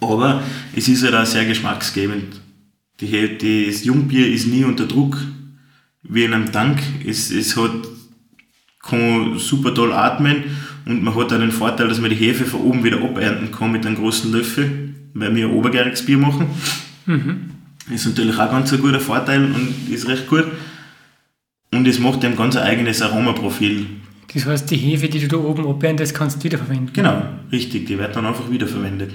Aber 0.00 0.42
es 0.74 0.88
ist 0.88 1.04
halt 1.04 1.14
auch 1.14 1.26
sehr 1.26 1.44
geschmacksgebend. 1.44 2.40
Die, 3.00 3.68
das 3.68 3.84
Jungbier 3.84 4.28
ist 4.28 4.46
nie 4.46 4.64
unter 4.64 4.86
Druck, 4.86 5.18
wie 6.02 6.24
in 6.24 6.34
einem 6.34 6.52
Tank. 6.52 6.80
Es, 7.06 7.30
es 7.30 7.56
hat 7.56 7.70
kann 8.82 9.38
super 9.38 9.72
toll 9.72 9.92
atmen 9.92 10.44
und 10.86 11.02
man 11.02 11.14
hat 11.14 11.32
auch 11.32 11.38
den 11.38 11.52
Vorteil, 11.52 11.88
dass 11.88 12.00
man 12.00 12.10
die 12.10 12.16
Hefe 12.16 12.44
von 12.44 12.60
oben 12.60 12.84
wieder 12.84 13.00
abernten 13.00 13.52
kann 13.52 13.72
mit 13.72 13.86
einem 13.86 13.96
großen 13.96 14.32
Löffel, 14.32 14.94
weil 15.14 15.34
wir 15.34 15.46
ein 15.46 15.52
obergäriges 15.52 16.04
Bier 16.04 16.18
machen. 16.18 16.48
Ist 17.92 18.06
natürlich 18.06 18.36
auch 18.38 18.50
ganz 18.50 18.72
ein 18.72 18.80
guter 18.80 19.00
Vorteil 19.00 19.44
und 19.44 19.92
ist 19.92 20.08
recht 20.08 20.28
gut. 20.28 20.46
Und 21.72 21.86
es 21.86 21.98
macht 21.98 22.24
ein 22.24 22.36
ganz 22.36 22.56
eigenes 22.56 23.00
Aromaprofil. 23.00 23.86
Das 24.34 24.46
heißt, 24.46 24.70
die 24.70 24.76
Hefe, 24.76 25.08
die 25.08 25.20
du 25.20 25.28
da 25.28 25.36
oben 25.36 25.66
aberntest, 25.66 26.14
kannst 26.14 26.40
du 26.40 26.44
wiederverwenden. 26.44 26.92
Genau, 26.92 27.22
richtig, 27.50 27.86
die 27.86 27.98
wird 27.98 28.14
dann 28.16 28.26
einfach 28.26 28.50
wiederverwendet. 28.50 29.12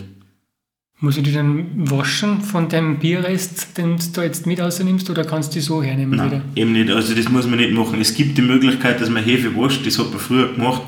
Muss 1.00 1.16
ich 1.16 1.24
die 1.24 1.32
dann 1.32 1.68
waschen 1.92 2.42
von 2.42 2.70
dem 2.70 2.98
Bierrest, 2.98 3.78
den 3.78 3.98
du 3.98 4.04
da 4.14 4.24
jetzt 4.24 4.48
mit 4.48 4.60
rausnimmst, 4.60 5.08
oder 5.12 5.24
kannst 5.24 5.52
du 5.52 5.60
die 5.60 5.62
so 5.62 5.84
hernehmen 5.84 6.14
wieder? 6.14 6.40
Nein, 6.40 6.42
eben 6.56 6.72
nicht. 6.72 6.90
Also 6.90 7.14
das 7.14 7.30
muss 7.30 7.46
man 7.46 7.60
nicht 7.60 7.72
machen. 7.72 8.02
Es 8.02 8.16
gibt 8.16 8.36
die 8.36 8.42
Möglichkeit, 8.42 9.00
dass 9.00 9.10
man 9.10 9.24
Hefe 9.24 9.56
wascht, 9.56 9.86
das 9.86 10.00
hat 10.00 10.10
man 10.10 10.20
früher 10.20 10.54
gemacht, 10.54 10.82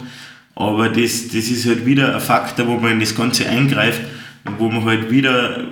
aber 0.56 0.89
das, 0.89 1.28
das 1.28 1.50
ist 1.50 1.67
halt 1.67 1.86
wieder 1.86 2.15
ein 2.15 2.22
Faktor, 2.22 2.65
wo 2.67 2.78
man 2.78 2.93
in 2.93 3.00
das 3.02 3.13
Ganze 3.15 3.48
eingreift 3.48 4.02
und 4.45 4.60
wo 4.60 4.69
man 4.69 4.84
halt 4.84 5.12
wieder 5.12 5.63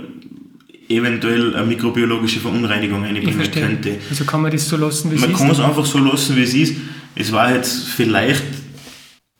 eventuell 0.87 1.55
eine 1.55 1.65
mikrobiologische 1.65 2.39
Verunreinigung 2.39 3.03
einbringen 3.03 3.51
könnte. 3.51 3.95
Also 4.09 4.23
kann 4.23 4.43
man 4.43 4.51
das 4.51 4.69
so 4.69 4.77
lassen, 4.77 5.11
wie 5.11 5.15
es 5.15 5.21
Man 5.21 5.31
ist? 5.31 5.37
kann 5.37 5.49
es 5.49 5.59
einfach 5.59 5.85
so 5.85 5.97
lassen, 5.97 6.35
wie 6.35 6.43
es 6.43 6.53
ist. 6.53 6.75
Es 7.15 7.31
war 7.31 7.53
jetzt 7.53 7.89
vielleicht, 7.89 8.43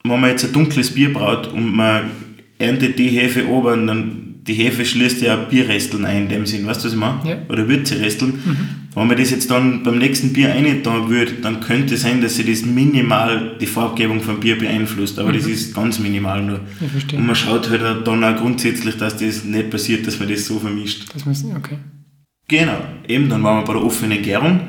wenn 0.04 0.20
man 0.20 0.32
jetzt 0.32 0.44
ein 0.44 0.54
dunkles 0.54 0.92
Bier 0.92 1.14
braut 1.14 1.54
und 1.54 1.76
man 1.76 2.10
erntet 2.58 2.98
die 2.98 3.10
Hefe 3.10 3.48
ober 3.48 3.74
und 3.74 3.86
dann 3.88 4.27
die 4.48 4.54
Hefe 4.54 4.86
schließt 4.86 5.22
ja 5.22 5.36
Bierresteln 5.36 6.06
ein 6.06 6.24
in 6.24 6.30
dem 6.30 6.46
Sinn, 6.46 6.66
weißt 6.66 6.82
du, 6.82 6.86
was 6.88 6.94
ich 6.94 7.00
meine? 7.00 7.20
Ja. 7.30 7.38
Oder 7.50 7.68
Würzeresteln. 7.68 8.34
Wenn 8.96 9.08
man 9.08 9.18
das 9.18 9.30
jetzt 9.30 9.52
dann 9.52 9.84
beim 9.84 10.00
nächsten 10.00 10.34
Bier 10.34 10.52
eintan 10.54 11.10
würde, 11.10 11.34
dann 11.34 11.60
könnte 11.60 11.96
es 11.96 12.02
sein, 12.02 12.22
dass 12.22 12.38
sich 12.38 12.48
das 12.48 12.66
minimal 12.66 13.56
die 13.62 13.68
Farbgebung 13.68 14.22
vom 14.22 14.40
Bier 14.40 14.58
beeinflusst, 14.58 15.20
aber 15.20 15.34
das 15.34 15.46
ist 15.46 15.76
ganz 15.76 16.00
minimal 16.00 16.42
nur. 16.42 16.62
Ich 16.82 16.92
verstehe. 16.92 17.20
Und 17.20 17.28
man 17.28 17.36
schaut 17.36 17.70
halt 17.70 18.08
dann 18.08 18.24
auch 18.24 18.36
grundsätzlich, 18.38 18.98
dass 18.98 19.18
das 19.18 19.44
nicht 19.44 19.70
passiert, 19.70 20.08
dass 20.08 20.20
man 20.20 20.30
das 20.30 20.48
so 20.48 20.58
vermischt. 20.60 21.14
Das 21.14 21.26
muss, 21.26 21.46
okay. 21.56 21.78
Genau, 22.48 22.80
eben, 23.08 23.30
dann 23.30 23.44
waren 23.44 23.62
wir 23.62 23.66
bei 23.66 23.74
der 23.74 23.84
offenen 23.84 24.22
Gärung. 24.22 24.62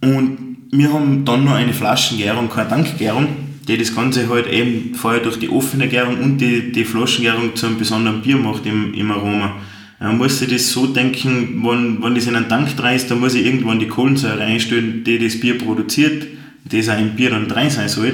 Und 0.00 0.38
wir 0.70 0.92
haben 0.92 1.24
dann 1.24 1.44
noch 1.44 1.54
eine 1.54 1.72
Flaschengärung, 1.72 2.48
keine 2.48 2.68
Tankgärung, 2.68 3.26
die 3.68 3.76
das 3.78 3.94
Ganze 3.94 4.28
halt 4.28 4.46
eben 4.50 4.94
vorher 4.94 5.20
durch 5.20 5.38
die 5.38 5.50
offene 5.50 5.88
Gärung 5.88 6.18
und 6.20 6.38
die, 6.38 6.72
die 6.72 6.84
Flaschengärung 6.84 7.54
zu 7.54 7.66
einem 7.66 7.78
besonderen 7.78 8.22
Bier 8.22 8.36
macht 8.36 8.66
im, 8.66 8.94
im 8.94 9.10
Aroma. 9.10 9.56
Man 10.00 10.16
muss 10.16 10.38
sich 10.38 10.48
das 10.48 10.70
so 10.70 10.86
denken, 10.86 11.62
wenn, 11.64 12.02
wenn 12.02 12.14
das 12.14 12.26
in 12.26 12.36
einen 12.36 12.48
Tank 12.48 12.74
drin 12.76 12.94
ist, 12.94 13.10
dann 13.10 13.20
muss 13.20 13.34
ich 13.34 13.44
irgendwann 13.44 13.78
die 13.78 13.88
Kohlensäure 13.88 14.40
einstellen, 14.40 15.02
die 15.04 15.18
das 15.18 15.38
Bier 15.38 15.58
produziert, 15.58 16.26
das 16.64 16.88
auch 16.88 16.98
im 16.98 17.10
Bier 17.16 17.30
dann 17.30 17.48
drin 17.48 17.68
sein 17.68 17.88
soll. 17.88 18.12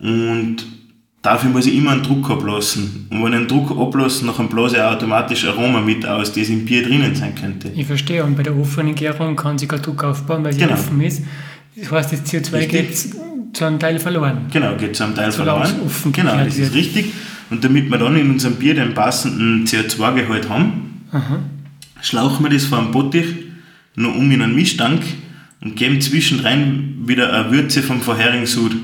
Und 0.00 0.56
dafür 1.20 1.50
muss 1.50 1.66
ich 1.66 1.76
immer 1.76 1.90
einen 1.90 2.02
Druck 2.04 2.30
ablassen. 2.30 3.08
Und 3.10 3.22
wenn 3.24 3.32
ich 3.32 3.38
einen 3.40 3.48
Druck 3.48 3.70
ablasse, 3.78 4.24
dann 4.24 4.48
blase 4.48 4.76
ich 4.76 4.82
automatisch 4.82 5.44
Aroma 5.46 5.80
mit 5.80 6.06
aus, 6.06 6.32
das 6.32 6.48
im 6.48 6.64
Bier 6.64 6.84
drinnen 6.84 7.14
sein 7.14 7.34
könnte. 7.34 7.72
Ich 7.74 7.86
verstehe. 7.86 8.24
Und 8.24 8.36
bei 8.36 8.44
der 8.44 8.56
offenen 8.56 8.94
Gärung 8.94 9.34
kann 9.36 9.58
sich 9.58 9.68
kein 9.68 9.82
Druck 9.82 10.02
aufbauen, 10.04 10.44
weil 10.44 10.52
sie 10.52 10.60
Genau. 10.60 10.74
offen 10.74 11.00
ist. 11.00 11.22
Das 11.76 11.90
heißt, 11.90 12.12
das 12.12 12.24
CO2 12.24 12.52
Richtig. 12.54 12.70
geht 12.88 13.27
zu 13.52 13.64
einem 13.64 13.78
Teil 13.78 13.98
verloren. 13.98 14.46
Genau, 14.52 14.76
geht 14.76 14.96
zu 14.96 15.04
einem 15.04 15.14
Teil 15.14 15.32
Solange 15.32 15.66
verloren. 15.66 16.12
Genau, 16.12 16.36
das 16.36 16.56
ist 16.56 16.58
wird. 16.58 16.74
richtig. 16.74 17.12
Und 17.50 17.64
damit 17.64 17.90
wir 17.90 17.98
dann 17.98 18.16
in 18.16 18.30
unserem 18.30 18.56
Bier 18.56 18.74
den 18.74 18.94
passenden 18.94 19.64
CO2-Gehalt 19.66 20.48
haben, 20.48 21.02
schlauchen 22.02 22.44
wir 22.44 22.50
das 22.50 22.64
vor 22.64 22.78
einem 22.78 22.90
Bottich 22.90 23.26
noch 23.94 24.14
um 24.14 24.30
in 24.30 24.42
einen 24.42 24.54
Mischtank 24.54 25.02
und 25.60 25.76
geben 25.76 26.00
zwischendrin 26.00 27.02
wieder 27.06 27.32
eine 27.32 27.50
Würze 27.50 27.82
vom 27.82 28.00
vorherigen 28.00 28.46
Sud. 28.46 28.76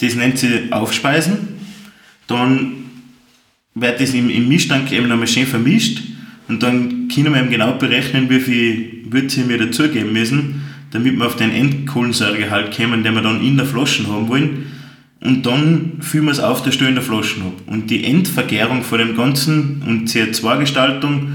Das 0.00 0.14
nennt 0.14 0.38
sich 0.38 0.72
Aufspeisen. 0.72 1.56
Dann 2.26 2.72
wird 3.74 4.00
das 4.00 4.12
im, 4.14 4.28
im 4.28 4.48
Mischtank 4.48 4.90
eben 4.92 5.08
nochmal 5.08 5.26
schön 5.26 5.46
vermischt 5.46 6.02
und 6.48 6.62
dann 6.62 7.08
können 7.08 7.32
wir 7.32 7.40
eben 7.40 7.50
genau 7.50 7.72
berechnen, 7.72 8.28
wie 8.30 8.40
viel, 8.40 9.04
Würze 9.08 9.48
wir 9.48 9.58
dazugeben 9.58 10.12
müssen, 10.12 10.62
damit 10.90 11.18
wir 11.18 11.26
auf 11.26 11.36
den 11.36 11.50
Endkohlensäuregehalt 11.50 12.76
kommen, 12.76 13.02
den 13.02 13.14
wir 13.14 13.22
dann 13.22 13.42
in 13.42 13.56
der 13.56 13.66
Flasche 13.66 14.06
haben 14.08 14.28
wollen. 14.28 14.66
Und 15.20 15.44
dann 15.44 15.98
füllen 16.00 16.26
wir 16.26 16.32
es 16.32 16.40
auf 16.40 16.62
der 16.62 16.72
Stelle 16.72 16.90
in 16.90 16.94
der 16.96 17.04
Flasche 17.04 17.40
ab. 17.40 17.52
Und 17.66 17.90
die 17.90 18.04
Endvergärung 18.04 18.82
von 18.82 18.98
dem 18.98 19.16
Ganzen 19.16 19.82
und 19.86 20.08
CO2-Gestaltung 20.08 21.32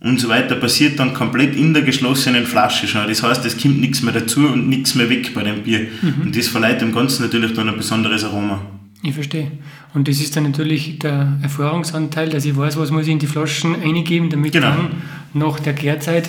und 0.00 0.20
so 0.20 0.28
weiter 0.28 0.56
passiert 0.56 0.98
dann 0.98 1.14
komplett 1.14 1.56
in 1.56 1.72
der 1.72 1.82
geschlossenen 1.82 2.44
Flasche 2.44 2.86
schon. 2.86 3.08
Das 3.08 3.22
heißt, 3.22 3.44
es 3.46 3.56
kommt 3.56 3.80
nichts 3.80 4.02
mehr 4.02 4.12
dazu 4.12 4.40
und 4.40 4.68
nichts 4.68 4.94
mehr 4.94 5.08
weg 5.08 5.32
bei 5.34 5.42
dem 5.42 5.62
Bier. 5.62 5.86
Mhm. 6.02 6.22
Und 6.22 6.36
das 6.36 6.48
verleiht 6.48 6.82
dem 6.82 6.92
Ganzen 6.92 7.22
natürlich 7.22 7.54
dann 7.54 7.70
ein 7.70 7.76
besonderes 7.76 8.22
Aroma. 8.22 8.60
Ich 9.02 9.14
verstehe. 9.14 9.50
Und 9.94 10.06
das 10.06 10.20
ist 10.20 10.36
dann 10.36 10.44
natürlich 10.44 10.98
der 10.98 11.38
Erfahrungsanteil, 11.42 12.28
dass 12.28 12.44
ich 12.44 12.56
weiß, 12.56 12.76
was 12.76 12.90
muss 12.90 13.06
ich 13.06 13.12
in 13.12 13.18
die 13.18 13.26
Flaschen 13.26 13.80
eingeben, 13.80 14.28
damit 14.28 14.52
genau. 14.52 14.68
dann 14.68 14.90
nach 15.32 15.58
der 15.60 15.72
Gärzeit 15.72 16.28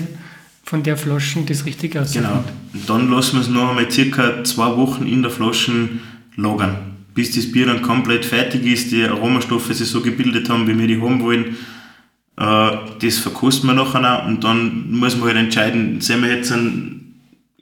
von 0.66 0.82
der 0.82 0.98
Flaschen 0.98 1.46
das 1.46 1.66
richtig 1.66 1.98
aussieht. 1.98 2.24
Genau. 2.24 2.44
Und 2.74 2.90
dann 2.90 3.12
lassen 3.12 3.38
wir 3.38 3.42
es 3.42 3.50
noch 3.50 3.70
einmal 3.70 3.90
circa 3.90 4.44
zwei 4.44 4.76
Wochen 4.76 5.06
in 5.06 5.22
der 5.22 5.32
Flasche 5.32 5.90
lagern, 6.36 6.76
bis 7.14 7.36
das 7.36 7.52
Bier 7.52 7.68
dann 7.68 7.84
komplett 7.84 8.26
fertig 8.26 8.66
ist, 8.66 8.92
die 8.92 9.04
Aromastoffe 9.04 9.74
sich 9.74 9.88
so 9.88 10.02
gebildet 10.02 10.50
haben, 10.50 10.68
wie 10.68 10.78
wir 10.78 10.88
die 10.88 11.00
haben 11.00 11.22
wollen. 11.22 11.56
Äh, 12.38 12.78
das 13.00 13.20
verkosten 13.20 13.70
wir 13.70 13.76
nachher 13.76 14.24
auch 14.24 14.28
und 14.28 14.44
dann 14.44 14.92
muss 14.92 15.16
man 15.16 15.30
halt 15.30 15.38
entscheiden, 15.38 16.02
sind 16.02 16.24
wir 16.24 16.36
jetzt 16.36 16.54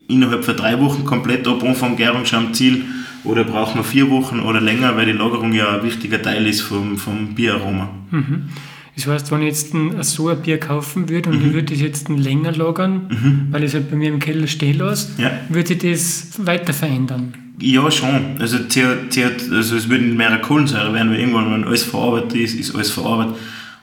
innerhalb 0.08 0.46
von 0.46 0.56
drei 0.56 0.80
Wochen 0.80 1.04
komplett 1.04 1.48
ab 1.48 1.62
Anfang 1.62 1.98
Gärung 1.98 2.26
schon 2.26 2.48
am 2.48 2.54
Ziel 2.54 2.86
oder 3.26 3.44
brauchen 3.44 3.80
wir 3.80 3.84
vier 3.84 4.10
Wochen 4.10 4.40
oder 4.40 4.62
länger, 4.62 4.96
weil 4.96 5.06
die 5.06 5.12
Lagerung 5.12 5.54
ja 5.54 5.78
ein 5.78 5.84
wichtiger 5.84 6.22
Teil 6.22 6.48
ist 6.48 6.62
vom, 6.62 6.98
vom 6.98 7.36
Bieraroma. 7.36 7.90
Mhm. 8.12 8.50
Das 8.96 9.08
heißt, 9.08 9.32
wenn 9.32 9.42
ich 9.42 9.48
jetzt 9.48 9.74
ein, 9.74 10.04
so 10.04 10.30
ein 10.30 10.42
Bier 10.42 10.60
kaufen 10.60 11.10
würde 11.10 11.30
und 11.30 11.40
mhm. 11.40 11.48
ich 11.48 11.54
würde 11.54 11.74
das 11.74 11.82
jetzt 11.82 12.10
länger 12.10 12.52
lagern, 12.52 13.08
mhm. 13.10 13.48
weil 13.52 13.64
ich 13.64 13.70
es 13.70 13.74
halt 13.74 13.90
bei 13.90 13.96
mir 13.96 14.10
im 14.10 14.20
Keller 14.20 14.48
stehen 14.48 14.78
lasse, 14.78 15.10
ja. 15.18 15.32
würde 15.50 15.70
sich 15.70 15.80
das 15.80 16.46
weiter 16.46 16.74
verändern? 16.74 17.34
Ja, 17.60 17.90
schon. 17.90 18.38
Also, 18.40 18.58
also 18.58 19.76
es 19.76 19.90
würde 19.90 20.04
mehr 20.04 20.38
Kohlensäure 20.40 20.94
werden, 20.94 21.12
weil 21.12 21.20
irgendwann, 21.20 21.52
wenn 21.52 21.64
alles 21.64 21.84
verarbeitet 21.84 22.36
ist, 22.36 22.56
ist 22.56 22.76
alles 22.76 22.92
verarbeitet. 22.92 23.36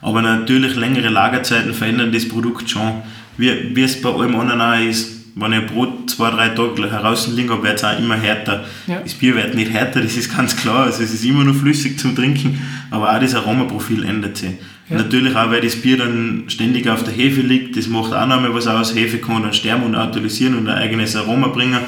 Aber 0.02 0.22
natürlich 0.22 0.76
längere 0.76 1.08
Lagerzeiten 1.08 1.74
verändern 1.74 2.12
das 2.12 2.28
Produkt 2.28 2.68
schon. 2.70 3.02
Wie, 3.36 3.74
wie 3.74 3.82
es 3.82 4.00
bei 4.00 4.10
allem 4.10 4.36
anderen 4.36 4.60
auch 4.60 4.78
ist, 4.78 5.20
wenn 5.34 5.52
ich 5.52 5.58
ein 5.60 5.66
Brot 5.66 6.10
zwei, 6.10 6.30
drei 6.30 6.48
Tage 6.48 6.90
herausliegen 6.90 7.50
habe, 7.50 7.62
wird 7.62 7.78
es 7.78 7.84
auch 7.84 7.98
immer 7.98 8.16
härter. 8.16 8.64
Ja. 8.86 9.00
Das 9.00 9.14
Bier 9.14 9.34
wird 9.36 9.54
nicht 9.54 9.70
härter, 9.70 10.00
das 10.00 10.16
ist 10.16 10.34
ganz 10.34 10.56
klar. 10.56 10.84
Also 10.84 11.02
es 11.02 11.14
ist 11.14 11.24
immer 11.24 11.44
noch 11.44 11.54
flüssig 11.54 11.98
zum 11.98 12.14
Trinken, 12.16 12.60
aber 12.90 13.14
auch 13.14 13.20
das 13.20 13.34
Aromaprofil 13.34 14.04
ändert 14.04 14.36
sich. 14.36 14.50
Ja. 14.90 14.96
Natürlich 14.96 15.36
auch, 15.36 15.50
weil 15.50 15.60
das 15.60 15.76
Bier 15.76 15.96
dann 15.96 16.44
ständig 16.48 16.88
auf 16.88 17.04
der 17.04 17.14
Hefe 17.14 17.42
liegt, 17.42 17.76
das 17.76 17.86
macht 17.86 18.12
auch 18.12 18.26
noch 18.26 18.40
mal 18.40 18.52
was 18.52 18.66
aus. 18.66 18.94
Hefe 18.94 19.18
kann 19.18 19.42
dann 19.42 19.54
sterben 19.54 19.84
und 19.84 19.94
autolysieren 19.94 20.56
und 20.56 20.68
ein 20.68 20.76
eigenes 20.76 21.14
Aroma 21.14 21.48
bringen. 21.48 21.80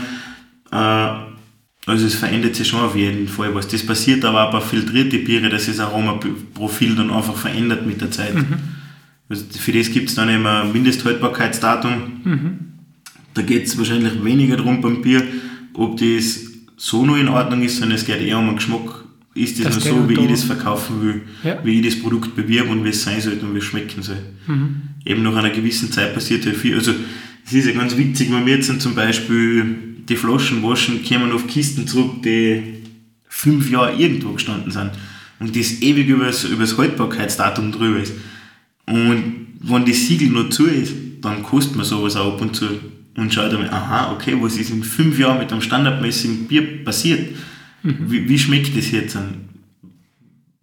Äh, 0.70 1.09
also 1.84 2.07
es 2.07 2.14
verändert 2.14 2.55
sich 2.55 2.68
schon 2.68 2.80
auf 2.80 2.94
jeden 2.94 3.26
Fall 3.26 3.55
was. 3.55 3.66
Das 3.66 3.84
passiert 3.84 4.24
aber 4.24 4.46
auch 4.46 4.53
bei 4.53 4.61
filtrierten 4.61 5.24
Biere, 5.24 5.48
dass 5.48 5.66
das 5.66 5.80
Aromaprofil 5.80 6.94
dann 6.94 7.11
einfach 7.11 7.36
verändert 7.36 7.84
mit 7.84 8.00
der 8.00 8.12
Zeit. 8.12 8.34
Mhm. 8.34 8.59
Also 9.28 9.46
für 9.50 9.72
das 9.72 9.90
gibt 9.90 10.09
es 10.09 10.14
dann 10.14 10.28
immer 10.28 10.62
ein 10.62 10.72
Mindesthaltbarkeitsdatum. 10.72 11.92
Mhm. 12.22 12.59
Da 13.34 13.42
geht 13.42 13.66
es 13.66 13.76
wahrscheinlich 13.78 14.22
weniger 14.22 14.57
darum 14.57 14.80
beim 14.80 15.03
Bier, 15.03 15.22
ob 15.74 15.96
das 15.96 16.40
so 16.76 17.05
noch 17.05 17.16
in 17.16 17.28
Ordnung 17.28 17.62
ist, 17.62 17.78
sondern 17.78 17.96
es 17.96 18.05
geht 18.05 18.20
eher 18.20 18.38
um 18.38 18.46
den 18.46 18.57
Geschmack. 18.57 19.01
Ist 19.35 19.59
das, 19.59 19.76
das 19.76 19.85
noch 19.87 20.03
so, 20.03 20.09
wie 20.09 20.14
ich 20.14 20.30
das 20.30 20.45
verkaufen 20.45 21.03
will, 21.03 21.22
ja. 21.43 21.59
wie 21.64 21.80
ich 21.80 21.87
das 21.87 22.03
Produkt 22.03 22.37
bewerbe 22.37 22.70
und 22.70 22.85
wie 22.85 22.91
es 22.91 23.03
sein 23.03 23.20
soll 23.20 23.39
und 23.41 23.55
wie 23.55 23.59
es 23.59 23.64
schmecken 23.64 24.03
soll. 24.03 24.18
Mhm. 24.47 24.83
Eben 25.07 25.22
nach 25.22 25.35
einer 25.35 25.51
gewissen 25.51 25.91
Zeit 25.91 26.12
passiert 26.12 26.45
ja 26.45 26.53
viel. 26.53 26.74
Also 26.74 26.93
es 27.47 27.53
ist 27.53 27.66
ja 27.66 27.72
ganz 27.72 27.97
witzig, 27.97 28.30
wenn 28.30 28.45
wir 28.45 28.57
jetzt 28.57 28.80
zum 28.80 28.95
Beispiel 28.95 29.64
die 30.09 30.16
Flaschen 30.16 30.62
waschen, 30.62 31.03
kommen 31.03 31.33
auf 31.33 31.47
Kisten 31.47 31.87
zurück, 31.87 32.22
die 32.22 32.83
fünf 33.28 33.70
Jahre 33.70 33.95
irgendwo 33.97 34.33
gestanden 34.33 34.70
sind 34.70 34.91
und 35.41 35.57
das 35.57 35.80
ewig 35.80 36.09
über 36.09 36.26
das 36.26 36.78
Haltbarkeitsdatum 36.78 37.72
drüber 37.72 38.01
ist. 38.01 38.12
Und 38.87 39.47
wenn 39.61 39.85
das 39.87 40.07
Siegel 40.07 40.28
noch 40.28 40.51
zu 40.51 40.66
ist, 40.66 40.93
dann 41.20 41.43
kostet 41.43 41.76
man 41.76 41.85
sowas 41.85 42.16
auch 42.16 42.35
ab 42.35 42.41
und 42.43 42.55
zu 42.55 42.66
und 43.16 43.33
schaut 43.33 43.53
einmal, 43.53 43.70
aha, 43.70 44.12
okay, 44.12 44.37
was 44.41 44.57
ist 44.57 44.70
in 44.70 44.83
fünf 44.83 45.18
Jahren 45.18 45.39
mit 45.39 45.53
einem 45.53 45.61
standardmäßigen 45.61 46.47
Bier 46.47 46.85
passiert? 46.85 47.37
Mhm. 47.83 47.97
Wie, 48.11 48.28
wie, 48.28 48.39
schmeckt 48.39 48.76
das 48.76 48.91
jetzt? 48.91 49.16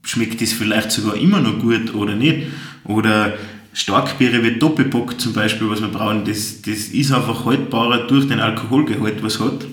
Schmeckt 0.03 0.41
das 0.41 0.53
vielleicht 0.53 0.91
sogar 0.91 1.15
immer 1.15 1.39
noch 1.39 1.59
gut 1.59 1.93
oder 1.93 2.15
nicht? 2.15 2.47
Oder 2.86 3.38
Starkbiere 3.74 4.43
wie 4.43 4.57
Doppelbock 4.57 5.20
zum 5.20 5.34
Beispiel, 5.34 5.70
was 5.70 5.82
wir 5.82 5.89
brauchen, 5.89 6.26
das, 6.26 6.61
das 6.61 6.88
ist 6.88 7.11
einfach 7.11 7.45
haltbarer 7.45 8.07
durch 8.07 8.28
den 8.28 8.39
Alkoholgehalt, 8.39 9.22
was 9.22 9.39
hat. 9.39 9.65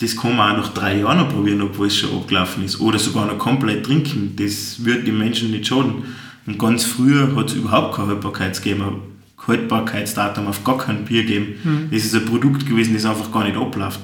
Das 0.00 0.16
kann 0.16 0.36
man 0.36 0.52
auch 0.52 0.58
nach 0.58 0.74
drei 0.74 1.00
Jahren 1.00 1.18
noch 1.18 1.28
probieren, 1.28 1.60
obwohl 1.60 1.88
es 1.88 1.96
schon 1.96 2.16
abgelaufen 2.16 2.64
ist. 2.64 2.80
Oder 2.80 3.00
sogar 3.00 3.26
noch 3.26 3.38
komplett 3.38 3.84
trinken. 3.84 4.34
Das 4.36 4.84
wird 4.84 5.06
den 5.06 5.18
Menschen 5.18 5.50
nicht 5.50 5.66
schaden. 5.66 6.04
Und 6.46 6.58
ganz 6.58 6.84
früher 6.84 7.34
hat 7.34 7.48
es 7.48 7.54
überhaupt 7.54 7.96
keine 7.96 8.08
Haltbarkeitsdatum 8.08 9.02
Haltbarkeitsdatum 9.46 10.46
auf 10.46 10.62
gar 10.62 10.78
kein 10.78 11.04
Bier 11.04 11.22
gegeben. 11.22 11.54
Mhm. 11.64 11.88
Das 11.90 12.04
ist 12.04 12.14
ein 12.14 12.26
Produkt 12.26 12.66
gewesen, 12.66 12.94
das 12.94 13.06
einfach 13.06 13.32
gar 13.32 13.44
nicht 13.44 13.56
abläuft. 13.56 14.00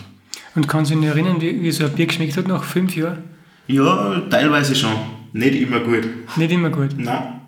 Und 0.55 0.69
kannst 0.69 0.91
du 0.91 0.97
dich 0.97 1.07
erinnern, 1.07 1.41
wie, 1.41 1.63
wie 1.63 1.71
so 1.71 1.85
ein 1.85 1.93
Bier 1.93 2.07
geschmeckt 2.07 2.37
hat 2.37 2.49
nach 2.49 2.63
fünf 2.63 2.95
Jahren? 2.97 3.25
Ja, 3.67 4.21
teilweise 4.31 4.75
schon. 4.75 4.95
Nicht 5.33 5.55
immer 5.55 5.81
gut. 5.81 6.07
Nicht 6.37 6.53
immer 6.53 6.71
gut? 6.71 6.91
Nein. 6.97 7.41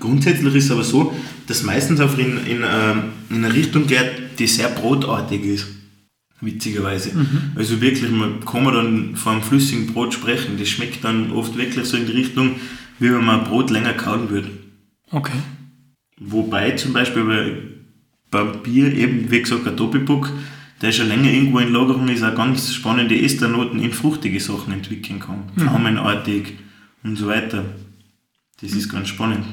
Grundsätzlich 0.00 0.54
ist 0.54 0.66
es 0.66 0.70
aber 0.70 0.82
so, 0.84 1.14
dass 1.46 1.62
meistens 1.62 2.00
auch 2.00 2.18
in, 2.18 2.38
in, 2.46 2.62
ähm, 2.62 3.02
in 3.30 3.44
eine 3.44 3.54
Richtung 3.54 3.86
geht, 3.86 4.38
die 4.38 4.46
sehr 4.46 4.68
brotartig 4.68 5.44
ist. 5.44 5.66
Witzigerweise. 6.40 7.16
Mhm. 7.16 7.52
Also 7.54 7.80
wirklich, 7.80 8.10
man 8.10 8.44
kann 8.44 8.64
man 8.64 8.74
dann 8.74 9.16
von 9.16 9.34
einem 9.34 9.42
flüssigen 9.42 9.86
Brot 9.86 10.12
sprechen. 10.12 10.58
Das 10.58 10.68
schmeckt 10.68 11.02
dann 11.02 11.32
oft 11.32 11.56
wirklich 11.56 11.86
so 11.86 11.96
in 11.96 12.04
die 12.04 12.12
Richtung, 12.12 12.56
wie 12.98 13.10
wenn 13.10 13.24
man 13.24 13.44
Brot 13.44 13.70
länger 13.70 13.94
kauen 13.94 14.28
würde. 14.28 14.50
Okay. 15.10 15.38
Wobei 16.20 16.72
zum 16.72 16.92
Beispiel 16.92 17.24
bei, 17.24 17.52
beim 18.30 18.62
Bier 18.62 18.92
eben, 18.92 19.30
wie 19.30 19.40
gesagt, 19.40 19.66
ein 19.66 19.76
Doppelbock, 19.76 20.30
der 20.82 20.92
schon 20.92 21.08
länger 21.08 21.30
irgendwo 21.30 21.58
in 21.58 21.72
Lagerung 21.72 22.08
ist, 22.08 22.22
auch 22.22 22.34
ganz 22.34 22.72
spannende 22.72 23.20
Esternoten 23.20 23.80
in 23.82 23.92
fruchtige 23.92 24.40
Sachen 24.40 24.72
entwickeln 24.72 25.20
kann. 25.20 25.44
Mhm. 25.54 25.60
Pflaumenartig 25.62 26.54
und 27.02 27.16
so 27.16 27.28
weiter. 27.28 27.64
Das 28.60 28.72
ist 28.72 28.90
ganz 28.90 29.08
spannend. 29.08 29.44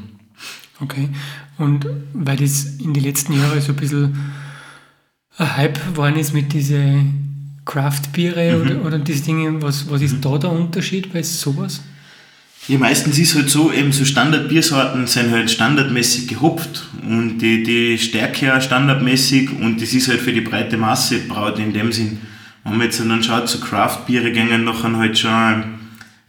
Okay. 0.79 1.09
Und 1.57 1.85
weil 2.13 2.37
das 2.37 2.77
in 2.79 2.93
den 2.93 3.03
letzten 3.03 3.33
Jahren 3.33 3.61
so 3.61 3.73
ein 3.73 3.75
bisschen 3.75 4.17
ein 5.37 5.57
Hype 5.57 5.85
geworden 5.87 6.17
ist 6.17 6.33
mit 6.33 6.51
diesen 6.53 7.61
Craft-Biere 7.65 8.57
mhm. 8.57 8.61
oder, 8.61 8.85
oder 8.85 8.99
diese 8.99 9.23
Dinge, 9.23 9.61
was, 9.61 9.89
was 9.89 10.01
ist 10.01 10.15
mhm. 10.15 10.21
da 10.21 10.37
der 10.37 10.51
Unterschied 10.51 11.13
bei 11.13 11.23
sowas? 11.23 11.81
Ja, 12.69 12.77
meistens 12.77 13.19
ist 13.19 13.35
halt 13.35 13.49
so, 13.49 13.73
eben 13.73 13.91
so 13.91 14.05
Standardbiersorten 14.05 15.05
sind 15.05 15.31
halt 15.31 15.51
standardmäßig 15.51 16.29
gehopft 16.29 16.87
und 17.05 17.39
die, 17.39 17.61
die 17.61 17.97
Stärke 17.97 18.55
auch 18.55 18.61
standardmäßig 18.61 19.49
und 19.59 19.81
das 19.81 19.93
ist 19.93 20.07
halt 20.07 20.21
für 20.21 20.31
die 20.31 20.39
breite 20.39 20.77
Masse 20.77 21.19
braut 21.27 21.59
in 21.59 21.73
dem 21.73 21.91
Sinn. 21.91 22.19
Wenn 22.63 22.77
man 22.77 22.87
jetzt 22.87 23.01
dann 23.01 23.21
schaut, 23.21 23.49
so 23.49 23.59
Craft-Biere 23.59 24.31
gehen 24.31 24.63
nachher 24.63 24.95
halt 24.95 25.19
schon 25.19 25.63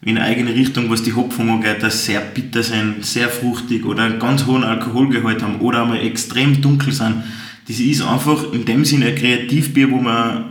in 0.01 0.17
eine 0.17 0.27
eigene 0.27 0.53
Richtung, 0.53 0.89
was 0.89 1.03
die 1.03 1.13
Hopfung 1.13 1.49
angeht, 1.49 1.81
dass 1.81 2.05
sehr 2.05 2.19
bitter 2.19 2.63
sind, 2.63 3.05
sehr 3.05 3.29
fruchtig 3.29 3.85
oder 3.85 4.03
einen 4.03 4.19
ganz 4.19 4.45
hohen 4.45 4.65
Alkoholgehalt 4.65 5.41
haben 5.41 5.61
oder 5.61 5.83
einmal 5.83 6.01
extrem 6.01 6.61
dunkel 6.61 6.91
sind. 6.91 7.23
Das 7.69 7.79
ist 7.79 8.01
einfach 8.01 8.51
in 8.51 8.65
dem 8.65 8.83
Sinne 8.83 9.05
ein 9.05 9.15
Kreativbier, 9.15 9.89
wo 9.89 10.01
man 10.01 10.43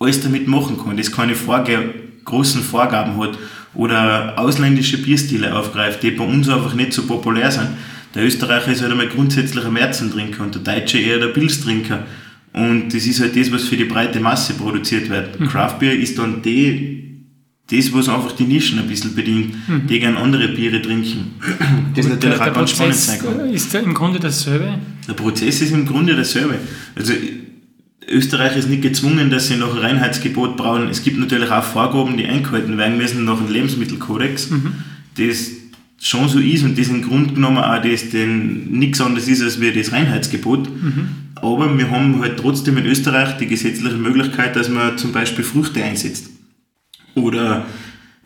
alles 0.00 0.20
damit 0.20 0.48
machen 0.48 0.76
kann, 0.82 0.96
das 0.96 1.12
keine 1.12 1.36
Vorge 1.36 1.94
großen 2.24 2.62
Vorgaben 2.62 3.16
hat 3.18 3.38
oder 3.74 4.38
ausländische 4.38 4.98
Bierstile 4.98 5.54
aufgreift, 5.54 6.02
die 6.02 6.10
bei 6.10 6.24
uns 6.24 6.48
einfach 6.48 6.74
nicht 6.74 6.92
so 6.92 7.02
populär 7.02 7.50
sind. 7.50 7.68
Der 8.14 8.24
Österreicher 8.24 8.72
ist 8.72 8.82
halt 8.82 8.92
einmal 8.92 9.08
grundsätzlich 9.08 9.64
ein 9.64 9.72
Märzentrinker 9.72 10.42
und 10.42 10.54
der 10.54 10.62
Deutsche 10.62 10.98
eher 10.98 11.18
der 11.18 11.28
Pilztrinker. 11.28 12.06
Und 12.52 12.92
das 12.92 13.06
ist 13.06 13.20
halt 13.20 13.34
das, 13.34 13.50
was 13.50 13.64
für 13.64 13.76
die 13.76 13.84
breite 13.84 14.20
Masse 14.20 14.54
produziert 14.54 15.08
wird. 15.08 15.40
Mhm. 15.40 15.48
Craft 15.48 15.78
Beer 15.78 15.98
ist 15.98 16.18
dann 16.18 16.42
die, 16.42 17.24
das, 17.70 17.92
was 17.94 18.10
einfach 18.10 18.32
die 18.32 18.44
Nischen 18.44 18.78
ein 18.78 18.86
bisschen 18.86 19.14
bedient, 19.14 19.54
mhm. 19.66 19.86
die 19.86 19.98
gerne 19.98 20.18
andere 20.18 20.48
Biere 20.48 20.82
trinken. 20.82 21.36
Das 21.94 22.04
ist 22.04 22.12
natürlich 22.12 22.38
der, 22.38 22.50
auch 22.50 22.54
ganz 22.54 22.70
spannend 22.70 22.94
sein 22.94 23.18
kann. 23.20 23.54
Ist 23.54 23.72
der 23.72 23.82
im 23.82 23.94
Grunde 23.94 24.20
dasselbe? 24.20 24.78
Der 25.08 25.14
Prozess 25.14 25.62
ist 25.62 25.72
im 25.72 25.86
Grunde 25.86 26.14
dasselbe. 26.14 26.58
Also 26.94 27.14
Österreich 28.08 28.56
ist 28.56 28.68
nicht 28.68 28.82
gezwungen, 28.82 29.30
dass 29.30 29.48
sie 29.48 29.56
noch 29.56 29.74
ein 29.74 29.80
Reinheitsgebot 29.80 30.56
brauchen. 30.56 30.88
Es 30.88 31.02
gibt 31.02 31.18
natürlich 31.18 31.50
auch 31.50 31.62
Vorgaben, 31.62 32.16
die 32.16 32.26
eingehalten 32.26 32.76
werden 32.78 32.96
müssen 32.96 33.24
nach 33.24 33.38
dem 33.38 33.52
Lebensmittelkodex, 33.52 34.50
mhm. 34.50 34.74
das 35.16 35.50
schon 36.00 36.28
so 36.28 36.40
ist 36.40 36.64
und 36.64 36.76
das 36.76 36.88
im 36.88 37.02
Grunde 37.02 37.34
genommen 37.34 37.58
auch 37.58 37.80
das 37.80 38.10
denn 38.10 38.70
nichts 38.70 39.00
anderes 39.00 39.28
ist 39.28 39.40
als 39.40 39.60
wie 39.60 39.72
das 39.72 39.92
Reinheitsgebot. 39.92 40.68
Mhm. 40.68 41.08
Aber 41.36 41.76
wir 41.78 41.90
haben 41.90 42.20
halt 42.20 42.38
trotzdem 42.38 42.76
in 42.76 42.86
Österreich 42.86 43.36
die 43.38 43.46
gesetzliche 43.46 43.96
Möglichkeit, 43.96 44.56
dass 44.56 44.68
man 44.68 44.98
zum 44.98 45.12
Beispiel 45.12 45.44
Früchte 45.44 45.82
einsetzt. 45.82 46.30
Oder 47.14 47.66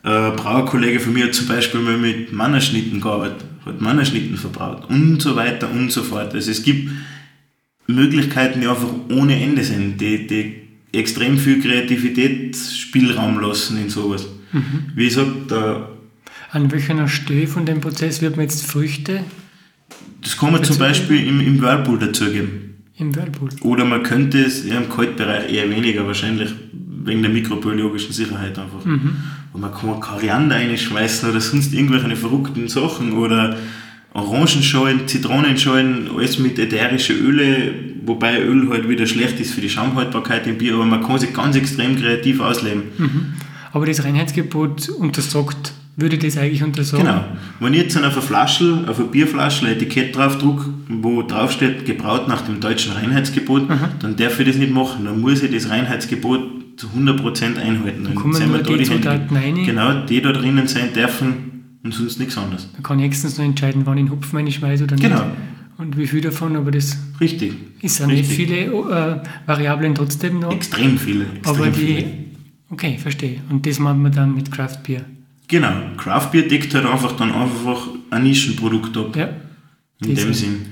äh, 0.03 0.09
ein 0.09 0.35
Brauerkollege 0.35 0.99
von 0.99 1.13
mir 1.13 1.25
hat 1.25 1.35
zum 1.35 1.47
Beispiel 1.47 1.81
mal 1.81 1.97
mit 1.97 2.33
Mannerschnitten 2.33 2.99
gearbeitet, 2.99 3.45
hat 3.65 3.81
Mannerschnitten 3.81 4.37
verbraut 4.37 4.89
und 4.89 5.21
so 5.21 5.35
weiter 5.35 5.69
und 5.69 5.91
so 5.91 6.01
fort. 6.01 6.33
Also 6.33 6.49
es 6.49 6.63
gibt 6.63 6.89
Möglichkeiten, 7.87 8.61
die 8.61 8.67
einfach 8.67 8.89
ohne 9.09 9.41
Ende 9.41 9.63
sind, 9.63 9.99
die, 9.99 10.27
die 10.27 10.55
extrem 10.91 11.37
viel 11.37 11.61
Kreativitätsspielraum 11.61 13.39
lassen 13.39 13.81
in 13.81 13.89
sowas. 13.89 14.27
Mhm. 14.51 14.91
Wie 14.95 15.09
sage, 15.09 15.31
da. 15.47 15.89
An 16.51 16.71
welcher 16.71 17.07
Stelle 17.07 17.47
von 17.47 17.65
dem 17.65 17.81
Prozess 17.81 18.21
wird 18.21 18.35
man 18.35 18.45
jetzt 18.45 18.65
Früchte? 18.65 19.23
Das 20.21 20.37
kann 20.37 20.51
man 20.51 20.63
zum 20.63 20.77
Beispiel 20.77 21.27
im, 21.27 21.39
im 21.39 21.61
Whirlpool 21.61 21.99
dazugeben. 21.99 22.75
Im 22.97 23.15
Whirlpool. 23.15 23.49
Oder 23.61 23.85
man 23.85 24.03
könnte 24.03 24.39
es 24.39 24.65
ja, 24.65 24.77
im 24.77 24.89
Kaltbereich 24.89 25.51
eher 25.51 25.69
weniger 25.69 26.05
wahrscheinlich, 26.07 26.53
wegen 27.03 27.21
der 27.21 27.31
mikrobiologischen 27.31 28.11
Sicherheit 28.11 28.57
einfach. 28.57 28.83
Mhm. 28.83 29.17
Und 29.53 29.61
man 29.61 29.73
kann 29.73 29.99
Koriander 29.99 30.55
reinschmeißen 30.55 31.29
oder 31.29 31.39
sonst 31.39 31.73
irgendwelche 31.73 32.15
verrückten 32.15 32.67
Sachen 32.67 33.13
oder 33.13 33.57
Orangenschalen, 34.17 35.07
Zitronenschalen, 35.07 36.09
alles 36.15 36.39
mit 36.39 36.57
ätherischen 36.57 37.17
Öle, 37.19 37.73
wobei 38.03 38.41
Öl 38.41 38.67
halt 38.69 38.89
wieder 38.89 39.05
schlecht 39.05 39.39
ist 39.39 39.53
für 39.53 39.61
die 39.61 39.69
Schaumhaltbarkeit 39.69 40.47
im 40.47 40.57
Bier, 40.57 40.73
aber 40.73 40.85
man 40.85 41.03
kann 41.03 41.19
sich 41.19 41.33
ganz 41.33 41.55
extrem 41.55 41.95
kreativ 41.95 42.39
ausleben. 42.39 42.83
Mhm. 42.97 43.33
Aber 43.73 43.85
das 43.85 44.03
Reinheitsgebot 44.03 44.89
untersagt, 44.89 45.73
würde 45.97 46.17
das 46.17 46.35
eigentlich 46.35 46.63
untersagen? 46.63 47.05
Genau. 47.05 47.23
Wenn 47.59 47.73
ich 47.73 47.81
jetzt 47.83 47.97
auf 47.97 48.03
einer 48.03 48.21
Flasche, 48.23 48.85
auf 48.87 48.99
einer 48.99 49.07
Bierflasche 49.07 49.67
ein 49.67 49.73
Etikett 49.73 50.15
drauf 50.15 50.39
druck, 50.39 50.67
wo 50.87 51.21
drauf 51.21 51.51
steht, 51.51 51.85
gebraut 51.85 52.27
nach 52.27 52.41
dem 52.41 52.59
deutschen 52.59 52.93
Reinheitsgebot, 52.93 53.69
mhm. 53.69 53.79
dann 53.99 54.15
darf 54.15 54.39
ich 54.39 54.47
das 54.47 54.57
nicht 54.57 54.73
machen. 54.73 55.05
Dann 55.05 55.21
muss 55.21 55.43
ich 55.43 55.51
das 55.51 55.69
Reinheitsgebot 55.69 56.39
zu 56.77 56.87
100% 56.87 57.57
einhalten. 57.59 58.03
Dann 58.03 58.15
kommen 58.15 58.47
nur 58.47 58.59
die, 58.59 58.77
die 58.77 58.83
Zutaten 58.83 59.35
rein. 59.35 59.63
Genau, 59.63 60.05
die 60.07 60.21
da 60.21 60.31
drinnen 60.31 60.67
sein 60.67 60.93
dürfen, 60.93 61.56
und 61.87 61.93
sonst 61.93 62.19
nichts 62.19 62.37
anderes. 62.37 62.67
Da 62.75 62.81
kann 62.81 62.99
ich 62.99 63.05
höchstens 63.05 63.37
noch 63.37 63.45
entscheiden, 63.45 63.85
wann 63.85 63.97
ich 63.97 64.05
den 64.05 64.11
Hopfen 64.11 64.37
reinschmeiße 64.37 64.83
oder 64.83 64.97
genau. 64.97 65.23
nicht. 65.23 65.37
Und 65.77 65.97
wie 65.97 66.07
viel 66.07 66.21
davon, 66.21 66.55
aber 66.55 66.71
das 66.71 66.97
Richtig. 67.21 67.53
ist 67.81 67.99
ja 67.99 68.07
nicht 68.07 68.25
viele 68.25 68.65
äh, 68.65 69.21
Variablen 69.45 69.95
trotzdem 69.95 70.39
noch. 70.39 70.51
Extrem 70.51 70.97
viele. 70.97 71.25
Extrem 71.25 71.55
aber 71.55 71.67
die, 71.67 71.79
viele. 71.79 72.05
okay, 72.69 72.97
verstehe. 72.97 73.41
Und 73.49 73.65
das 73.65 73.79
machen 73.79 74.01
wir 74.01 74.09
dann 74.09 74.35
mit 74.35 74.51
Craft 74.51 74.79
Beer. 74.85 75.05
Genau, 75.47 75.71
Craft 75.95 76.31
Beer 76.31 76.47
deckt 76.47 76.73
halt 76.73 76.85
einfach 76.85 77.15
dann 77.15 77.31
einfach 77.31 77.87
ein 78.09 78.23
Nischenprodukt 78.23 78.97
ab. 78.97 79.15
Ja. 79.15 79.29
In 80.01 80.15
dem 80.15 80.33
Sinn. 80.33 80.65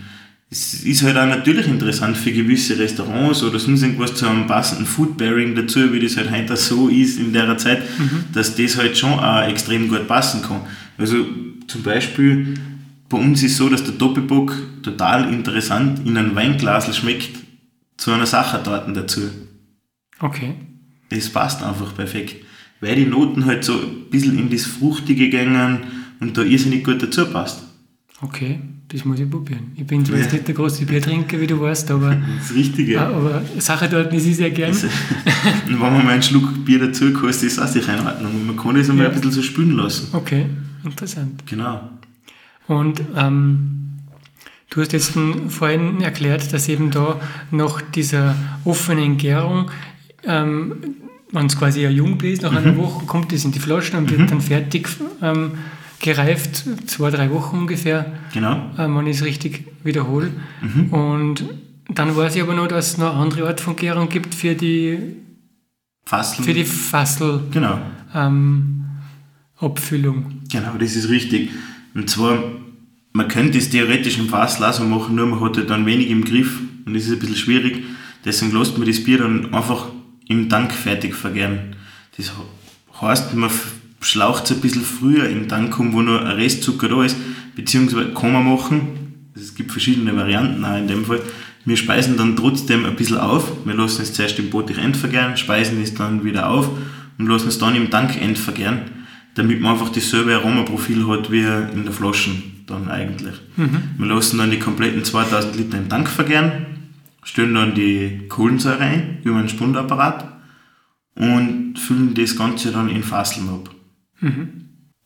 Es 0.50 0.84
ist 0.84 1.04
halt 1.04 1.18
auch 1.18 1.26
natürlich 1.26 1.68
interessant 1.68 2.18
für 2.18 2.32
gewisse 2.32 2.78
Restaurants 2.78 3.42
oder 3.44 3.60
sonst 3.60 3.82
irgendwas 3.82 4.16
zu 4.16 4.28
einem 4.28 4.48
passenden 4.48 4.86
Food 4.86 5.18
Bearing 5.18 5.56
dazu, 5.56 5.92
wie 5.92 6.00
das 6.00 6.18
halt 6.18 6.32
heute 6.32 6.56
so 6.56 6.88
ist 6.88 7.20
in 7.20 7.34
der 7.34 7.58
Zeit, 7.58 7.82
mhm. 8.00 8.26
dass 8.34 8.56
das 8.56 8.78
halt 8.78 8.98
schon 8.98 9.14
auch 9.14 9.48
extrem 9.48 9.88
gut 9.88 10.08
passen 10.08 10.42
kann. 10.42 10.62
Also 10.98 11.26
zum 11.68 11.84
Beispiel 11.84 12.56
bei 13.10 13.18
uns 13.18 13.44
ist 13.44 13.52
es 13.52 13.58
so, 13.58 13.70
dass 13.70 13.84
der 13.84 13.94
Doppelbock 13.94 14.54
total 14.82 15.32
interessant 15.32 16.06
in 16.06 16.18
einem 16.18 16.36
Weinglas 16.36 16.96
schmeckt 16.96 17.38
zu 17.98 18.12
einer 18.12 18.26
Sachertorten 18.26 18.94
dazu. 18.94 19.22
Okay. 20.20 20.56
Das 21.10 21.30
passt 21.30 21.62
einfach 21.64 21.96
perfekt. 21.96 22.44
Weil 22.82 22.96
die 22.96 23.06
Noten 23.06 23.46
halt 23.46 23.64
so 23.64 23.74
ein 23.74 24.10
bisschen 24.10 24.38
in 24.38 24.50
das 24.50 24.66
Fruchtige 24.66 25.30
gängen 25.30 25.80
und 26.20 26.38
da 26.38 26.42
irrsinnig 26.42 26.84
gut 26.84 27.02
dazu 27.02 27.26
passt. 27.28 27.64
Okay, 28.22 28.60
das 28.90 29.04
muss 29.04 29.20
ich 29.20 29.30
probieren. 29.30 29.72
Ich 29.76 29.86
bin 29.86 30.06
zwar 30.06 30.20
ja. 30.20 30.32
nicht 30.32 30.48
der 30.48 30.54
große 30.54 30.86
Biertrinker, 30.86 31.40
wie 31.40 31.48
du 31.48 31.60
weißt, 31.60 31.90
aber. 31.92 32.16
Das 32.38 32.54
Richtige. 32.54 33.02
Aber 33.02 33.42
Sachertorten 33.58 34.16
ist 34.18 34.28
ich 34.28 34.36
sehr 34.36 34.52
gern. 34.52 34.70
Also, 34.70 34.88
wenn 35.68 35.80
man 35.80 36.06
mal 36.06 36.14
einen 36.14 36.22
Schluck 36.22 36.64
Bier 36.64 36.80
dazu 36.80 37.12
kostet, 37.12 37.48
ist 37.48 37.58
das 37.58 37.70
auch 37.70 37.74
sicher 37.74 37.98
in 37.98 38.06
Ordnung. 38.06 38.46
Man 38.46 38.58
kann 38.58 38.76
das 38.76 38.90
einmal 38.90 39.06
ja. 39.06 39.12
ein 39.12 39.16
bisschen 39.16 39.32
so 39.32 39.42
spülen 39.42 39.72
lassen. 39.72 40.10
Okay. 40.14 40.46
Interessant. 40.84 41.46
Genau. 41.48 41.90
Und 42.68 43.02
ähm, 43.16 44.00
du 44.70 44.82
hast 44.82 44.94
jetzt 44.94 45.14
vorhin 45.50 46.02
erklärt, 46.02 46.54
dass 46.54 46.70
eben 46.70 46.92
da 46.92 47.20
nach 47.52 47.82
dieser 47.82 48.36
offenen 48.66 49.18
Gärung, 49.18 49.72
ähm, 50.24 50.76
wenn 51.32 51.48
es 51.48 51.58
quasi 51.58 51.86
ein 51.86 51.96
Jung 51.96 52.20
ist, 52.22 52.44
nach 52.44 52.52
mhm. 52.52 52.58
einer 52.58 52.78
Woche 52.78 53.06
kommt 53.06 53.34
es 53.34 53.46
in 53.46 53.52
die 53.52 53.60
Flaschen 53.60 53.98
und 53.98 54.12
mhm. 54.12 54.18
wird 54.18 54.32
dann 54.32 54.42
fertig 54.42 54.88
ähm, 55.22 55.54
gereift, 56.00 56.66
zwei, 56.88 57.10
drei 57.10 57.32
Wochen 57.32 57.58
ungefähr, 57.60 58.14
genau. 58.34 58.72
äh, 58.78 59.10
ich 59.10 59.18
es 59.18 59.24
richtig 59.24 59.66
wiederhole. 59.84 60.32
Mhm. 60.62 60.90
Und 60.94 61.46
dann 61.90 62.16
weiß 62.16 62.36
ich 62.36 62.42
aber 62.42 62.54
noch, 62.54 62.68
dass 62.68 62.94
es 62.94 62.98
noch 62.98 63.16
andere 63.16 63.48
Art 63.48 63.62
von 63.62 63.76
Gärung 63.76 64.10
gibt 64.10 64.36
für 64.36 64.56
die 64.56 65.00
Fassel. 66.06 66.44
Für 66.44 66.54
die 66.54 66.66
Fassel. 66.66 67.42
Genau. 67.52 67.80
Ähm, 68.14 68.86
Abfüllung. 69.58 70.42
Genau, 70.52 70.74
das 70.78 70.96
ist 70.96 71.10
richtig. 71.10 71.50
Und 71.94 72.10
zwar, 72.10 72.44
man 73.14 73.28
könnte 73.28 73.58
es 73.58 73.70
theoretisch 73.70 74.18
im 74.18 74.30
Fass 74.30 74.60
lassen 74.60 74.90
machen, 74.90 75.16
nur 75.16 75.28
man 75.28 75.42
hat 75.42 75.58
halt 75.58 75.70
dann 75.70 75.86
wenig 75.86 76.10
im 76.10 76.26
Griff 76.26 76.60
und 76.86 76.94
das 76.94 77.06
ist 77.06 77.14
ein 77.14 77.20
bisschen 77.20 77.36
schwierig. 77.36 77.84
Deswegen 78.24 78.58
lässt 78.58 78.78
man 78.78 78.88
das 78.88 79.04
Bier 79.04 79.20
dann 79.20 79.54
einfach 79.54 79.88
im 80.28 80.50
Tank 80.50 80.74
fertig 80.74 81.16
vergären. 81.16 81.76
Das 82.18 82.32
heißt, 83.00 83.34
man 83.36 83.50
schlaucht 84.02 84.46
es 84.46 84.52
ein 84.52 84.62
bisschen 84.62 84.84
früher 84.84 85.30
im 85.30 85.48
Tank 85.48 85.80
um, 85.80 85.94
wo 85.94 86.02
noch 86.02 86.22
ein 86.22 86.28
Restzucker 86.28 86.90
da 86.90 87.04
ist, 87.04 87.18
beziehungsweise 87.56 88.14
kann 88.14 88.34
man 88.34 88.46
machen, 88.46 88.88
es 89.36 89.56
gibt 89.56 89.72
verschiedene 89.72 90.16
Varianten 90.16 90.64
auch 90.64 90.78
in 90.78 90.88
dem 90.88 91.06
Fall, 91.06 91.22
wir 91.66 91.78
speisen 91.78 92.18
dann 92.18 92.36
trotzdem 92.36 92.86
ein 92.86 92.96
bisschen 92.96 93.18
auf, 93.18 93.52
wir 93.66 93.74
lassen 93.74 94.04
es 94.04 94.14
zuerst 94.14 94.38
im 94.40 94.50
Bottich 94.50 94.78
entvergären, 94.78 95.36
speisen 95.38 95.82
es 95.82 95.94
dann 95.94 96.24
wieder 96.24 96.50
auf 96.50 96.70
und 97.18 97.28
lassen 97.28 97.48
es 97.48 97.58
dann 97.58 97.76
im 97.76 97.90
Tank 97.90 98.22
entvergären 98.22 98.82
damit 99.36 99.62
man 99.62 99.74
einfach 99.74 99.90
dasselbe 99.90 100.34
Aromaprofil 100.34 101.08
hat 101.08 101.32
wie 101.32 101.44
in 101.44 101.84
der 101.84 101.92
Flasche 101.92 102.32
dann 102.66 102.90
eigentlich. 102.90 103.36
Mhm. 103.58 103.82
Wir 103.98 104.08
lassen 104.08 104.38
dann 104.38 104.50
die 104.50 104.60
kompletten 104.60 105.04
2000 105.04 105.56
Liter 105.56 105.78
im 105.78 105.90
Tank 105.90 106.10
vergären, 106.10 106.66
stellen 107.24 107.54
dann 107.54 107.76
die 107.76 108.28
Kohlensäure 108.30 108.80
ein 108.80 109.18
über 109.24 109.38
einen 109.38 109.50
Spundapparat 109.50 110.26
und 111.16 111.76
füllen 111.78 112.14
das 112.14 112.36
Ganze 112.36 112.72
dann 112.72 112.90
in 112.90 113.04
Fasseln 113.04 113.50
ab. 113.50 113.75
Mhm. 114.26 114.50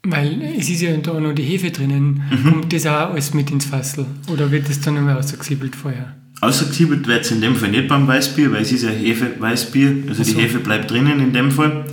Weil 0.03 0.41
es 0.57 0.69
ist 0.69 0.81
ja 0.81 0.95
da 0.95 1.19
noch 1.19 1.33
die 1.33 1.43
Hefe 1.43 1.71
drinnen. 1.71 2.23
Mhm. 2.31 2.49
Kommt 2.49 2.73
das 2.73 2.85
auch 2.85 3.11
alles 3.11 3.33
mit 3.33 3.51
ins 3.51 3.65
Fassel? 3.65 4.05
Oder 4.31 4.49
wird 4.49 4.69
das 4.69 4.79
dann 4.79 4.95
nochmal 4.95 5.17
ausgesiebelt 5.17 5.75
vorher? 5.75 6.15
Ausgesiebelt 6.41 7.05
wird 7.05 7.25
es 7.25 7.31
in 7.31 7.41
dem 7.41 7.55
Fall 7.55 7.69
nicht 7.69 7.89
beim 7.89 8.07
Weißbier, 8.07 8.51
weil 8.53 8.61
es 8.61 8.71
ist 8.71 8.83
ja 8.83 8.91
Hefe-Weißbier, 8.91 10.03
also 10.07 10.23
so. 10.23 10.33
die 10.33 10.39
Hefe 10.39 10.59
bleibt 10.59 10.89
drinnen 10.89 11.19
in 11.19 11.33
dem 11.33 11.51
Fall. 11.51 11.83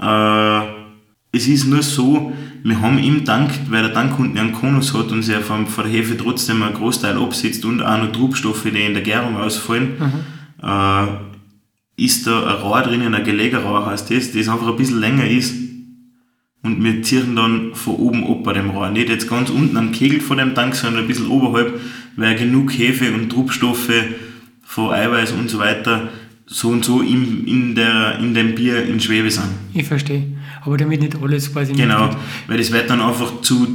Äh, 0.00 1.36
es 1.36 1.46
ist 1.46 1.66
nur 1.66 1.82
so, 1.82 2.32
wir 2.64 2.80
haben 2.80 2.98
im 2.98 3.26
Tank, 3.26 3.50
weil 3.68 3.82
der 3.82 3.92
Tank 3.92 4.18
unten 4.18 4.38
einen 4.38 4.52
Konus 4.52 4.94
hat 4.94 5.12
und 5.12 5.22
sich 5.22 5.36
von, 5.36 5.66
von 5.66 5.84
der 5.84 5.92
Hefe 5.92 6.16
trotzdem 6.16 6.62
einen 6.62 6.74
Großteil 6.74 7.18
absetzt 7.18 7.66
und 7.66 7.82
auch 7.82 7.98
noch 7.98 8.10
Trubstoffe, 8.10 8.64
die 8.64 8.80
in 8.80 8.94
der 8.94 9.02
Gärung 9.02 9.36
ausfallen, 9.36 9.92
mhm. 9.98 10.66
äh, 10.66 11.06
ist 12.02 12.26
da 12.26 12.46
ein 12.46 12.62
Rohr 12.62 12.80
drinnen, 12.80 13.14
ein 13.14 13.24
Gelegerrohr 13.24 13.84
heißt 13.84 14.10
das, 14.10 14.32
das 14.32 14.48
einfach 14.48 14.68
ein 14.68 14.76
bisschen 14.76 15.00
länger 15.00 15.28
ist. 15.28 15.54
Und 16.62 16.84
wir 16.84 17.02
ziehen 17.02 17.36
dann 17.36 17.74
von 17.74 17.94
oben 17.94 18.24
ab 18.26 18.44
bei 18.44 18.52
dem 18.52 18.70
Rohr. 18.70 18.90
Nicht 18.90 19.08
jetzt 19.08 19.28
ganz 19.28 19.48
unten 19.48 19.76
am 19.76 19.92
Kegel 19.92 20.20
von 20.20 20.38
dem 20.38 20.54
Tank, 20.54 20.74
sondern 20.74 21.04
ein 21.04 21.08
bisschen 21.08 21.28
oberhalb, 21.28 21.80
weil 22.16 22.36
genug 22.36 22.72
Hefe 22.76 23.12
und 23.12 23.30
Trubstoffe 23.30 23.90
von 24.62 24.92
Eiweiß 24.92 25.32
und 25.32 25.48
so 25.48 25.58
weiter 25.58 26.10
so 26.50 26.68
und 26.68 26.84
so 26.84 27.00
in, 27.00 27.46
in, 27.46 27.74
der, 27.76 28.18
in 28.18 28.34
dem 28.34 28.54
Bier 28.56 28.84
in 28.84 29.00
Schwebe 29.00 29.30
sind. 29.30 29.46
Ich 29.72 29.86
verstehe. 29.86 30.24
Aber 30.62 30.76
damit 30.76 31.00
nicht 31.00 31.16
alles 31.22 31.52
quasi 31.52 31.72
Genau, 31.72 32.10
weil 32.48 32.58
das 32.58 32.72
wird 32.72 32.90
dann 32.90 33.00
einfach 33.00 33.40
zu, 33.40 33.68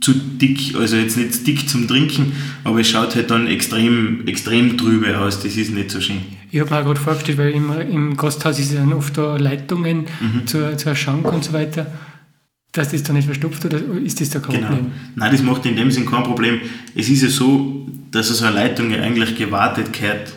zu 0.00 0.14
dick, 0.14 0.74
also 0.74 0.96
jetzt 0.96 1.18
nicht 1.18 1.46
dick 1.46 1.68
zum 1.68 1.86
Trinken, 1.86 2.32
aber 2.64 2.80
es 2.80 2.88
schaut 2.88 3.14
halt 3.14 3.30
dann 3.30 3.46
extrem, 3.46 4.26
extrem 4.26 4.78
trübe 4.78 5.18
aus, 5.18 5.42
das 5.42 5.56
ist 5.56 5.72
nicht 5.72 5.90
so 5.90 6.00
schön. 6.00 6.22
Ich 6.50 6.60
habe 6.60 6.74
mir 6.74 6.84
gerade 6.84 7.00
vorgestellt, 7.00 7.38
weil 7.38 7.50
im, 7.50 7.70
im 7.70 8.16
Gasthaus 8.16 8.58
ist 8.58 8.74
dann 8.74 8.94
oft 8.94 9.16
da 9.18 9.36
Leitungen 9.36 10.06
mhm. 10.20 10.46
zur, 10.46 10.76
zur 10.78 10.94
Schank 10.94 11.30
und 11.30 11.44
so 11.44 11.52
weiter, 11.52 11.86
dass 12.76 12.90
das 12.90 13.02
da 13.02 13.12
nicht 13.12 13.26
verstopft 13.26 13.64
oder 13.64 13.80
ist 14.02 14.20
das 14.20 14.30
da 14.30 14.40
kein 14.40 14.56
genau. 14.56 14.66
Problem? 14.68 14.92
Nein, 15.14 15.32
das 15.32 15.42
macht 15.42 15.66
in 15.66 15.76
dem 15.76 15.90
Sinn 15.90 16.06
kein 16.06 16.22
Problem. 16.22 16.60
Es 16.94 17.08
ist 17.08 17.22
ja 17.22 17.28
so, 17.28 17.88
dass 18.10 18.28
so 18.28 18.44
eine 18.44 18.54
Leitung 18.54 18.90
ja 18.90 19.00
eigentlich 19.02 19.36
gewartet 19.36 19.92
gehört 19.92 20.32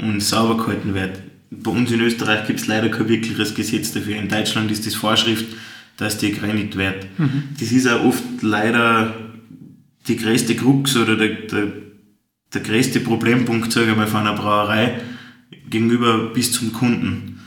und 0.00 0.22
sauber 0.22 0.56
gehalten 0.56 0.94
wird. 0.94 1.20
Bei 1.50 1.70
uns 1.70 1.90
in 1.90 2.00
Österreich 2.00 2.46
gibt 2.46 2.60
es 2.60 2.66
leider 2.66 2.88
kein 2.88 3.08
wirkliches 3.08 3.54
Gesetz 3.54 3.92
dafür. 3.92 4.16
In 4.16 4.28
Deutschland 4.28 4.70
ist 4.70 4.86
das 4.86 4.94
Vorschrift, 4.94 5.46
dass 5.96 6.18
die 6.18 6.32
gereinigt 6.32 6.76
wird. 6.76 7.06
Mhm. 7.18 7.42
Das 7.58 7.72
ist 7.72 7.88
auch 7.88 8.04
oft 8.04 8.22
leider 8.40 9.14
die 10.08 10.16
größte 10.16 10.54
Krux 10.54 10.96
oder 10.96 11.16
der, 11.16 11.28
der, 11.28 11.66
der 12.54 12.60
größte 12.60 13.00
Problempunkt, 13.00 13.72
sage 13.72 13.90
ich 13.90 13.96
mal, 13.96 14.06
von 14.06 14.20
einer 14.20 14.34
Brauerei 14.34 15.00
gegenüber 15.68 16.30
bis 16.32 16.52
zum 16.52 16.72
Kunden. 16.72 17.40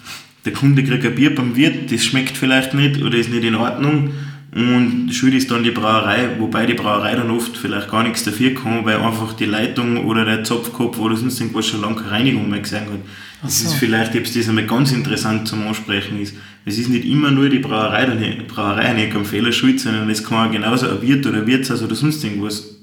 Der 0.46 0.54
Kunde 0.54 0.84
kriegt 0.84 1.06
ein 1.06 1.16
Bier 1.16 1.34
beim 1.34 1.56
Wirt, 1.56 1.92
das 1.92 2.04
schmeckt 2.04 2.38
vielleicht 2.38 2.74
nicht 2.74 3.02
oder 3.02 3.18
ist 3.18 3.30
nicht 3.30 3.44
in 3.44 3.56
Ordnung 3.56 4.12
und 4.56 5.12
schuld 5.12 5.34
ist 5.34 5.50
dann 5.50 5.64
die 5.64 5.72
Brauerei, 5.72 6.30
wobei 6.38 6.68
die 6.68 6.76
Brauerei 6.76 7.16
dann 7.16 7.32
oft 7.32 7.58
vielleicht 7.58 7.90
gar 7.90 8.04
nichts 8.04 8.24
dafür 8.24 8.54
kann, 8.54 8.86
weil 8.86 8.98
einfach 8.98 9.34
die 9.34 9.46
Leitung 9.46 10.06
oder 10.06 10.26
der 10.26 10.44
Zopfkopf 10.44 11.00
oder 11.00 11.18
sonst 11.18 11.40
irgendwas 11.40 11.66
schon 11.66 11.82
lange 11.82 11.96
keine 11.96 12.12
Reinigung 12.12 12.50
mehr 12.50 12.60
gesehen 12.60 12.82
hat. 12.82 13.00
Das 13.42 13.62
so. 13.62 13.68
ist 13.68 13.74
vielleicht, 13.76 14.16
ob 14.16 14.24
das 14.24 14.48
einmal 14.48 14.68
ganz 14.68 14.92
interessant 14.92 15.48
zum 15.48 15.68
Ansprechen 15.68 16.22
ist. 16.22 16.36
Es 16.66 16.78
ist 16.78 16.90
nicht 16.90 17.04
immer 17.04 17.32
nur 17.32 17.50
die 17.50 17.60
Brauerei, 17.60 18.06
die 18.06 18.44
Brauerei 18.44 18.94
nicht 18.94 19.16
am 19.16 19.26
Fehler 19.26 19.52
schuld, 19.52 19.80
sondern 19.80 20.08
es 20.12 20.24
kann 20.24 20.48
auch 20.48 20.52
genauso 20.52 20.88
ein 20.88 21.02
Wirt 21.02 21.26
oder 21.26 21.48
Wirtshaus 21.48 21.82
oder 21.82 21.96
sonst 21.96 22.24
irgendwas 22.24 22.76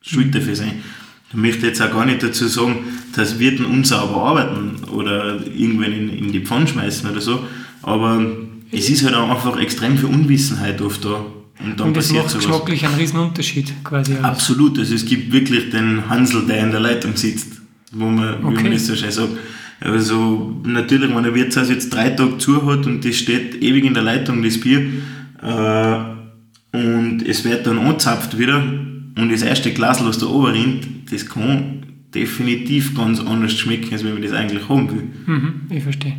schuld 0.00 0.34
dafür 0.34 0.56
sein. 0.56 0.82
Ich 1.28 1.36
möchte 1.36 1.66
jetzt 1.66 1.82
auch 1.82 1.90
gar 1.90 2.06
nicht 2.06 2.22
dazu 2.22 2.48
sagen, 2.48 2.84
dass 3.14 3.38
wir 3.38 3.54
dann 3.54 3.66
unsauber 3.66 4.16
arbeiten 4.16 4.82
oder 4.90 5.38
irgendwann 5.46 5.92
in, 5.92 6.08
in 6.08 6.32
die 6.32 6.40
Pfanne 6.40 6.66
schmeißen 6.66 7.10
oder 7.10 7.20
so, 7.20 7.46
aber 7.82 8.47
es 8.70 8.90
ist 8.90 9.04
halt 9.04 9.14
auch 9.14 9.30
einfach 9.30 9.58
extrem 9.60 9.96
viel 9.96 10.08
Unwissenheit 10.08 10.80
oft 10.80 11.04
da. 11.04 11.24
Und, 11.64 11.80
dann 11.80 11.88
und 11.88 11.96
das 11.96 12.12
macht 12.12 12.30
sowas. 12.30 12.44
geschmacklich 12.44 12.86
einen 12.86 12.94
riesen 12.94 13.18
Unterschied 13.18 13.72
quasi. 13.82 14.14
Absolut, 14.22 14.78
also 14.78 14.94
es 14.94 15.04
gibt 15.04 15.32
wirklich 15.32 15.70
den 15.70 16.08
Hansel, 16.08 16.46
der 16.46 16.62
in 16.62 16.70
der 16.70 16.80
Leitung 16.80 17.16
sitzt, 17.16 17.60
wo 17.92 18.06
man, 18.06 18.44
okay. 18.44 18.58
wie 18.58 18.62
man 18.64 18.72
das 18.72 18.86
so 18.86 18.94
schön 18.94 19.10
sagt. 19.10 19.30
Also 19.80 20.60
natürlich, 20.64 21.10
wenn 21.10 21.24
ein 21.24 21.34
Wirtshaus 21.34 21.68
jetzt 21.68 21.90
drei 21.90 22.10
Tage 22.10 22.38
zu 22.38 22.64
hat 22.66 22.86
und 22.86 23.04
das 23.04 23.16
steht 23.16 23.62
ewig 23.62 23.84
in 23.84 23.94
der 23.94 24.02
Leitung, 24.02 24.42
das 24.42 24.58
Bier, 24.58 24.80
äh, 25.42 25.98
und 26.72 27.22
es 27.26 27.44
wird 27.44 27.66
dann 27.66 27.78
anzapft 27.78 28.38
wieder 28.38 28.62
und 28.62 29.32
das 29.32 29.42
erste 29.42 29.72
Glas, 29.72 30.04
was 30.04 30.18
da 30.18 30.26
oben 30.26 30.52
rinnt, 30.52 31.12
das 31.12 31.26
kann 31.26 31.78
definitiv 32.14 32.94
ganz 32.94 33.20
anders 33.20 33.52
schmecken, 33.52 33.92
als 33.92 34.04
wenn 34.04 34.14
man 34.14 34.22
das 34.22 34.32
eigentlich 34.32 34.68
haben 34.68 34.90
will. 34.90 35.08
Mhm, 35.26 35.52
ich 35.70 35.82
verstehe. 35.82 36.16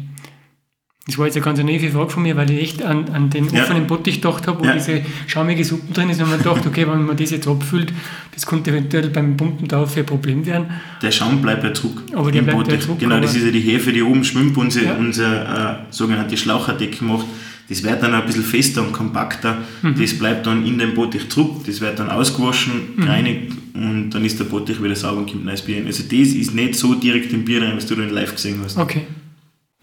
Das 1.10 1.18
war 1.18 1.26
jetzt 1.26 1.38
eine 1.38 1.44
ganz 1.44 1.60
naive 1.60 1.90
Frage 1.90 2.10
von 2.12 2.22
mir, 2.22 2.38
weil 2.38 2.52
ich 2.52 2.62
echt 2.62 2.84
an, 2.84 3.10
an 3.10 3.32
den 3.32 3.50
ja. 3.50 3.64
offenen 3.64 3.88
Bottich 3.88 4.22
gedacht 4.22 4.46
habe, 4.46 4.60
wo 4.60 4.66
ja. 4.66 4.74
diese 4.74 5.02
schaumige 5.26 5.66
Suppe 5.66 5.92
drin 5.92 6.12
ist 6.12 6.22
und 6.22 6.30
man 6.30 6.38
gedacht, 6.38 6.64
okay, 6.68 6.88
wenn 6.88 7.04
man 7.04 7.18
das 7.18 7.32
jetzt 7.32 7.48
abfüllt, 7.48 7.92
das 8.36 8.46
könnte 8.46 8.70
eventuell 8.70 9.10
beim 9.10 9.36
Pumpen 9.36 9.68
da 9.68 9.88
für 9.88 10.02
ein 10.02 10.06
Problem 10.06 10.46
werden. 10.46 10.68
Der 11.02 11.12
Schaum 11.12 11.42
bleibt 11.42 11.64
ja 11.64 11.74
zurück. 11.74 12.04
Aber 12.14 12.32
der 12.32 12.44
bleibt 12.44 12.72
ja 12.72 12.80
zurück. 12.80 13.00
Genau, 13.00 13.20
das 13.20 13.36
ist 13.36 13.44
ja 13.44 13.52
die 13.52 13.60
Hefe, 13.60 13.92
die 13.92 14.04
oben 14.04 14.24
schwimmt, 14.24 14.56
unsere, 14.56 14.86
ja. 14.86 14.96
unsere 14.98 15.80
äh, 15.90 15.94
sogenannte 15.94 16.38
Schlaucherdecke 16.38 17.04
macht. 17.04 17.26
Das 17.70 17.84
wird 17.84 18.04
dann 18.04 18.14
ein 18.14 18.26
bisschen 18.26 18.44
fester 18.44 18.82
und 18.82 18.94
kompakter. 18.94 19.58
Mhm. 19.82 19.96
Das 20.00 20.14
bleibt 20.14 20.46
dann 20.46 20.64
in 20.64 20.78
dem 20.78 20.94
Bottich 20.94 21.28
zurück. 21.30 21.64
Das 21.66 21.82
wird 21.82 21.98
dann 21.98 22.10
ausgewaschen, 22.12 22.74
mhm. 22.96 23.02
gereinigt 23.02 23.54
und 23.74 24.12
dann 24.12 24.26
ist 24.26 24.40
der 24.40 24.46
Bottich 24.46 24.82
wieder 24.84 24.96
sauber 24.96 25.22
und 25.22 25.32
kommt 25.32 25.46
neues 25.46 25.64
Bier 25.64 25.78
rein. 25.78 25.88
Also 25.88 26.04
das 26.04 26.12
ist 26.12 26.54
nicht 26.54 26.76
so 26.76 26.94
direkt 26.94 27.34
im 27.34 27.46
Bier 27.46 27.62
rein, 27.62 27.76
was 27.76 27.86
du 27.86 27.96
dann 27.96 28.10
live 28.10 28.36
gesehen 28.36 28.60
hast. 28.64 28.78
Okay. 28.78 29.08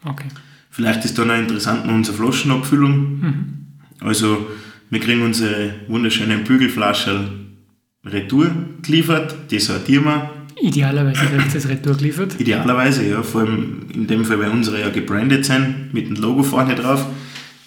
okay. 0.04 0.26
Vielleicht 0.76 1.06
ist 1.06 1.16
dann 1.16 1.30
auch 1.30 1.38
interessant 1.38 1.86
noch 1.86 1.94
unsere 1.94 2.18
Flaschenabfüllung. 2.18 3.20
Mhm. 3.20 3.44
Also 4.00 4.46
wir 4.90 5.00
kriegen 5.00 5.22
unsere 5.22 5.74
wunderschönen 5.88 6.44
Bügelflaschen 6.44 7.56
Retour 8.04 8.50
geliefert, 8.82 9.34
die 9.50 9.58
sortieren 9.58 10.04
wir. 10.04 10.30
Idealerweise 10.60 11.32
wird 11.32 11.54
das 11.54 11.66
Retour 11.66 11.96
geliefert? 11.96 12.36
Idealerweise, 12.38 13.08
ja. 13.08 13.22
Vor 13.22 13.40
allem 13.40 13.86
in 13.94 14.06
dem 14.06 14.26
Fall, 14.26 14.38
weil 14.38 14.50
unsere 14.50 14.78
ja 14.78 14.90
gebrandet 14.90 15.46
sind, 15.46 15.94
mit 15.94 16.08
dem 16.08 16.16
Logo 16.16 16.42
vorne 16.42 16.74
drauf. 16.74 17.06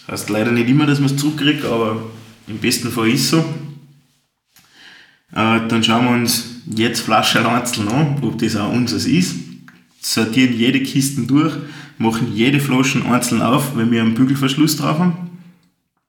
Das 0.05 0.21
heißt 0.21 0.29
leider 0.29 0.51
nicht 0.51 0.69
immer, 0.69 0.85
dass 0.85 0.99
man 0.99 1.09
es 1.09 1.17
zurückkriegt, 1.17 1.65
aber 1.65 2.03
im 2.47 2.59
besten 2.59 2.91
Fall 2.91 3.09
ist 3.09 3.21
es 3.21 3.29
so. 3.31 3.39
Äh, 5.31 5.67
dann 5.67 5.83
schauen 5.83 6.05
wir 6.05 6.11
uns 6.11 6.61
jetzt 6.67 7.01
Flaschen 7.01 7.47
einzeln 7.47 7.87
an, 7.87 8.17
ob 8.21 8.37
das 8.37 8.55
auch 8.55 8.71
unseres 8.71 9.07
ist. 9.07 9.35
Sortieren 9.99 10.53
jede 10.53 10.83
Kiste 10.83 11.23
durch 11.23 11.55
machen 11.99 12.33
jede 12.33 12.59
Flasche 12.59 13.05
einzeln 13.05 13.43
auf, 13.43 13.77
wenn 13.77 13.91
wir 13.91 14.01
einen 14.01 14.15
Bügelverschluss 14.15 14.77
drauf 14.77 14.97
haben. 14.97 15.13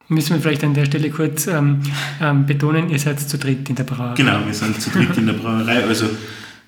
Müssen 0.09 0.35
wir 0.35 0.41
vielleicht 0.41 0.65
an 0.65 0.75
der 0.75 0.87
Stelle 0.87 1.11
kurz 1.11 1.47
ähm, 1.47 1.81
ähm, 2.21 2.47
betonen, 2.47 2.89
ihr 2.89 2.99
seid 2.99 3.21
zu 3.21 3.39
dritt 3.39 3.69
in 3.69 3.77
der 3.77 3.85
Brauerei. 3.85 4.15
Genau, 4.15 4.39
wir 4.45 4.55
sind 4.55 4.81
zu 4.81 4.91
dritt 4.91 5.17
in 5.19 5.27
der 5.27 5.35
Brauerei. 5.35 5.85
Also 5.85 6.07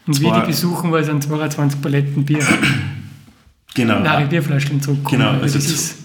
Und 0.06 0.20
wir 0.20 0.32
die 0.32 0.46
besuchen, 0.46 0.92
weil 0.92 1.02
es 1.02 1.08
an 1.08 1.20
22 1.20 1.80
Paletten 1.80 2.24
Bier 2.24 2.46
genau. 3.74 4.00
Nein, 4.00 4.28
Bierflaschen 4.28 4.80
zurückkommen. 4.80 5.22
Genau, 5.22 5.30
also, 5.30 5.56
also 5.56 5.58
ist 5.58 5.96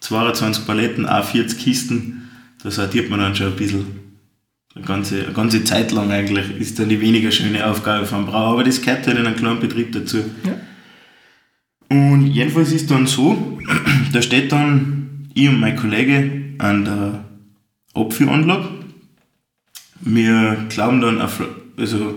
22 0.00 0.66
Paletten, 0.66 1.06
auch 1.06 1.24
40 1.24 1.58
Kisten, 1.58 2.30
da 2.62 2.70
sortiert 2.70 3.10
man 3.10 3.20
dann 3.20 3.36
schon 3.36 3.48
ein 3.48 3.56
bisschen. 3.56 3.86
Eine 4.74 4.84
ganze, 4.84 5.24
eine 5.24 5.32
ganze 5.34 5.64
Zeit 5.64 5.92
lang 5.92 6.10
eigentlich 6.10 6.50
ist 6.58 6.78
dann 6.78 6.88
die 6.88 7.00
weniger 7.00 7.30
schöne 7.30 7.66
Aufgabe 7.66 8.06
vom 8.06 8.24
Brauer, 8.24 8.52
aber 8.52 8.64
das 8.64 8.80
gehört 8.80 9.06
halt 9.06 9.18
in 9.18 9.26
einem 9.26 9.36
kleinen 9.36 9.60
Betrieb 9.60 9.92
dazu. 9.92 10.18
Ja. 10.44 10.54
Und 11.92 12.28
jedenfalls 12.28 12.72
ist 12.72 12.90
dann 12.90 13.06
so, 13.06 13.58
da 14.14 14.22
steht 14.22 14.50
dann 14.50 15.28
ich 15.34 15.46
und 15.46 15.60
mein 15.60 15.76
Kollege 15.76 16.54
an 16.56 16.86
der 16.86 17.24
Abfüllanlage. 17.92 18.68
Wir 20.00 20.56
glauben 20.70 21.02
dann 21.02 21.20
auf, 21.20 21.42
also 21.76 22.14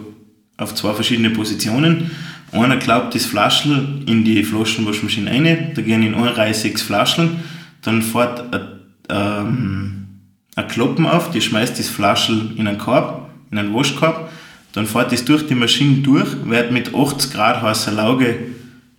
auf 0.55 0.76
zwei 0.76 0.93
verschiedene 0.93 1.30
Positionen. 1.30 2.09
Einer 2.53 2.78
glaubt 2.78 3.15
das 3.15 3.26
Flaschel 3.26 4.01
in 4.05 4.23
die 4.23 4.45
Flaschenwaschmaschine 4.45 5.30
rein, 5.30 5.71
da 5.76 5.82
gehen 5.82 6.03
in 6.03 6.15
einer 6.15 6.38
Reihe 6.38 6.53
sechs 6.53 6.82
Flaschen, 6.82 7.41
dann 7.82 8.01
fährt 8.01 8.53
ein, 8.53 8.61
ähm, 9.09 10.07
ein 10.55 10.67
Kloppen 10.69 11.05
auf, 11.05 11.32
die 11.32 11.41
schmeißt 11.41 11.78
das 11.78 11.89
Flaschel 11.89 12.51
in 12.55 12.65
einen 12.65 12.78
Korb, 12.78 13.30
in 13.51 13.57
einen 13.57 13.73
Waschkorb, 13.73 14.32
dann 14.71 14.88
fährt 14.88 15.11
das 15.11 15.26
durch 15.26 15.45
die 15.47 15.55
Maschine 15.55 15.97
durch, 15.97 16.30
wird 16.45 16.71
mit 16.71 16.95
80 16.95 17.34
Grad 17.34 17.61
heißer 17.61 17.91
Lauge 17.91 18.38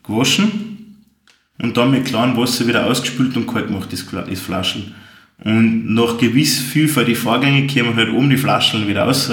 gewaschen 0.02 0.65
und 1.58 1.76
dann 1.76 1.90
mit 1.90 2.04
klarem 2.04 2.36
Wasser 2.36 2.66
wieder 2.66 2.86
ausgespült 2.86 3.36
und 3.36 3.46
kalt 3.46 3.68
gemacht, 3.68 3.92
das, 3.92 4.04
das 4.06 4.40
Flaschen. 4.40 4.94
Und 5.44 5.94
nach 5.94 6.16
gewiss 6.18 6.58
viel 6.58 6.88
von 6.88 7.04
den 7.04 7.14
Vorgängen 7.14 7.66
kommen 7.68 7.94
halt 7.94 8.10
oben 8.10 8.30
die 8.30 8.36
Flaschen 8.36 8.86
wieder 8.88 9.02
raus. 9.02 9.30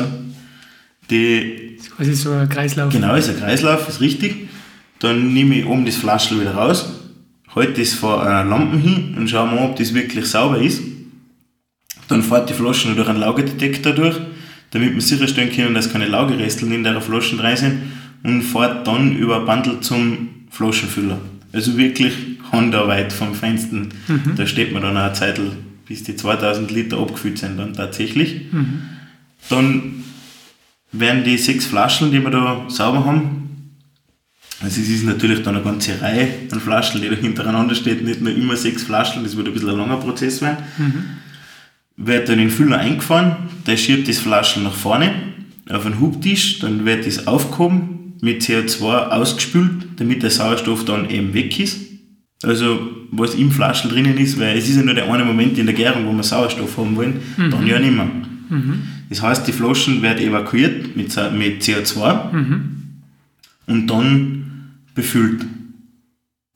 Die, 1.09 1.75
das 1.77 1.87
ist 1.87 1.95
quasi 1.95 2.13
so 2.13 2.31
ein 2.31 2.49
Kreislauf. 2.49 2.91
Genau, 2.91 3.15
ist 3.15 3.29
ein 3.29 3.39
Kreislauf, 3.39 3.87
ist 3.87 4.01
richtig. 4.01 4.47
Dann 4.99 5.33
nehme 5.33 5.59
ich 5.59 5.65
oben 5.65 5.85
das 5.85 5.95
Flaschel 5.95 6.39
wieder 6.39 6.55
raus, 6.55 6.89
halte 7.53 7.81
das 7.81 7.93
vor 7.93 8.25
einer 8.25 8.49
Lampe 8.49 8.77
hin 8.77 9.15
und 9.17 9.29
schaue 9.29 9.47
mal, 9.47 9.65
ob 9.65 9.75
das 9.75 9.93
wirklich 9.93 10.25
sauber 10.25 10.59
ist. 10.59 10.81
Dann 12.07 12.23
fährt 12.23 12.49
die 12.49 12.53
Flaschen 12.53 12.95
durch 12.95 13.07
einen 13.07 13.19
Laugedetektor 13.19 13.93
durch, 13.93 14.17
damit 14.71 14.93
wir 14.93 15.01
sicherstellen 15.01 15.51
können, 15.51 15.73
dass 15.73 15.91
keine 15.91 16.07
Laugeresteln 16.07 16.71
in 16.71 16.83
der 16.83 17.01
Flaschen 17.01 17.37
drin 17.37 17.57
sind 17.57 17.81
und 18.23 18.41
fährt 18.43 18.87
dann 18.87 19.15
über 19.17 19.39
ein 19.39 19.45
Bandel 19.45 19.81
zum 19.81 20.29
Flaschenfüller. 20.49 21.19
Also 21.53 21.77
wirklich 21.77 22.13
Handarbeit 22.51 23.13
vom 23.13 23.33
Feinsten. 23.33 23.89
Mhm. 24.07 24.35
Da 24.35 24.45
steht 24.45 24.73
man 24.73 24.81
dann 24.81 24.97
auch 24.97 25.03
eine 25.03 25.13
Zeit, 25.13 25.39
bis 25.87 26.03
die 26.03 26.15
2000 26.15 26.69
Liter 26.71 26.97
abgefüllt 26.97 27.37
sind 27.37 27.57
dann 27.57 27.73
tatsächlich. 27.73 28.51
Mhm. 28.51 28.81
Dann 29.49 30.03
werden 30.91 31.23
die 31.23 31.37
sechs 31.37 31.65
Flaschen, 31.65 32.11
die 32.11 32.21
wir 32.21 32.31
da 32.31 32.65
sauber 32.67 33.05
haben, 33.05 33.43
also 34.63 34.79
es 34.79 34.87
ist 34.87 35.03
natürlich 35.03 35.43
dann 35.43 35.55
eine 35.55 35.63
ganze 35.63 35.99
Reihe 36.01 36.29
an 36.49 36.59
Flaschen, 36.59 37.01
die 37.01 37.09
da 37.09 37.15
hintereinander 37.15 37.75
steht, 37.75 38.03
nicht 38.03 38.21
nur 38.21 38.33
immer 38.33 38.55
sechs 38.55 38.83
Flaschen, 38.83 39.23
das 39.23 39.35
wird 39.35 39.47
ein 39.47 39.53
bisschen 39.53 39.69
ein 39.69 39.77
langer 39.77 39.97
Prozess 39.97 40.41
werden. 40.41 40.63
Mhm. 40.77 41.03
Wird 41.97 42.29
dann 42.29 42.39
in 42.39 42.47
den 42.47 42.49
Füller 42.49 42.79
eingefahren, 42.79 43.35
der 43.67 43.75
schiebt 43.75 44.07
das 44.07 44.19
Flaschen 44.19 44.63
nach 44.63 44.73
vorne 44.73 45.11
auf 45.69 45.85
einen 45.85 45.99
Hubtisch, 45.99 46.59
dann 46.59 46.85
wird 46.85 47.05
das 47.05 47.27
aufgehoben, 47.27 48.02
mit 48.23 48.41
CO2 48.41 49.09
ausgespült, 49.09 49.85
damit 49.97 50.23
der 50.23 50.29
Sauerstoff 50.29 50.85
dann 50.85 51.09
eben 51.09 51.33
weg 51.33 51.59
ist. 51.59 51.81
Also 52.41 52.79
was 53.11 53.35
im 53.35 53.51
Flaschel 53.51 53.91
drinnen 53.91 54.17
ist, 54.17 54.39
weil 54.39 54.57
es 54.57 54.69
ist 54.69 54.77
ja 54.77 54.81
nur 54.81 54.93
der 54.93 55.11
eine 55.11 55.25
Moment 55.25 55.57
in 55.57 55.65
der 55.65 55.75
Gärung, 55.75 56.05
wo 56.07 56.13
wir 56.13 56.23
Sauerstoff 56.23 56.77
haben 56.77 56.95
wollen, 56.95 57.19
mhm. 57.35 57.51
dann 57.51 57.67
ja 57.67 57.79
nicht 57.79 57.93
mehr. 57.93 58.07
Mhm. 58.49 58.81
Das 59.09 59.21
heißt, 59.21 59.45
die 59.45 59.51
Flaschen 59.51 60.01
werden 60.01 60.25
evakuiert 60.25 60.95
mit, 60.95 61.13
mit 61.33 61.63
CO2 61.63 62.33
mhm. 62.33 62.69
und 63.67 63.87
dann 63.87 64.71
befüllt. 64.95 65.45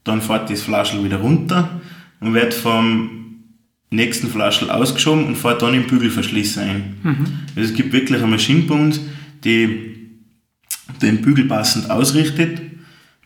Dann 0.05 0.21
fährt 0.21 0.49
das 0.49 0.61
Flaschel 0.61 1.03
wieder 1.03 1.17
runter 1.17 1.81
und 2.21 2.33
wird 2.33 2.53
vom 2.53 3.09
nächsten 3.89 4.29
Flaschel 4.29 4.69
ausgeschoben 4.69 5.25
und 5.25 5.35
fährt 5.35 5.61
dann 5.61 5.73
im 5.73 5.85
Bügelverschluss 5.85 6.57
ein. 6.59 6.95
Mhm. 7.03 7.25
Also 7.57 7.71
es 7.71 7.73
gibt 7.73 7.91
wirklich 7.91 8.17
eine 8.17 8.31
Maschine 8.31 8.61
bei 8.61 8.75
uns, 8.75 9.01
die 9.43 9.96
den 11.01 11.21
Bügel 11.21 11.45
passend 11.45 11.89
ausrichtet, 11.89 12.61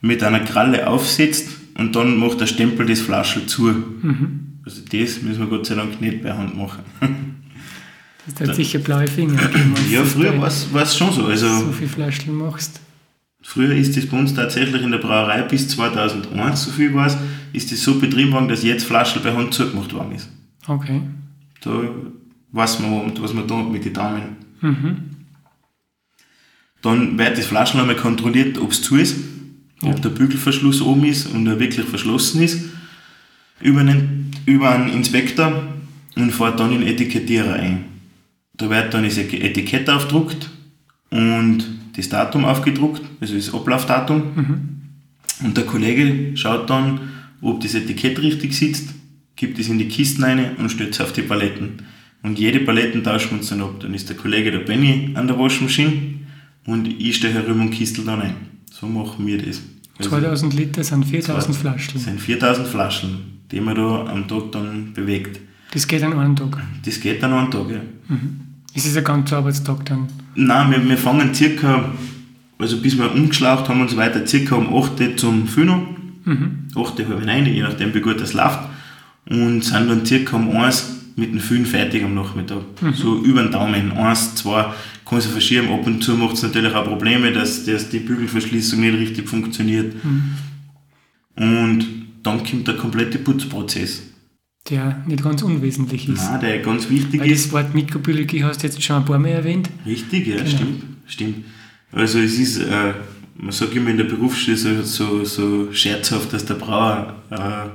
mit 0.02 0.24
einer 0.24 0.40
Kralle 0.40 0.88
aufsetzt 0.88 1.50
und 1.78 1.96
dann 1.96 2.18
macht 2.18 2.42
der 2.42 2.48
Stempel 2.48 2.86
das 2.86 3.02
Flaschel 3.02 3.46
zu. 3.46 3.64
Mhm. 3.64 4.60
Also 4.66 4.82
das 4.82 5.22
müssen 5.22 5.40
wir 5.40 5.48
Gott 5.48 5.66
sei 5.66 5.76
Dank 5.76 6.00
nicht 6.02 6.22
per 6.22 6.38
Hand 6.38 6.58
machen. 6.58 6.84
Das 8.38 8.50
hat 8.50 8.56
sicher 8.56 8.78
blaue 8.78 9.08
Finger. 9.08 9.40
Ja, 9.92 10.04
früher 10.04 10.40
war 10.40 10.48
es 10.48 10.96
schon 10.96 11.12
so. 11.12 11.26
Also, 11.26 11.48
so 11.48 11.72
viel 11.72 11.88
Flaschel 11.88 12.32
machst. 12.32 12.80
Früher 13.42 13.76
ist 13.76 13.98
das 13.98 14.06
bei 14.06 14.18
uns 14.18 14.34
tatsächlich 14.36 14.84
in 14.84 14.92
der 14.92 15.00
Brauerei 15.00 15.42
bis 15.42 15.68
2001, 15.70 16.64
so 16.64 16.72
viel 16.72 16.94
war 16.94 17.08
es, 17.08 17.18
ist 17.54 17.72
das 17.72 17.82
so 17.82 18.00
betrieben 18.00 18.32
worden, 18.32 18.48
dass 18.48 18.64
jetzt 18.64 18.86
Flaschel 18.86 19.22
bei 19.22 19.36
Hand 19.36 19.54
zugemacht 19.54 19.92
worden 19.94 20.14
ist. 20.14 20.30
Okay. 20.68 21.02
Da 21.62 21.82
weiß 22.52 22.80
man, 22.80 23.12
was 23.20 23.34
man 23.34 23.48
da 23.48 23.56
mit 23.64 23.84
den 23.84 23.94
Daumen. 23.94 24.22
Mhm. 24.62 24.96
Dann 26.82 27.18
wird 27.18 27.38
das 27.38 27.46
Flaschen 27.46 27.80
einmal 27.80 27.96
kontrolliert, 27.96 28.58
ob 28.58 28.72
es 28.72 28.82
zu 28.82 28.98
ist, 28.98 29.18
ja. 29.82 29.90
ob 29.90 30.02
der 30.02 30.10
Bügelverschluss 30.10 30.82
oben 30.82 31.06
ist 31.06 31.28
und 31.28 31.46
er 31.48 31.60
wirklich 31.60 31.86
verschlossen 31.86 32.42
ist, 32.42 32.66
über 33.62 33.82
einen, 33.82 34.32
über 34.46 34.72
einen 34.72 34.92
Inspektor 34.92 35.64
und 36.16 36.32
fährt 36.32 36.60
dann 36.60 36.74
in 36.74 36.82
den 36.82 36.90
Etikettierer 36.90 37.54
ein. 37.54 37.86
Da 38.54 38.70
wird 38.70 38.94
dann 38.94 39.04
das 39.04 39.18
Etikett 39.18 39.90
aufgedruckt 39.90 40.50
und 41.10 41.66
das 41.96 42.10
Datum 42.10 42.46
aufgedruckt, 42.46 43.02
also 43.20 43.36
das 43.36 43.54
Ablaufdatum. 43.54 44.24
Mhm. 44.36 44.60
Und 45.44 45.58
der 45.58 45.66
Kollege 45.66 46.36
schaut 46.38 46.70
dann, 46.70 47.00
ob 47.42 47.62
das 47.62 47.74
Etikett 47.74 48.22
richtig 48.22 48.54
sitzt, 48.54 48.90
gibt 49.36 49.58
es 49.58 49.70
in 49.70 49.80
die 49.80 49.88
Kisten 49.88 50.24
rein 50.24 50.56
und 50.58 50.70
stellt 50.70 50.94
es 50.94 51.02
auf 51.02 51.14
die 51.14 51.24
Paletten. 51.24 51.84
Und 52.24 52.38
jede 52.38 52.60
Paletten 52.60 53.04
tauschen 53.04 53.32
wir 53.32 53.38
uns 53.40 53.50
dann 53.50 53.62
ab. 53.62 53.80
Dann 53.80 53.96
ist 53.96 54.10
der 54.10 54.16
Kollege 54.16 54.52
der 54.52 54.60
Benny 54.60 55.12
an 55.16 55.28
der 55.28 55.40
Waschmaschine 55.40 56.21
und 56.66 56.88
ich 56.88 57.16
stehe 57.16 57.34
herum 57.34 57.62
und 57.62 57.72
kistel 57.72 58.06
dann 58.06 58.22
ein. 58.22 58.36
So 58.72 58.88
machen 58.88 59.26
wir 59.26 59.38
das. 59.38 59.62
Also 59.98 60.10
2000 60.10 60.54
Liter 60.54 60.84
sind 60.84 61.06
4000 61.06 61.56
Flaschen. 61.56 61.94
Das 61.94 62.04
sind 62.04 62.20
4000 62.20 62.68
Flaschen, 62.68 63.42
die 63.52 63.62
man 63.62 63.76
da 63.76 64.06
am 64.06 64.28
Tag 64.28 64.52
dann 64.52 64.94
bewegt. 64.94 65.40
Das 65.72 65.88
geht 65.88 66.04
an 66.04 66.14
einem 66.14 66.36
Tag? 66.36 66.58
Das 66.84 67.00
geht 67.00 67.24
an 67.24 67.34
einem 67.34 67.52
Tag, 67.52 67.70
ja. 67.70 67.82
Mhm. 68.08 68.42
Ist 68.74 68.88
es 68.88 68.98
ein 68.98 69.04
ganzer 69.04 69.38
Arbeitstag 69.38 69.86
dann? 69.86 70.08
Nein, 70.36 70.72
wir, 70.72 70.90
wir 70.90 70.98
fangen 70.98 71.34
circa, 71.34 71.92
also 72.58 72.82
bis 72.82 72.98
wir 72.98 73.12
umgeschlaucht 73.12 73.68
haben 73.70 73.82
und 73.82 73.90
so 73.90 73.98
weiter, 73.98 74.26
circa 74.26 74.56
um 74.56 74.74
8 74.74 75.20
zum 75.20 75.48
Füllen. 75.48 75.82
Mhm. 76.26 76.68
8, 76.76 77.00
halb 77.08 77.26
9, 77.26 77.46
je 77.46 77.62
nachdem 77.62 77.94
wie 77.94 78.02
gut 78.02 78.20
das 78.20 78.34
läuft. 78.34 78.60
Und 79.30 79.64
sind 79.64 79.90
dann 79.90 80.06
circa 80.06 80.38
um 80.38 80.50
1 80.50 81.01
mit 81.22 81.32
dem 81.32 81.40
Füllen 81.40 81.66
fertig 81.66 82.04
am 82.04 82.16
Nachmittag. 82.16 82.64
Mhm. 82.82 82.94
So 82.94 83.24
über 83.24 83.44
den 83.44 83.52
Daumen. 83.52 83.92
1, 83.92 84.36
2, 84.36 84.74
kann 85.06 85.22
sich 85.22 85.32
verschieben. 85.32 85.72
Ab 85.72 85.86
und 85.86 86.04
zu 86.04 86.16
macht 86.16 86.34
es 86.34 86.42
natürlich 86.42 86.74
auch 86.74 86.84
Probleme, 86.84 87.32
dass, 87.32 87.64
dass 87.64 87.90
die 87.90 88.00
Bügelverschließung 88.00 88.80
nicht 88.80 88.98
richtig 88.98 89.30
funktioniert. 89.30 89.94
Mhm. 90.04 90.34
Und 91.36 91.86
dann 92.24 92.44
kommt 92.44 92.68
der 92.68 92.76
komplette 92.76 93.20
Putzprozess. 93.20 94.04
Der 94.70 95.04
nicht 95.08 95.24
ganz 95.24 95.42
unwesentlich 95.44 96.10
ist. 96.10 96.24
Nein, 96.24 96.42
der 96.42 96.60
ganz 96.60 96.90
wichtig 96.90 97.22
Weil 97.22 97.32
ist. 97.32 97.46
Das 97.46 97.54
Wort 97.54 97.74
Mikrobiologie 97.74 98.44
hast 98.44 98.62
du 98.62 98.68
jetzt 98.68 98.82
schon 98.82 98.98
ein 98.98 99.06
paar 99.06 99.20
Mal 99.20 99.30
erwähnt. 99.30 99.70
Richtig, 99.86 100.28
ja, 100.28 100.38
genau. 100.38 100.50
stimmt, 100.50 100.84
stimmt. 101.08 101.46
Also 101.92 102.20
es 102.20 102.38
ist, 102.38 102.60
äh, 102.60 102.94
man 103.36 103.52
sagt 103.52 103.76
immer 103.76 103.90
in 103.90 103.98
der 103.98 104.04
Berufsschule 104.06 104.58
so, 104.58 104.82
so, 104.84 105.24
so 105.26 105.74
scherzhaft, 105.74 106.34
dass 106.34 106.46
der 106.46 106.56
Brauer 106.56 107.16
äh, 107.30 107.70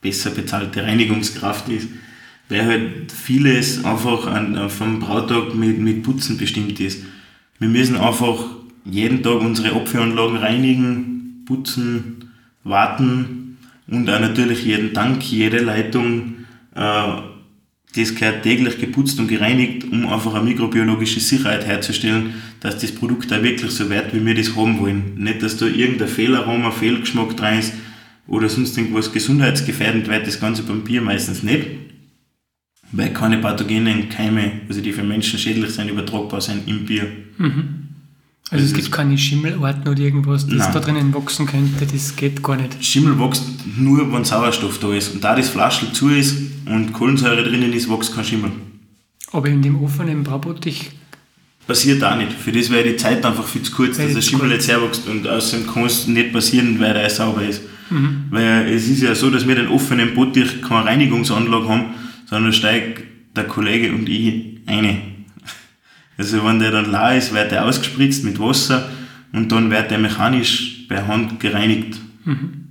besser 0.00 0.30
bezahlte 0.30 0.82
Reinigungskraft 0.82 1.68
ist 1.68 1.88
weil 2.48 2.66
halt 2.66 3.12
vieles 3.12 3.84
einfach 3.84 4.26
an, 4.26 4.68
vom 4.68 5.00
Brautag 5.00 5.54
mit, 5.54 5.78
mit 5.78 6.02
Putzen 6.02 6.36
bestimmt 6.36 6.78
ist. 6.80 7.02
Wir 7.58 7.68
müssen 7.68 7.96
einfach 7.96 8.44
jeden 8.84 9.22
Tag 9.22 9.40
unsere 9.40 9.74
Abfüllanlagen 9.74 10.36
reinigen, 10.36 11.44
putzen, 11.46 12.30
warten 12.64 13.56
und 13.86 14.08
auch 14.10 14.20
natürlich 14.20 14.64
jeden 14.64 14.92
Tank, 14.92 15.22
jede 15.30 15.58
Leitung, 15.58 16.34
äh, 16.74 17.04
das 17.96 18.14
gehört 18.14 18.42
täglich 18.42 18.78
geputzt 18.78 19.20
und 19.20 19.28
gereinigt, 19.28 19.84
um 19.84 20.06
einfach 20.08 20.34
eine 20.34 20.44
mikrobiologische 20.44 21.20
Sicherheit 21.20 21.64
herzustellen, 21.64 22.34
dass 22.58 22.78
das 22.78 22.92
Produkt 22.92 23.32
auch 23.32 23.42
wirklich 23.42 23.70
so 23.70 23.88
wird, 23.88 24.12
wie 24.12 24.26
wir 24.26 24.34
das 24.34 24.56
haben 24.56 24.80
wollen. 24.80 25.14
Nicht, 25.16 25.42
dass 25.42 25.58
da 25.58 25.66
irgendein 25.66 26.08
Fehlaroma, 26.08 26.72
Fehlgeschmack 26.72 27.36
drin 27.36 27.60
ist 27.60 27.72
oder 28.26 28.48
sonst 28.48 28.76
irgendwas 28.76 29.12
gesundheitsgefährdend 29.12 30.08
wird, 30.08 30.26
das 30.26 30.40
Ganze 30.40 30.64
beim 30.64 30.82
meistens 31.04 31.44
nicht 31.44 31.83
weil 32.96 33.12
keine 33.12 33.38
pathogenen 33.38 34.08
Keime, 34.08 34.52
also 34.68 34.80
die 34.80 34.92
für 34.92 35.02
Menschen 35.02 35.38
schädlich 35.38 35.70
sind, 35.70 35.90
übertragbar 35.90 36.40
sind 36.40 36.68
im 36.68 36.84
Bier. 36.86 37.06
Mhm. 37.38 37.84
Also, 38.50 38.62
also 38.62 38.64
es 38.66 38.74
gibt 38.74 38.92
keine 38.92 39.16
Schimmelarten 39.18 39.88
oder 39.88 40.00
irgendwas, 40.00 40.46
das 40.46 40.58
nein. 40.58 40.72
da 40.72 40.80
drinnen 40.80 41.14
wachsen 41.14 41.46
könnte, 41.46 41.86
das 41.86 42.14
geht 42.14 42.42
gar 42.42 42.56
nicht. 42.56 42.84
Schimmel 42.84 43.18
wächst 43.18 43.44
nur, 43.76 44.12
wenn 44.12 44.24
Sauerstoff 44.24 44.78
da 44.78 44.92
ist. 44.92 45.14
Und 45.14 45.24
da 45.24 45.34
das 45.34 45.48
Flaschel 45.48 45.92
zu 45.92 46.10
ist 46.10 46.36
und 46.66 46.92
Kohlensäure 46.92 47.42
drinnen 47.42 47.72
ist, 47.72 47.90
wächst 47.90 48.14
kein 48.14 48.24
Schimmel. 48.24 48.52
Aber 49.32 49.48
in 49.48 49.62
dem 49.62 49.82
offenen 49.82 50.22
Braubottich 50.22 50.90
passiert 51.66 52.04
auch 52.04 52.16
nicht. 52.16 52.32
Für 52.32 52.52
das 52.52 52.70
wäre 52.70 52.84
die 52.84 52.96
Zeit 52.96 53.24
einfach 53.24 53.46
viel 53.46 53.62
zu 53.62 53.72
kurz, 53.72 53.96
dass 53.96 54.12
der 54.12 54.20
Schimmel 54.20 54.52
jetzt 54.52 54.68
herwächst 54.68 55.08
und 55.08 55.26
außerdem 55.26 55.66
kann 55.66 55.86
es 55.86 56.06
nicht 56.06 56.32
passieren, 56.32 56.78
weil 56.78 56.94
er 56.94 57.10
sauber 57.10 57.42
ist. 57.42 57.62
Mhm. 57.90 58.24
Weil 58.30 58.68
es 58.68 58.86
ist 58.86 59.02
ja 59.02 59.14
so, 59.14 59.30
dass 59.30 59.48
wir 59.48 59.54
den 59.54 59.68
offenen 59.68 60.14
Bottich 60.14 60.62
keine 60.62 60.84
Reinigungsanlage 60.84 61.68
haben, 61.68 61.84
sondern 62.26 62.52
steigt 62.52 63.04
der 63.36 63.44
Kollege 63.44 63.92
und 63.92 64.08
ich 64.08 64.60
eine. 64.66 64.98
Also 66.16 66.44
wenn 66.44 66.60
der 66.60 66.70
dann 66.70 66.90
la 66.90 67.14
ist, 67.14 67.34
wird 67.34 67.50
der 67.50 67.64
ausgespritzt 67.66 68.24
mit 68.24 68.38
Wasser 68.38 68.88
und 69.32 69.50
dann 69.50 69.70
wird 69.70 69.90
der 69.90 69.98
mechanisch 69.98 70.86
per 70.88 71.06
Hand 71.06 71.40
gereinigt. 71.40 71.98
Mhm. 72.24 72.68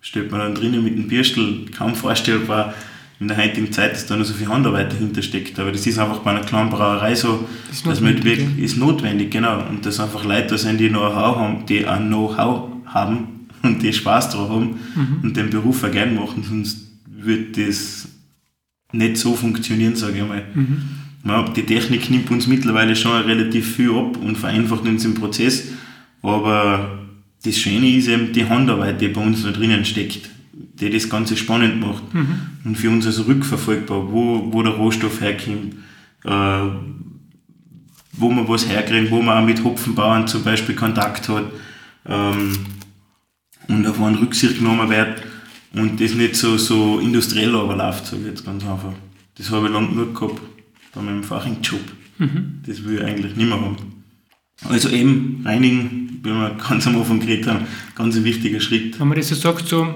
Steht 0.00 0.30
man 0.30 0.40
dann 0.40 0.54
drinnen 0.54 0.82
mit 0.82 0.96
dem 0.96 1.08
Bürstel, 1.08 1.66
kaum 1.76 1.94
vorstellbar 1.94 2.74
in 3.18 3.28
der 3.28 3.36
heutigen 3.36 3.72
Zeit, 3.72 3.92
dass 3.92 4.06
da 4.06 4.16
noch 4.16 4.24
so 4.24 4.34
viel 4.34 4.48
Handarbeit 4.48 4.92
dahinter 4.92 5.22
steckt. 5.22 5.58
Aber 5.58 5.72
das 5.72 5.86
ist 5.86 5.98
einfach 5.98 6.18
bei 6.18 6.30
einer 6.30 6.40
kleinen 6.40 6.70
Brauerei 6.70 7.14
so, 7.14 7.46
ist 7.70 7.86
dass 7.86 8.00
man 8.00 8.14
wirklich, 8.14 8.58
ist 8.58 8.76
notwendig, 8.76 9.30
genau. 9.30 9.62
Und 9.68 9.86
dass 9.86 10.00
einfach 10.00 10.24
Leute 10.24 10.48
da 10.48 10.58
sind, 10.58 10.78
die 10.78 10.88
Know-how 10.88 11.36
haben, 11.36 11.66
die 11.66 11.86
ein 11.86 12.08
Know-how 12.08 12.70
haben 12.86 13.48
und 13.62 13.82
die 13.82 13.92
Spaß 13.92 14.30
daran 14.30 14.50
haben 14.50 14.80
mhm. 14.94 15.18
und 15.22 15.36
den 15.36 15.50
Beruf 15.50 15.82
auch 15.82 15.90
gerne 15.90 16.12
machen, 16.12 16.44
sonst 16.46 16.86
wird 17.06 17.56
das 17.56 18.08
nicht 18.92 19.16
so 19.16 19.34
funktionieren, 19.34 19.96
sage 19.96 20.18
ich 20.18 20.28
mal. 20.28 20.44
Mhm. 20.54 20.78
Ja, 21.24 21.42
die 21.42 21.62
Technik 21.62 22.08
nimmt 22.10 22.30
uns 22.30 22.46
mittlerweile 22.46 22.94
schon 22.94 23.20
relativ 23.22 23.74
viel 23.76 23.90
ab 23.90 24.16
und 24.16 24.38
vereinfacht 24.38 24.86
uns 24.86 25.02
den 25.02 25.14
Prozess, 25.14 25.68
aber 26.22 27.00
das 27.44 27.58
Schöne 27.58 27.90
ist 27.90 28.08
eben 28.08 28.32
die 28.32 28.44
Handarbeit, 28.44 29.00
die 29.00 29.08
bei 29.08 29.20
uns 29.20 29.42
da 29.42 29.50
drinnen 29.50 29.84
steckt, 29.84 30.30
die 30.52 30.90
das 30.90 31.08
Ganze 31.08 31.36
spannend 31.36 31.80
macht 31.80 32.14
mhm. 32.14 32.38
und 32.64 32.76
für 32.76 32.90
uns 32.90 33.06
also 33.06 33.22
rückverfolgbar, 33.22 34.12
wo, 34.12 34.52
wo 34.52 34.62
der 34.62 34.72
Rohstoff 34.72 35.20
herkommt, 35.20 35.74
äh, 36.24 36.60
wo 38.12 38.30
man 38.30 38.48
was 38.48 38.68
herkriegt, 38.68 39.10
wo 39.10 39.20
man 39.20 39.42
auch 39.42 39.46
mit 39.46 39.64
Hopfenbauern 39.64 40.28
zum 40.28 40.44
Beispiel 40.44 40.76
Kontakt 40.76 41.28
hat 41.28 41.44
ähm, 42.08 42.52
und 43.66 43.86
auf 43.86 44.00
einen 44.00 44.16
Rücksicht 44.16 44.58
genommen 44.58 44.88
wird 44.88 45.22
und 45.76 46.00
das 46.00 46.14
nicht 46.14 46.36
so, 46.36 46.56
so 46.56 46.98
industriell 47.00 47.54
aber 47.54 47.76
läuft, 47.76 48.06
sage 48.06 48.22
ich 48.22 48.28
jetzt 48.28 48.44
ganz 48.44 48.64
einfach. 48.64 48.92
Das 49.36 49.50
habe 49.50 49.66
ich 49.66 49.72
lange 49.72 49.88
genug 49.88 50.18
gehabt, 50.18 50.40
bei 50.94 51.02
meinem 51.02 51.22
Faching-Job. 51.22 51.80
Mhm. 52.18 52.60
Das 52.66 52.82
will 52.82 52.96
ich 52.96 53.04
eigentlich 53.04 53.36
nicht 53.36 53.48
mehr 53.48 53.60
haben. 53.60 53.76
Also 54.64 54.88
eben 54.88 55.42
reinigen, 55.44 56.20
wie 56.22 56.30
wir 56.30 56.56
ganz 56.68 56.86
am 56.86 56.96
Anfang 56.96 57.20
geredet 57.20 57.46
haben, 57.46 57.66
ganz 57.94 58.16
ein 58.16 58.24
wichtiger 58.24 58.58
Schritt. 58.60 58.98
Wenn 58.98 59.08
man 59.08 59.18
das 59.18 59.28
so 59.28 59.34
sagt, 59.34 59.68
so, 59.68 59.86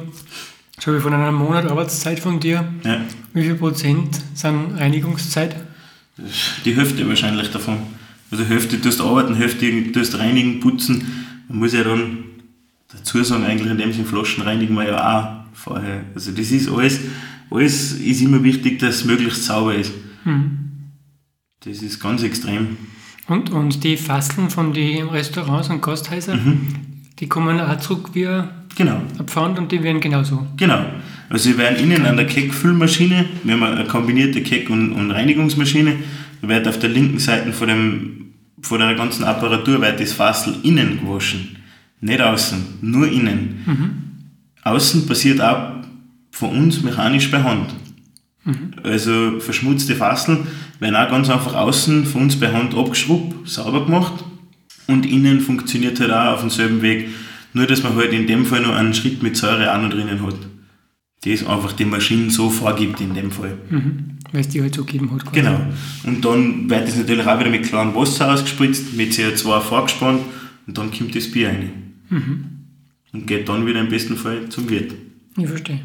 so 0.79 0.87
habe 0.87 0.99
ich 0.99 1.03
von 1.03 1.15
einem 1.15 1.35
Monat 1.35 1.67
Arbeitszeit 1.67 2.21
von 2.21 2.39
dir, 2.39 2.71
ja. 2.85 3.01
wie 3.33 3.43
viel 3.43 3.55
Prozent 3.55 4.21
sind 4.35 4.79
Reinigungszeit? 4.79 5.57
Die 6.67 6.77
Hälfte 6.77 7.09
wahrscheinlich 7.09 7.51
davon. 7.51 7.79
Also 8.31 8.45
Hälfte 8.45 8.79
tust 8.79 9.01
arbeiten, 9.01 9.35
Hälfte 9.35 9.93
tust 9.93 10.19
reinigen, 10.19 10.61
putzen. 10.61 11.07
Man 11.49 11.59
muss 11.59 11.73
ja 11.73 11.83
dann 11.83 12.19
dazu 12.93 13.25
sagen, 13.25 13.45
eigentlich 13.45 13.71
in 13.71 13.79
dem 13.79 13.93
Sinne 13.93 14.05
Flaschen 14.05 14.43
reinigen 14.43 14.75
wir 14.75 14.85
ja 14.85 15.19
auch 15.19 15.40
vorher. 15.53 16.05
Also 16.15 16.33
das 16.33 16.51
ist 16.51 16.71
alles, 16.71 17.01
alles 17.51 17.93
ist 17.93 18.21
immer 18.21 18.43
wichtig, 18.43 18.79
dass 18.79 18.97
es 18.97 19.05
möglichst 19.05 19.45
sauber 19.45 19.75
ist. 19.75 19.93
Mhm. 20.25 20.71
Das 21.65 21.83
ist 21.83 22.01
ganz 22.01 22.23
extrem. 22.23 22.77
Und, 23.27 23.51
und 23.51 23.85
die 23.85 23.97
Fasteln 23.97 24.51
von 24.51 24.73
den 24.73 25.09
Restaurants 25.09 25.69
und 25.69 25.83
Gasthäusern, 25.83 26.45
mhm. 26.45 26.69
die 27.19 27.29
kommen 27.29 27.61
auch 27.61 27.79
zurück 27.79 28.11
wie 28.13 28.27
genau. 28.77 29.03
Pfand 29.27 29.59
und 29.59 29.71
die 29.71 29.83
werden 29.83 30.01
genauso. 30.01 30.47
Genau. 30.57 30.85
Also 31.29 31.51
sie 31.51 31.59
werden 31.59 31.79
innen 31.79 32.07
an 32.07 32.17
der 32.17 32.27
Keckfüllmaschine, 32.27 33.27
wir 33.45 33.55
haben 33.55 33.63
eine 33.63 33.85
kombinierte 33.85 34.43
Keck- 34.43 34.69
und, 34.69 34.93
und 34.93 35.13
Reinigungsmaschine, 35.13 35.95
da 36.43 36.49
wird 36.49 36.67
auf 36.67 36.79
der 36.81 36.91
linken 36.91 37.21
Seite 37.21 37.53
von, 37.53 37.69
dem, 37.69 38.33
von 38.63 38.81
der 38.81 38.95
ganzen 38.95 39.23
Apparatur 39.23 39.81
wird 39.81 40.01
das 40.01 40.13
Fassel 40.13 40.57
innen 40.65 41.01
gewaschen. 41.01 41.57
Nicht 42.01 42.21
außen, 42.21 42.79
nur 42.81 43.07
innen. 43.07 43.63
Mhm. 43.67 44.10
Außen 44.63 45.07
passiert 45.07 45.41
auch 45.41 45.81
von 46.31 46.51
uns 46.51 46.83
mechanisch 46.83 47.29
per 47.29 47.45
Hand. 47.45 47.75
Mhm. 48.45 48.73
Also 48.83 49.41
verschmutzte 49.41 49.95
Fasseln 49.95 50.47
werden 50.79 50.97
auch 50.97 51.11
ganz 51.11 51.29
einfach 51.29 51.55
außen 51.55 52.07
von 52.07 52.23
uns 52.23 52.39
per 52.39 52.53
Hand 52.53 52.75
abgeschrubbt, 52.75 53.49
sauber 53.49 53.85
gemacht 53.85 54.25
und 54.87 55.07
innen 55.07 55.41
funktioniert 55.41 56.01
halt 56.01 56.11
auch 56.11 56.35
auf 56.35 56.41
demselben 56.41 56.83
Weg. 56.83 57.09
Nur, 57.53 57.67
dass 57.67 57.83
man 57.83 57.97
halt 57.97 58.13
in 58.13 58.27
dem 58.27 58.47
Fall 58.47 58.61
noch 58.63 58.75
einen 58.75 58.95
Schritt 58.95 59.23
mit 59.23 59.37
Säure 59.37 59.75
auch 59.75 59.83
noch 59.83 59.91
drinnen 59.91 60.25
hat. 60.25 60.37
Das 61.25 61.45
einfach 61.45 61.73
die 61.73 61.85
Maschine 61.85 62.31
so 62.31 62.49
vorgibt 62.49 63.01
in 63.01 63.13
dem 63.13 63.31
Fall. 63.31 63.59
Mhm. 63.69 64.19
Weil 64.33 64.41
es 64.41 64.49
die 64.49 64.63
halt 64.63 64.75
so 64.75 64.85
gegeben 64.85 65.11
hat. 65.13 65.25
Quasi. 65.27 65.41
Genau. 65.41 65.61
Und 66.05 66.25
dann 66.25 66.71
wird 66.71 66.89
das 66.89 66.97
natürlich 66.97 67.27
auch 67.27 67.39
wieder 67.39 67.51
mit 67.51 67.65
klarem 67.65 67.95
Wasser 67.95 68.33
ausgespritzt, 68.33 68.95
mit 68.97 69.13
CO2 69.13 69.61
vorgespannt 69.61 70.23
und 70.67 70.79
dann 70.79 70.91
kommt 70.91 71.15
das 71.15 71.31
Bier 71.31 71.49
rein. 71.49 71.73
Mhm 72.09 72.50
und 73.13 73.27
geht 73.27 73.49
dann 73.49 73.67
wieder 73.67 73.81
im 73.81 73.89
besten 73.89 74.17
Fall 74.17 74.49
zum 74.49 74.69
Wirt. 74.69 74.95
Ich 75.37 75.47
verstehe. 75.47 75.81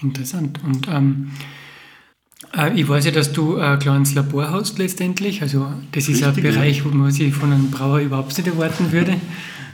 Interessant. 0.00 0.60
Und 0.64 0.86
ähm, 0.88 1.30
äh, 2.56 2.78
ich 2.78 2.88
weiß 2.88 3.06
ja, 3.06 3.10
dass 3.10 3.32
du 3.32 3.56
ein 3.56 3.78
kleines 3.78 4.14
Labor 4.14 4.50
hast 4.50 4.78
letztendlich. 4.78 5.42
Also 5.42 5.72
das 5.92 6.08
ist 6.08 6.24
Richtig, 6.24 6.46
ein 6.46 6.54
Bereich, 6.54 6.84
wo 6.84 6.90
man 6.90 7.10
sich 7.10 7.34
von 7.34 7.52
einem 7.52 7.70
Brauer 7.70 8.00
überhaupt 8.00 8.36
nicht 8.36 8.46
erwarten 8.46 8.92
würde, 8.92 9.16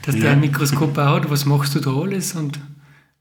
dass 0.02 0.14
ja. 0.14 0.22
der 0.22 0.30
ein 0.32 0.40
Mikroskop 0.40 0.94
baut. 0.94 1.30
Was 1.30 1.44
machst 1.44 1.74
du 1.74 1.80
da 1.80 1.94
alles 1.94 2.34
und 2.34 2.58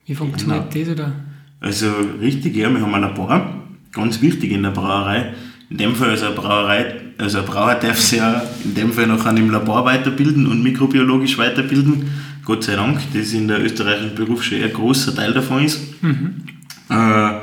wie 0.06 0.16
funktioniert 0.16 0.72
genau. 0.72 0.86
das? 0.86 0.94
Oder? 0.94 1.14
Also 1.60 1.92
richtig, 2.20 2.56
ja, 2.56 2.70
wir 2.70 2.82
haben 2.82 2.94
ein 2.94 3.02
Labor, 3.02 3.64
ganz 3.92 4.22
wichtig 4.22 4.52
in 4.52 4.64
der 4.64 4.72
Brauerei. 4.72 5.34
In 5.70 5.78
dem 5.78 5.96
Fall 5.96 6.12
also 6.12 6.26
eine 6.26 6.36
Brauerei, 6.36 6.96
also 7.18 7.40
ein 7.40 7.46
Brauer 7.46 7.76
darf 7.76 8.00
sich 8.00 8.20
ja 8.20 8.44
in 8.64 8.76
dem 8.76 8.92
Fall 8.92 9.08
noch 9.08 9.26
an 9.26 9.36
dem 9.36 9.50
Labor 9.50 9.86
weiterbilden 9.86 10.46
und 10.46 10.62
mikrobiologisch 10.62 11.38
weiterbilden. 11.38 12.10
Gott 12.46 12.64
sei 12.64 12.76
Dank, 12.76 13.00
das 13.14 13.34
in 13.34 13.48
der 13.48 13.64
österreichischen 13.64 14.16
Berufsschule 14.16 14.66
ein 14.66 14.74
großer 14.74 15.16
Teil 15.16 15.34
davon 15.34 15.64
ist. 15.64 15.80
Mhm. 16.02 16.44
Äh, 16.90 17.40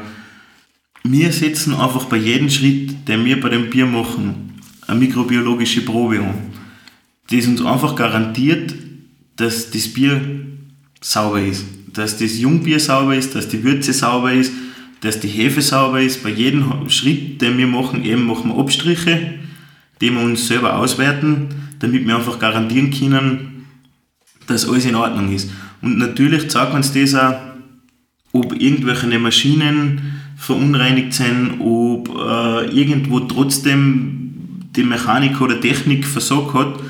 wir 1.05 1.33
setzen 1.33 1.75
einfach 1.75 2.05
bei 2.05 2.19
jedem 2.19 2.51
Schritt, 2.51 3.09
den 3.09 3.25
wir 3.25 3.41
bei 3.41 3.49
dem 3.49 3.71
Bier 3.71 3.87
machen, 3.87 4.61
eine 4.87 4.99
mikrobiologische 4.99 5.83
Probe 5.83 6.21
an. 6.21 6.35
das 7.31 7.47
uns 7.47 7.65
einfach 7.65 7.97
garantiert, 7.97 8.75
dass 9.37 9.71
das 9.71 9.89
Bier 9.89 10.21
sauber 11.01 11.41
ist. 11.41 11.65
Dass 11.95 12.19
das 12.19 12.39
Jungbier 12.39 12.79
sauber 12.79 13.17
ist, 13.17 13.35
dass 13.35 13.49
die 13.49 13.65
Würze 13.65 13.95
sauber 13.95 14.33
ist, 14.33 14.53
dass 15.01 15.21
die 15.21 15.29
Hefe 15.29 15.63
sauber 15.63 16.03
ist. 16.03 16.23
Bei 16.23 16.31
jedem 16.31 16.91
Schritt, 16.91 17.41
den 17.41 17.57
wir 17.57 17.67
machen, 17.67 18.05
eben 18.05 18.27
machen 18.27 18.51
wir 18.51 18.59
Abstriche, 18.59 19.35
die 20.01 20.11
wir 20.11 20.21
uns 20.21 20.47
selber 20.47 20.77
auswerten, 20.77 21.49
damit 21.79 22.07
wir 22.07 22.17
einfach 22.17 22.39
garantieren 22.39 22.91
können, 22.91 23.60
dass 24.51 24.69
alles 24.69 24.85
in 24.85 24.95
Ordnung 24.95 25.33
ist. 25.33 25.51
Und 25.83 25.99
natürlich 25.99 26.51
zeigt 26.51 26.75
uns 26.75 26.93
das 26.93 27.15
auch, 27.15 27.35
ob 28.33 28.61
irgendwelche 28.61 29.19
Maschinen 29.19 30.21
verunreinigt 30.37 31.13
sind, 31.13 31.61
ob 31.61 32.09
äh, 32.09 32.71
irgendwo 32.71 33.21
trotzdem 33.21 34.31
die 34.77 34.85
Mechanik 34.85 35.41
oder 35.41 35.61
Technik 35.61 36.07
versagt 36.07 36.55
hat 36.55 36.81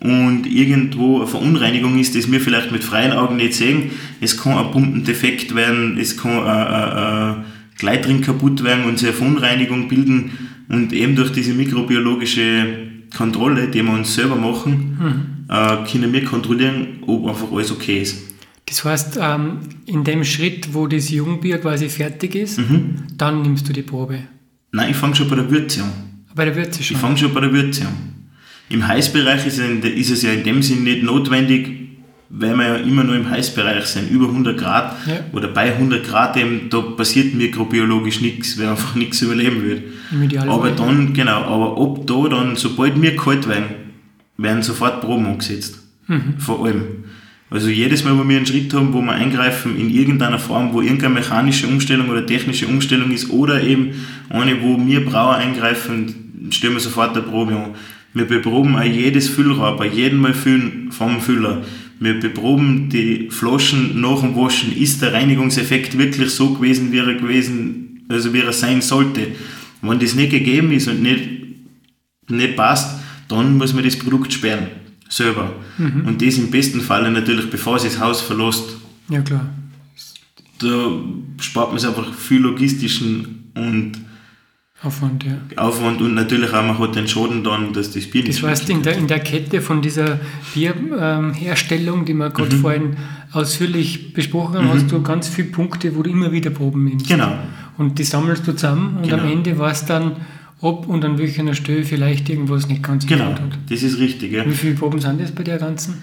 und 0.00 0.46
irgendwo 0.46 1.18
eine 1.18 1.26
Verunreinigung 1.26 1.98
ist, 1.98 2.14
das 2.14 2.30
wir 2.30 2.40
vielleicht 2.40 2.72
mit 2.72 2.84
freien 2.84 3.12
Augen 3.12 3.36
nicht 3.36 3.54
sehen. 3.54 3.90
Es 4.20 4.36
kann 4.36 4.58
ein 4.58 4.70
Pumpendefekt 4.70 5.54
werden, 5.54 5.96
es 5.98 6.16
kann 6.16 6.38
ein, 6.40 6.66
ein, 6.66 6.92
ein 6.92 7.44
Gleitring 7.78 8.20
kaputt 8.20 8.62
werden 8.64 8.84
und 8.84 8.98
sich 8.98 9.08
eine 9.08 9.16
Verunreinigung 9.16 9.88
bilden 9.88 10.32
und 10.68 10.92
eben 10.92 11.16
durch 11.16 11.32
diese 11.32 11.54
mikrobiologische 11.54 12.66
Kontrolle, 13.16 13.68
die 13.68 13.82
wir 13.82 13.92
uns 13.92 14.14
selber 14.14 14.36
machen, 14.36 14.96
mhm. 14.98 15.31
Äh, 15.52 15.84
können 15.90 16.12
wir 16.12 16.24
kontrollieren, 16.24 17.02
ob 17.06 17.28
einfach 17.28 17.52
alles 17.52 17.70
okay 17.70 18.00
ist. 18.00 18.16
Das 18.66 18.84
heißt, 18.84 19.18
ähm, 19.20 19.58
in 19.84 20.02
dem 20.02 20.24
Schritt, 20.24 20.72
wo 20.72 20.86
das 20.86 21.10
Jungbier 21.10 21.58
quasi 21.58 21.88
fertig 21.88 22.34
ist, 22.34 22.58
mhm. 22.58 23.02
dann 23.18 23.42
nimmst 23.42 23.68
du 23.68 23.72
die 23.72 23.82
Probe? 23.82 24.20
Nein, 24.70 24.90
ich 24.90 24.96
fange 24.96 25.14
schon 25.14 25.28
bei 25.28 25.36
der 25.36 25.50
Würze 25.50 25.82
an. 25.82 25.92
Bei 26.34 26.46
der 26.46 26.56
Würze 26.56 26.82
schon? 26.82 26.96
Ich 26.96 27.00
fange 27.00 27.18
schon 27.18 27.34
bei 27.34 27.40
der 27.40 27.52
Würze 27.52 27.82
an. 27.82 27.94
Im 28.70 28.86
Heißbereich 28.88 29.46
ist, 29.46 29.58
ist 29.58 30.10
es 30.10 30.22
ja 30.22 30.32
in 30.32 30.44
dem 30.44 30.62
Sinn 30.62 30.84
nicht 30.84 31.02
notwendig, 31.02 31.68
weil 32.30 32.56
wir 32.56 32.66
ja 32.66 32.76
immer 32.76 33.04
nur 33.04 33.16
im 33.16 33.28
Heißbereich 33.28 33.84
sind, 33.84 34.10
über 34.10 34.28
100 34.28 34.56
Grad 34.56 34.96
ja. 35.06 35.20
oder 35.34 35.48
bei 35.48 35.74
100 35.74 36.02
Grad 36.02 36.38
eben, 36.38 36.70
da 36.70 36.80
passiert 36.80 37.34
mikrobiologisch 37.34 38.22
nichts, 38.22 38.58
weil 38.58 38.68
einfach 38.68 38.94
nichts 38.94 39.20
überleben 39.20 39.62
wird. 39.62 39.82
Aber 40.48 40.70
dann, 40.70 41.12
genau, 41.12 41.42
aber 41.42 41.76
ob 41.76 42.06
da 42.06 42.28
dann, 42.30 42.56
sobald 42.56 43.02
wir 43.02 43.14
kalt 43.16 43.46
werden, 43.46 43.81
werden 44.42 44.62
sofort 44.62 45.00
Proben 45.00 45.26
angesetzt. 45.26 45.82
Mhm. 46.08 46.34
Vor 46.38 46.64
allem. 46.64 46.82
Also 47.50 47.68
jedes 47.68 48.02
Mal, 48.02 48.18
wo 48.18 48.26
wir 48.26 48.36
einen 48.36 48.46
Schritt 48.46 48.72
haben, 48.72 48.94
wo 48.94 49.02
wir 49.02 49.12
eingreifen 49.12 49.76
in 49.78 49.90
irgendeiner 49.90 50.38
Form, 50.38 50.72
wo 50.72 50.80
irgendeine 50.80 51.14
mechanische 51.14 51.66
Umstellung 51.66 52.08
oder 52.08 52.24
technische 52.24 52.66
Umstellung 52.66 53.10
ist 53.10 53.28
oder 53.28 53.62
eben 53.62 53.90
eine, 54.30 54.62
wo 54.62 54.78
wir 54.86 55.04
Brauer 55.04 55.34
eingreifen, 55.34 56.48
stellen 56.50 56.72
wir 56.72 56.80
sofort 56.80 57.14
eine 57.14 57.26
Probe 57.26 57.54
an. 57.54 57.74
Wir 58.14 58.24
beproben 58.24 58.76
auch 58.76 58.84
jedes 58.84 59.28
Füllrohr, 59.28 59.76
bei 59.76 59.86
jedem 59.86 60.20
Mal 60.20 60.34
füllen 60.34 60.90
vom 60.92 61.20
Füller. 61.20 61.62
Wir 62.00 62.18
beproben 62.18 62.88
die 62.88 63.28
Flaschen 63.30 64.00
nach 64.00 64.20
dem 64.20 64.34
Waschen. 64.34 64.76
Ist 64.76 65.02
der 65.02 65.12
Reinigungseffekt 65.12 65.96
wirklich 65.98 66.30
so 66.30 66.54
gewesen, 66.54 66.90
wie 66.90 66.98
er 66.98 67.14
gewesen, 67.14 68.06
also 68.08 68.32
wie 68.32 68.40
er 68.40 68.52
sein 68.52 68.80
sollte? 68.80 69.28
Wenn 69.82 69.98
das 69.98 70.14
nicht 70.14 70.30
gegeben 70.30 70.72
ist 70.72 70.88
und 70.88 71.02
nicht, 71.02 71.28
nicht 72.28 72.56
passt, 72.56 73.01
dann 73.32 73.56
muss 73.56 73.72
man 73.72 73.84
das 73.84 73.98
Produkt 73.98 74.32
sperren. 74.32 74.66
Selber. 75.08 75.52
Mhm. 75.76 76.06
Und 76.06 76.22
das 76.22 76.38
im 76.38 76.50
besten 76.50 76.80
Falle 76.80 77.10
natürlich, 77.10 77.50
bevor 77.50 77.78
sie 77.78 77.88
das 77.88 78.00
Haus 78.00 78.22
verlässt. 78.22 78.64
Ja, 79.08 79.20
klar. 79.20 79.46
Da 80.58 80.90
spart 81.38 81.70
man 81.70 81.78
sich 81.78 81.88
einfach 81.88 82.14
viel 82.14 82.40
logistischen 82.40 83.50
und 83.54 83.92
Aufwand, 84.84 85.22
ja. 85.22 85.62
Aufwand 85.62 86.00
und 86.00 86.14
natürlich 86.14 86.52
auch, 86.52 86.62
man 86.62 86.76
hat 86.76 86.96
den 86.96 87.06
Schaden 87.06 87.44
dann, 87.44 87.72
dass 87.72 87.92
das 87.92 88.04
Bier 88.10 88.24
nicht 88.24 88.42
Das 88.42 88.50
heißt, 88.50 88.68
in 88.68 88.82
der, 88.82 88.96
in 88.96 89.06
der 89.06 89.20
Kette 89.20 89.60
von 89.60 89.80
dieser 89.80 90.18
Bierherstellung, 90.54 92.00
ähm, 92.00 92.04
die 92.04 92.14
wir 92.14 92.30
gerade 92.30 92.56
mhm. 92.56 92.60
vorhin 92.60 92.96
ausführlich 93.30 94.12
besprochen 94.12 94.56
haben, 94.56 94.66
mhm. 94.66 94.72
hast 94.72 94.90
du 94.90 95.00
ganz 95.00 95.28
viele 95.28 95.48
Punkte, 95.48 95.94
wo 95.94 96.02
du 96.02 96.10
immer 96.10 96.32
wieder 96.32 96.50
Proben 96.50 96.82
nimmst. 96.82 97.06
Genau. 97.06 97.32
Und 97.78 98.00
die 98.00 98.04
sammelst 98.04 98.46
du 98.46 98.54
zusammen 98.54 98.96
und 98.96 99.04
genau. 99.04 99.22
am 99.22 99.30
Ende 99.30 99.56
war 99.56 99.70
es 99.70 99.84
dann, 99.84 100.16
ob 100.62 100.86
und 100.86 101.04
an 101.04 101.18
welcher 101.18 101.54
Stelle 101.54 101.84
vielleicht 101.84 102.30
irgendwas 102.30 102.68
nicht 102.68 102.82
ganz 102.82 103.06
genau. 103.06 103.26
hat. 103.26 103.42
das 103.68 103.82
ist 103.82 103.98
richtig. 103.98 104.32
Ja. 104.32 104.46
Wie 104.46 104.54
viele 104.54 104.74
Proben 104.74 105.00
sind 105.00 105.20
das 105.20 105.32
bei 105.32 105.42
der 105.42 105.58
ganzen? 105.58 105.96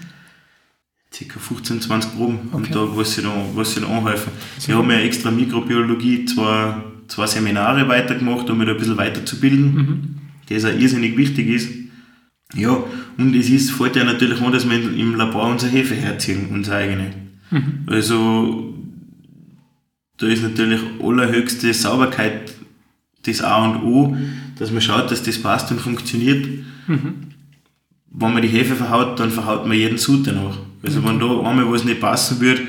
Circa 1.12 1.40
15, 1.40 1.80
20 1.80 2.14
Proben 2.14 2.38
okay. 2.52 2.56
am 2.56 2.70
Tag, 2.70 2.88
was 2.96 3.14
sie 3.14 3.22
da, 3.22 3.32
was 3.54 3.74
sie 3.74 3.80
da 3.80 3.88
anhelfen. 3.88 4.32
Wir 4.64 4.76
haben 4.76 4.90
ja 4.90 4.98
extra 5.00 5.30
Mikrobiologie, 5.30 6.26
zwar 6.26 6.84
zwei 7.08 7.26
Seminare 7.26 7.88
weitergemacht, 7.88 8.48
um 8.48 8.58
mich 8.58 8.66
da 8.66 8.74
ein 8.74 8.78
bisschen 8.78 8.96
weiterzubilden, 8.96 9.74
mhm. 9.74 10.18
das 10.48 10.64
auch 10.64 10.78
irrsinnig 10.78 11.16
wichtig 11.16 11.48
ist. 11.48 11.70
Ja, 12.54 12.84
und 13.16 13.34
es 13.34 13.48
ist, 13.48 13.70
fällt 13.70 13.96
ja 13.96 14.04
natürlich 14.04 14.40
an, 14.40 14.52
dass 14.52 14.68
wir 14.68 14.76
im 14.76 15.14
Labor 15.16 15.50
unsere 15.50 15.72
Hefe 15.72 15.94
herziehen, 15.94 16.48
unsere 16.50 16.76
eigene. 16.76 17.12
Mhm. 17.50 17.86
Also, 17.86 18.74
da 20.18 20.26
ist 20.26 20.42
natürlich 20.42 20.80
allerhöchste 21.02 21.72
Sauberkeit 21.72 22.52
das 23.24 23.42
A 23.42 23.66
und 23.66 23.82
O, 23.82 24.16
dass 24.60 24.70
man 24.70 24.82
schaut, 24.82 25.10
dass 25.10 25.22
das 25.22 25.38
passt 25.38 25.72
und 25.72 25.80
funktioniert. 25.80 26.46
Mhm. 26.86 27.14
Wenn 28.12 28.32
man 28.34 28.42
die 28.42 28.48
Hefe 28.48 28.76
verhaut, 28.76 29.18
dann 29.18 29.30
verhaut 29.30 29.66
man 29.66 29.76
jeden 29.76 29.96
Sud 29.96 30.26
danach. 30.26 30.58
Also, 30.82 31.00
mhm. 31.00 31.06
wenn 31.06 31.20
da 31.20 31.40
einmal 31.48 31.72
was 31.72 31.84
nicht 31.84 32.00
passen 32.00 32.40
wird, 32.40 32.60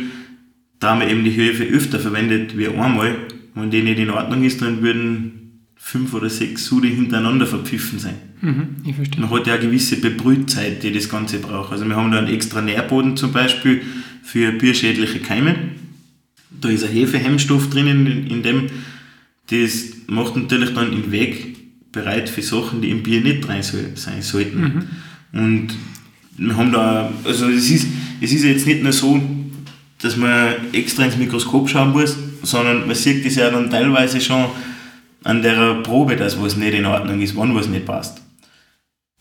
da 0.80 0.98
wir 0.98 1.08
eben 1.08 1.24
die 1.24 1.32
Hefe 1.32 1.66
öfter 1.66 2.00
verwendet 2.00 2.58
wie 2.58 2.70
einmal, 2.70 3.16
wenn 3.56 3.70
die 3.70 3.84
nicht 3.84 4.00
in 4.00 4.10
Ordnung 4.10 4.44
ist, 4.44 4.62
dann 4.62 4.82
würden 4.82 5.66
fünf 5.76 6.14
oder 6.14 6.30
sechs 6.30 6.66
Sude 6.66 6.88
hintereinander 6.88 7.46
verpfiffen 7.46 8.00
sein. 8.00 8.16
Mhm, 8.40 8.68
ich 8.86 8.96
verstehe. 8.96 9.20
Man 9.20 9.30
hat 9.30 9.48
ja 9.48 9.56
eine 9.56 9.64
gewisse 9.64 10.00
Bebrühzeit, 10.00 10.82
die 10.84 10.94
das 10.94 11.10
Ganze 11.10 11.40
braucht. 11.40 11.74
Also 11.74 11.86
wir 11.86 11.96
haben 11.96 12.12
da 12.12 12.20
einen 12.20 12.34
extra 12.34 12.62
Nährboden 12.62 13.18
zum 13.18 13.34
Beispiel 13.34 13.82
für 14.24 14.54
bierschädliche 14.54 15.20
Keime. 15.20 15.56
Da 16.62 16.70
ist 16.70 16.86
ein 16.86 16.92
Hefehemmstoff 16.92 17.70
drinnen, 17.70 18.28
in 18.28 18.44
dem 18.44 18.70
das 19.50 19.88
macht 20.08 20.38
natürlich 20.38 20.74
dann 20.74 20.92
den 20.92 21.12
Weg 21.12 21.51
bereit 21.92 22.30
für 22.30 22.42
Sachen, 22.42 22.82
die 22.82 22.90
im 22.90 23.04
Bier 23.04 23.22
nicht 23.22 23.48
drin 23.48 23.62
sein 23.62 24.22
sollten. 24.22 24.62
Mhm. 24.62 25.40
Und 25.40 25.68
wir 26.38 26.56
haben 26.56 26.72
da, 26.72 27.12
also 27.24 27.48
es 27.50 27.70
ist, 27.70 27.88
es 28.22 28.32
ist 28.32 28.44
jetzt 28.44 28.66
nicht 28.66 28.84
nur 28.84 28.94
so, 28.94 29.22
dass 30.02 30.18
man 30.18 30.54
extra 30.74 31.06
ins 31.06 31.18
Mikroskop 31.18 31.70
schauen 31.70 31.92
muss, 31.92 32.18
sondern 32.44 32.88
man 32.88 32.96
sieht 32.96 33.26
das 33.26 33.36
ja 33.36 33.50
dann 33.50 33.70
teilweise 33.70 34.20
schon 34.20 34.46
an 35.24 35.42
der 35.42 35.76
Probe, 35.84 36.16
dass 36.16 36.42
was 36.42 36.56
nicht 36.58 36.74
in 36.74 36.86
Ordnung 36.86 37.22
ist, 37.22 37.36
wann 37.36 37.54
was 37.54 37.68
nicht 37.68 37.86
passt. 37.86 38.22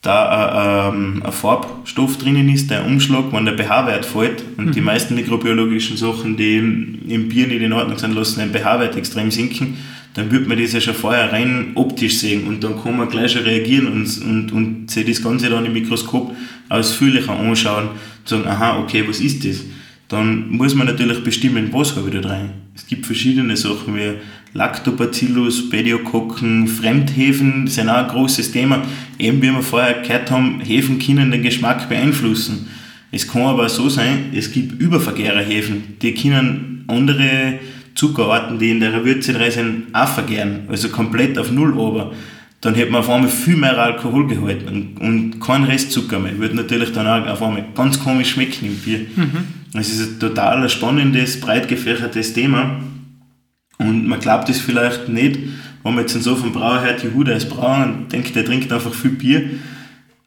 Da 0.03 0.89
äh, 0.89 0.89
ähm, 0.89 1.23
ein 1.23 1.33
Farbstoff 1.33 2.17
drinnen 2.17 2.49
ist, 2.49 2.71
der 2.71 2.87
Umschlag, 2.87 3.25
wenn 3.33 3.45
der 3.45 3.59
pH-Wert 3.59 4.07
fällt 4.07 4.43
und 4.57 4.69
mhm. 4.69 4.73
die 4.73 4.81
meisten 4.81 5.15
mikrobiologischen 5.15 5.99
Sachen, 5.99 6.39
die 6.39 6.57
im 6.57 7.29
Bier 7.29 7.47
nicht 7.49 7.61
in 7.61 7.75
Ordnung 7.75 7.99
sind, 7.99 8.15
lassen 8.15 8.41
den 8.41 8.51
pH-Wert 8.51 8.97
extrem 8.97 9.31
sinken, 9.31 9.77
dann 10.15 10.31
wird 10.31 10.49
man 10.49 10.61
das 10.61 10.73
ja 10.73 10.81
schon 10.81 10.95
vorher 10.95 11.33
rein 11.33 11.73
optisch 11.75 12.19
sehen 12.19 12.47
und 12.47 12.63
dann 12.65 12.83
kann 12.83 12.97
man 12.97 13.09
gleich 13.09 13.33
schon 13.33 13.43
reagieren 13.43 13.87
und, 13.87 14.23
und, 14.23 14.53
und 14.53 14.91
sich 14.91 15.07
das 15.07 15.23
Ganze 15.23 15.49
dann 15.49 15.67
im 15.67 15.73
Mikroskop 15.73 16.35
ausführlicher 16.69 17.39
anschauen 17.39 17.89
und 17.89 18.29
sagen, 18.29 18.47
aha, 18.47 18.79
okay, 18.79 19.05
was 19.07 19.21
ist 19.21 19.45
das? 19.45 19.65
dann 20.11 20.51
muss 20.51 20.75
man 20.75 20.89
natürlich 20.89 21.23
bestimmen, 21.23 21.69
was 21.73 21.95
habe 21.95 22.11
ich 22.11 22.21
da 22.21 22.29
rein. 22.29 22.51
Es 22.75 22.85
gibt 22.85 23.07
verschiedene 23.07 23.57
Sachen 23.57 23.95
wie 23.95 24.15
Lactobacillus, 24.55 25.71
Pediokokken, 25.71 26.67
Fremdhefen, 26.67 27.67
das 27.67 27.79
ist 27.79 27.89
auch 27.89 27.95
ein 27.95 28.09
großes 28.09 28.51
Thema. 28.51 28.83
Eben 29.21 29.41
wie 29.41 29.53
wir 29.53 29.63
vorher 29.63 30.03
gehört 30.03 30.33
haben, 30.33 30.61
Hefen 30.63 30.99
können 30.99 31.31
den 31.31 31.45
Geschmack 31.45 31.89
beeinflussen. 31.89 32.69
Es 33.13 33.29
kann 33.29 33.43
aber 33.43 33.69
so 33.69 33.89
sein, 33.89 34.33
es 34.35 34.51
gibt 34.51 34.81
Übervergärerhefen, 34.81 35.97
die 36.03 36.13
können 36.13 36.85
andere 36.89 37.61
Zuckerarten, 38.01 38.59
die 38.59 38.71
in 38.71 38.81
der 38.81 39.05
Würze 39.05 39.35
drin 39.35 39.51
sind, 39.51 39.87
auch 39.93 40.09
vergären. 40.09 40.63
Also 40.69 40.89
komplett 40.89 41.39
auf 41.39 41.51
Null 41.51 41.75
aber 41.75 42.13
dann 42.63 42.75
hätte 42.75 42.91
man 42.91 43.01
auf 43.01 43.11
einmal 43.11 43.29
viel 43.29 43.57
mehr 43.57 43.79
Alkoholgehalt 43.79 44.67
und, 44.67 44.99
und 45.01 45.41
kein 45.41 45.65
Restzucker 45.65 46.19
mehr. 46.19 46.39
Würde 46.39 46.57
natürlich 46.57 46.93
dann 46.93 47.07
auch 47.07 47.27
auf 47.27 47.43
einmal 47.43 47.65
ganz 47.75 48.01
komisch 48.01 48.31
schmecken 48.33 48.67
im 48.67 48.77
Bier. 48.77 49.01
Mhm. 49.17 49.45
Es 49.75 49.91
ist 49.91 50.01
ein 50.01 50.19
total 50.19 50.69
spannendes, 50.69 51.41
breit 51.41 51.69
gefächertes 51.69 52.33
Thema. 52.33 52.81
Und 53.79 54.07
man 54.07 54.21
glaubt 54.21 54.49
es 54.49 54.61
vielleicht 54.61 55.09
nicht, 55.09 55.39
wenn 55.83 55.95
man 55.95 56.05
jetzt 56.05 56.23
so 56.23 56.37
vom 56.37 56.53
Brauer 56.53 56.83
hört, 56.83 57.03
Juhu, 57.03 57.25
der 57.25 57.37
ist 57.37 57.49
Brauer 57.49 57.85
und 57.85 58.13
denkt, 58.13 58.35
der 58.35 58.45
trinkt 58.45 58.73
einfach 58.73 58.93
viel 58.93 59.13
Bier. 59.13 59.51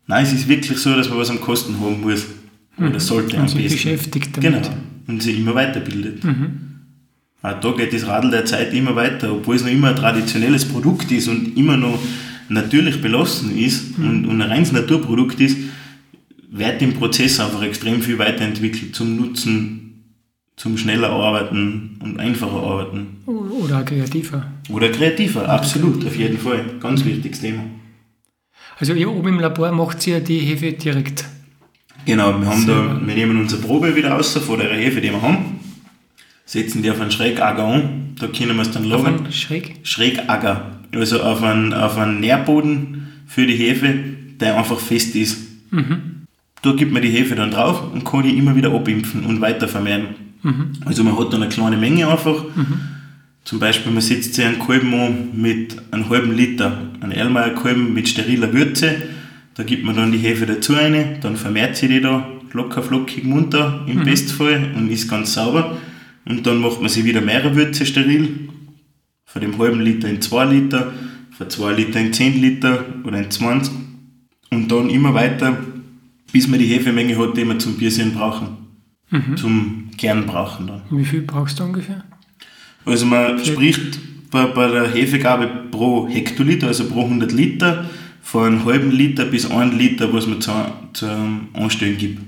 Nein, 0.08 0.24
es 0.24 0.34
ist 0.34 0.48
wirklich 0.48 0.78
so, 0.78 0.96
dass 0.96 1.10
man 1.10 1.20
was 1.20 1.30
am 1.30 1.42
Kosten 1.42 1.80
haben 1.80 2.02
muss. 2.02 2.26
Oder 2.78 2.90
mhm. 2.90 3.00
sollte 3.00 3.38
am 3.38 3.44
besten. 3.44 3.64
beschäftigt 3.64 4.38
damit. 4.38 4.64
Genau. 4.64 4.76
Und 5.08 5.22
sich 5.22 5.38
immer 5.38 5.54
weiterbildet. 5.56 6.24
Mhm. 6.24 6.73
Auch 7.44 7.60
da 7.60 7.72
geht 7.72 7.94
das 7.94 8.08
Radl 8.08 8.32
der 8.32 8.46
Zeit 8.46 8.74
immer 8.74 8.96
weiter, 8.96 9.34
obwohl 9.34 9.58
es 9.58 9.64
noch 9.64 9.70
immer 9.70 9.90
ein 9.90 9.96
traditionelles 9.98 10.66
Produkt 10.66 11.12
ist 11.12 11.28
und 11.28 11.58
immer 11.58 11.76
noch 11.76 12.00
natürlich 12.48 13.02
belassen 13.02 13.58
ist 13.58 13.98
mhm. 13.98 14.10
und, 14.10 14.26
und 14.28 14.42
ein 14.42 14.50
reines 14.50 14.72
Naturprodukt 14.72 15.40
ist, 15.42 15.58
wird 16.50 16.82
im 16.82 16.94
Prozess 16.94 17.40
einfach 17.42 17.62
extrem 17.64 18.02
viel 18.02 18.18
weiterentwickelt 18.18 18.96
zum 18.96 19.18
Nutzen, 19.18 20.06
zum 20.56 20.78
schneller 20.78 21.10
arbeiten 21.10 22.00
und 22.02 22.18
einfacher 22.18 22.64
arbeiten. 22.64 23.18
Oder 23.26 23.84
kreativer. 23.84 24.46
Oder 24.70 24.90
kreativer, 24.90 25.50
absolut, 25.50 26.06
auf 26.06 26.16
jeden 26.16 26.38
Fall. 26.38 26.64
Ganz 26.80 27.04
wichtiges 27.04 27.42
Thema. 27.42 27.64
Also 28.80 28.94
ihr 28.94 29.12
oben 29.12 29.30
im 29.30 29.40
Labor 29.40 29.72
macht 29.74 30.06
ihr 30.08 30.22
die 30.22 30.40
Hefe 30.40 30.72
direkt? 30.72 31.26
Genau, 32.06 32.40
wir, 32.40 32.48
haben 32.48 32.62
Sehr 32.62 32.76
da, 32.76 33.02
wir 33.06 33.16
nehmen 33.16 33.40
unsere 33.40 33.62
Probe 33.62 33.96
wieder 33.96 34.12
raus 34.12 34.38
von 34.38 34.60
der 34.60 34.74
Hefe, 34.74 35.02
die 35.02 35.10
wir 35.10 35.22
haben, 35.22 35.53
setzen 36.46 36.84
die 36.84 36.92
auf 36.92 37.00
einen 37.00 37.12
Schrägager 37.12 37.64
an, 37.66 38.16
da 38.20 38.28
können 38.28 38.56
wir 38.56 38.62
es 38.62 38.72
dann 38.72 38.92
Auf 38.92 39.06
einen 39.06 39.32
Schräg. 39.32 39.76
Schrägager, 39.84 40.80
also 40.94 41.22
auf 41.22 41.42
einen, 41.42 41.74
auf 41.74 41.98
einen 41.98 42.20
Nährboden 42.20 43.08
für 43.28 43.48
die 43.48 43.56
Hefe, 43.56 43.94
der 44.40 44.58
einfach 44.58 44.80
fest 44.80 45.16
ist. 45.16 45.38
Da 46.62 46.72
gibt 46.74 46.92
man 46.94 47.02
die 47.02 47.10
Hefe 47.10 47.36
dann 47.36 47.52
drauf 47.52 47.92
und 47.92 48.06
kann 48.06 48.24
die 48.24 48.38
immer 48.38 48.56
wieder 48.56 48.72
abimpfen 48.74 49.26
und 49.26 49.42
weiter 49.42 49.68
vermehren. 49.68 50.08
Also 50.86 51.04
man 51.04 51.18
hat 51.18 51.32
dann 51.34 51.42
eine 51.44 51.52
kleine 51.52 51.78
Menge 51.78 52.08
einfach. 52.08 52.46
Zum 53.46 53.60
Beispiel, 53.60 53.92
man 53.92 54.02
setzt 54.02 54.36
sich 54.36 54.46
einen 54.46 54.60
Kolben 54.60 54.94
an 54.94 55.30
mit 55.34 55.76
einem 55.92 56.10
halben 56.10 56.36
Liter, 56.36 56.78
einen 57.02 57.12
Erlmeyer 57.12 57.52
Kolben 57.52 57.94
mit 57.94 58.08
steriler 58.08 58.54
Würze. 58.54 58.96
Da 59.56 59.64
gibt 59.64 59.84
man 59.84 59.96
dann 59.96 60.12
die 60.12 60.18
Hefe 60.18 60.46
dazu 60.46 60.74
rein, 60.74 61.18
dann 61.22 61.36
vermehrt 61.36 61.76
sie 61.78 61.88
die 61.88 62.02
da 62.02 62.28
locker 62.54 62.84
flockig 62.84 63.24
munter 63.24 63.84
im 63.88 64.04
Bestfall 64.04 64.72
und 64.76 64.90
ist 64.90 65.10
ganz 65.10 65.34
sauber. 65.34 65.78
Und 66.26 66.46
dann 66.46 66.60
macht 66.60 66.80
man 66.80 66.90
sie 66.90 67.06
wieder 67.06 67.22
mehrere 67.22 67.56
Würze 67.56 67.86
steril. 67.86 68.50
Von 69.26 69.42
dem 69.42 69.58
halben 69.58 69.82
Liter 69.82 70.10
in 70.10 70.22
2 70.22 70.46
Liter, 70.46 70.94
von 71.32 71.50
2 71.50 71.74
Liter 71.74 72.00
in 72.00 72.14
10 72.14 72.42
Liter 72.42 72.86
oder 73.04 73.18
in 73.18 73.32
20. 73.32 73.74
Und 74.52 74.72
dann 74.72 74.90
immer 74.90 75.14
weiter, 75.14 75.58
bis 76.32 76.48
man 76.48 76.60
die 76.60 76.68
Hefemenge 76.68 77.18
hat, 77.18 77.36
die 77.36 77.46
wir 77.46 77.60
zum 77.60 77.78
Biersinn 77.78 78.14
brauchen. 78.14 78.58
Zum 79.36 79.90
Kern 79.98 80.26
brauchen 80.26 80.68
dann. 80.68 80.82
Wie 80.90 81.06
viel 81.06 81.22
brauchst 81.22 81.60
du 81.60 81.64
ungefähr? 81.64 82.04
Also 82.86 83.06
man 83.06 83.44
spricht 83.44 84.00
bei, 84.32 84.46
bei 84.48 84.68
der 84.68 84.92
Hefegabe 84.92 85.48
pro 85.72 86.08
Hektoliter, 86.10 86.68
also 86.68 86.86
pro 86.86 87.04
100 87.04 87.32
Liter, 87.32 87.90
von 88.22 88.46
einem 88.46 88.66
halben 88.66 88.92
Liter 88.92 89.26
bis 89.26 89.50
1 89.50 89.76
Liter, 89.76 90.12
was 90.14 90.26
man 90.28 90.42
zum, 90.42 90.56
zum 90.94 91.48
Anstellen 91.54 91.98
gibt. 91.98 92.20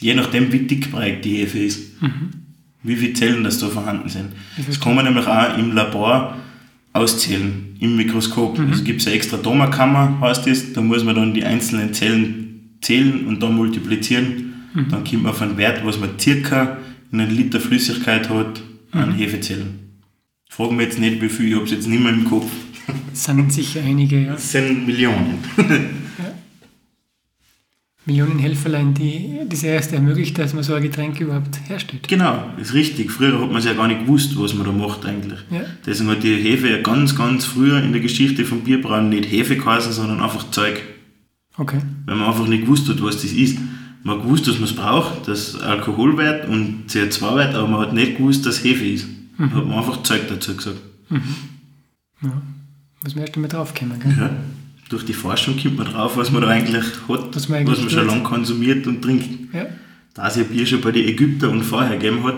Je 0.00 0.14
nachdem, 0.14 0.52
wie 0.52 0.60
dickbreit 0.60 1.24
die 1.24 1.36
Hefe 1.36 1.58
ist. 1.60 1.94
Wie 2.84 2.96
viele 2.96 3.14
Zellen 3.14 3.42
das 3.42 3.58
da 3.58 3.68
vorhanden 3.68 4.08
sind. 4.08 4.26
Das 4.66 4.78
kann 4.78 4.94
man 4.94 5.06
nämlich 5.06 5.26
auch 5.26 5.58
im 5.58 5.72
Labor 5.72 6.36
auszählen, 6.92 7.76
im 7.80 7.96
Mikroskop. 7.96 8.58
Also 8.58 8.84
gibt 8.84 9.00
es 9.00 9.06
eine 9.06 9.16
extra 9.16 9.36
Domakammer, 9.36 10.20
heißt 10.20 10.46
das, 10.46 10.72
da 10.72 10.80
muss 10.80 11.02
man 11.02 11.16
dann 11.16 11.34
die 11.34 11.44
einzelnen 11.44 11.92
Zellen 11.92 12.76
zählen 12.80 13.26
und 13.26 13.42
dann 13.42 13.56
multiplizieren. 13.56 14.52
Dann 14.74 15.04
kommt 15.04 15.22
man 15.22 15.32
auf 15.32 15.42
einen 15.42 15.56
Wert, 15.56 15.84
was 15.84 15.98
man 15.98 16.18
circa 16.18 16.78
in 17.10 17.20
einem 17.20 17.36
Liter 17.36 17.60
Flüssigkeit 17.60 18.28
hat 18.28 18.62
an 18.92 19.12
Hefezellen. 19.14 20.00
Fragen 20.48 20.78
wir 20.78 20.84
jetzt 20.84 20.98
nicht, 20.98 21.20
wie 21.20 21.28
viel, 21.28 21.48
ich 21.48 21.54
habe 21.54 21.64
es 21.64 21.70
jetzt 21.72 21.88
nicht 21.88 22.02
mehr 22.02 22.12
im 22.12 22.24
Kopf. 22.24 22.46
Das 23.10 23.24
sind 23.24 23.52
sicher 23.52 23.80
einige 23.82 24.20
ja. 24.20 24.32
Das 24.32 24.52
sind 24.52 24.86
Millionen. 24.86 25.38
Millionen 28.06 28.38
Helferlein, 28.38 28.92
die 28.92 29.40
das 29.48 29.62
erste 29.62 29.96
ermöglicht, 29.96 30.36
dass 30.38 30.52
man 30.52 30.62
so 30.62 30.74
ein 30.74 30.82
Getränk 30.82 31.20
überhaupt 31.20 31.58
herstellt. 31.68 32.06
Genau, 32.06 32.50
ist 32.60 32.74
richtig. 32.74 33.10
Früher 33.10 33.40
hat 33.40 33.48
man 33.48 33.56
es 33.56 33.64
ja 33.64 33.72
gar 33.72 33.88
nicht 33.88 34.00
gewusst, 34.00 34.38
was 34.38 34.52
man 34.52 34.66
da 34.66 34.72
macht 34.72 35.06
eigentlich. 35.06 35.38
Ja. 35.50 35.62
Deswegen 35.86 36.10
hat 36.10 36.22
die 36.22 36.36
Hefe 36.36 36.68
ja 36.68 36.82
ganz, 36.82 37.16
ganz 37.16 37.46
früher 37.46 37.82
in 37.82 37.92
der 37.92 38.02
Geschichte 38.02 38.44
vom 38.44 38.60
Bierbrauen 38.60 39.08
nicht 39.08 39.30
Hefe 39.30 39.56
geheißen, 39.56 39.92
sondern 39.92 40.20
einfach 40.20 40.50
Zeug. 40.50 40.82
Okay. 41.56 41.78
Weil 42.04 42.16
man 42.16 42.28
einfach 42.28 42.46
nicht 42.46 42.64
gewusst 42.64 42.88
hat, 42.88 43.02
was 43.02 43.22
das 43.22 43.32
ist. 43.32 43.58
Man 44.02 44.16
hat 44.16 44.24
gewusst, 44.24 44.46
dass 44.46 44.56
man 44.56 44.64
es 44.64 44.76
braucht, 44.76 45.26
dass 45.26 45.58
Alkoholwert 45.60 46.46
und 46.46 46.90
CO2-Wert, 46.90 47.54
aber 47.54 47.68
man 47.68 47.80
hat 47.80 47.94
nicht 47.94 48.18
gewusst, 48.18 48.44
dass 48.44 48.62
Hefe 48.62 48.84
ist. 48.84 49.06
Da 49.38 49.44
hat 49.44 49.66
man 49.66 49.78
einfach 49.78 50.02
Zeug 50.02 50.28
dazu 50.28 50.54
gesagt. 50.54 50.80
Muss 52.20 53.14
man 53.14 53.24
erst 53.24 53.34
einmal 53.34 53.48
draufkommen, 53.48 53.98
gell? 53.98 54.14
Ja. 54.18 54.30
Durch 54.94 55.04
die 55.06 55.12
Forschung 55.12 55.56
kommt 55.60 55.76
man 55.76 55.88
drauf, 55.88 56.16
was 56.16 56.30
man 56.30 56.42
da 56.42 56.48
eigentlich 56.48 56.84
hat, 57.08 57.34
Was 57.34 57.48
man 57.48 57.58
eigentlich 57.58 57.72
was 57.72 57.80
man 57.80 57.90
schon 57.90 58.06
lange 58.06 58.22
konsumiert 58.22 58.86
und 58.86 59.02
trinkt. 59.02 59.52
Ja. 59.52 59.66
Da 60.14 60.28
es 60.28 60.36
ja 60.36 60.44
Bier 60.44 60.64
schon 60.64 60.80
bei 60.80 60.92
den 60.92 61.08
Ägyptern 61.08 61.50
und 61.50 61.62
vorher 61.64 61.96
gegeben 61.98 62.22
hat, 62.22 62.36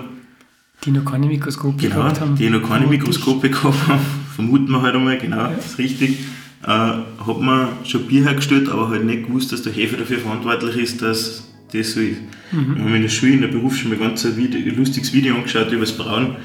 Die 0.87 0.91
noch 0.91 1.05
keine 1.05 1.27
Mikroskope 1.27 1.77
Genau, 1.77 1.97
gehabt 1.97 2.21
haben. 2.23 2.35
die 2.35 2.49
noch 2.49 2.61
keine 2.63 2.87
vermutlich. 2.87 3.01
Mikroskope 3.01 3.51
gehabt 3.51 3.89
haben, 3.89 4.01
vermuten 4.35 4.71
wir 4.71 4.81
halt 4.81 4.95
einmal, 4.95 5.19
genau, 5.19 5.51
das 5.55 5.67
ist 5.67 5.79
richtig. 5.79 6.19
Äh, 6.63 6.69
hat 6.69 7.41
man 7.41 7.69
schon 7.85 8.07
Bier 8.07 8.25
hergestellt, 8.25 8.71
aber 8.71 8.89
halt 8.89 9.05
nicht 9.05 9.27
gewusst, 9.27 9.53
dass 9.53 9.61
der 9.61 9.75
Hefe 9.75 9.99
dafür 9.99 10.19
verantwortlich 10.19 10.77
ist, 10.77 11.03
dass 11.03 11.53
das 11.75 11.93
so 11.93 12.01
ist. 12.01 12.17
Wir 12.53 12.83
haben 12.83 12.95
in 12.95 13.03
der 13.03 13.09
Schule, 13.11 13.33
in 13.33 13.41
der 13.43 13.49
Berufsschule 13.49 13.97
mal 13.97 14.09
ganz 14.09 14.25
ein, 14.25 14.33
ein 14.39 14.77
lustiges 14.77 15.13
Video 15.13 15.35
angeschaut 15.35 15.71
über 15.73 15.81
das 15.85 15.93
Brauen 15.95 16.37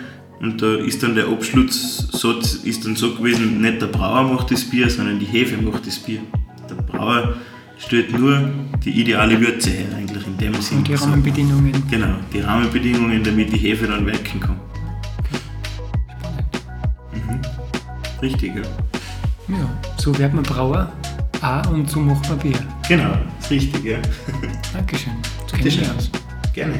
und 0.42 0.62
da 0.62 0.76
ist 0.76 1.04
dann 1.04 1.14
der 1.16 1.28
Abschlusssatz 1.28 2.56
ist 2.64 2.84
dann 2.86 2.96
so 2.96 3.14
gewesen, 3.14 3.62
nicht 3.62 3.82
der 3.82 3.88
Brauer 3.88 4.24
macht 4.24 4.52
das 4.52 4.64
Bier, 4.64 4.90
sondern 4.90 5.20
die 5.20 5.26
Hefe 5.26 5.58
macht 5.58 5.86
das 5.86 6.00
Bier. 6.00 6.22
Der 6.70 6.76
Brauer 6.76 7.36
stellt 7.78 8.18
nur 8.18 8.50
die 8.84 8.90
ideale 8.90 9.40
Würze 9.40 9.70
her, 9.70 9.86
eigentlich 9.96 10.26
in 10.26 10.38
dem 10.38 10.54
Sinne. 10.56 10.80
Und 10.80 10.88
die 10.88 10.94
Rahmenbedingungen. 10.96 11.84
Genau, 11.90 12.16
die 12.34 12.40
Rahmenbedingungen, 12.40 13.24
damit 13.24 13.54
die 13.54 13.58
Hefe 13.58 13.86
dann 13.86 14.06
wirken 14.06 14.40
kann. 14.40 14.60
Mhm. 17.14 17.42
Richtig, 18.22 18.56
ja. 18.56 18.62
Ja, 19.48 19.80
so 19.98 20.18
wird 20.18 20.34
man 20.34 20.44
Brauer. 20.44 20.92
Ah, 21.42 21.68
und 21.70 21.90
so 21.90 22.00
macht 22.00 22.28
man 22.30 22.40
Bier. 22.40 22.60
Genau, 22.88 23.14
ist 23.40 23.52
richtig, 23.52 23.84
ja. 23.84 23.98
Dankeschön. 24.74 25.14
Das 25.44 25.60
kenne 25.60 25.68
ich 25.68 25.82
aus. 25.82 26.10
Gerne. 26.54 26.80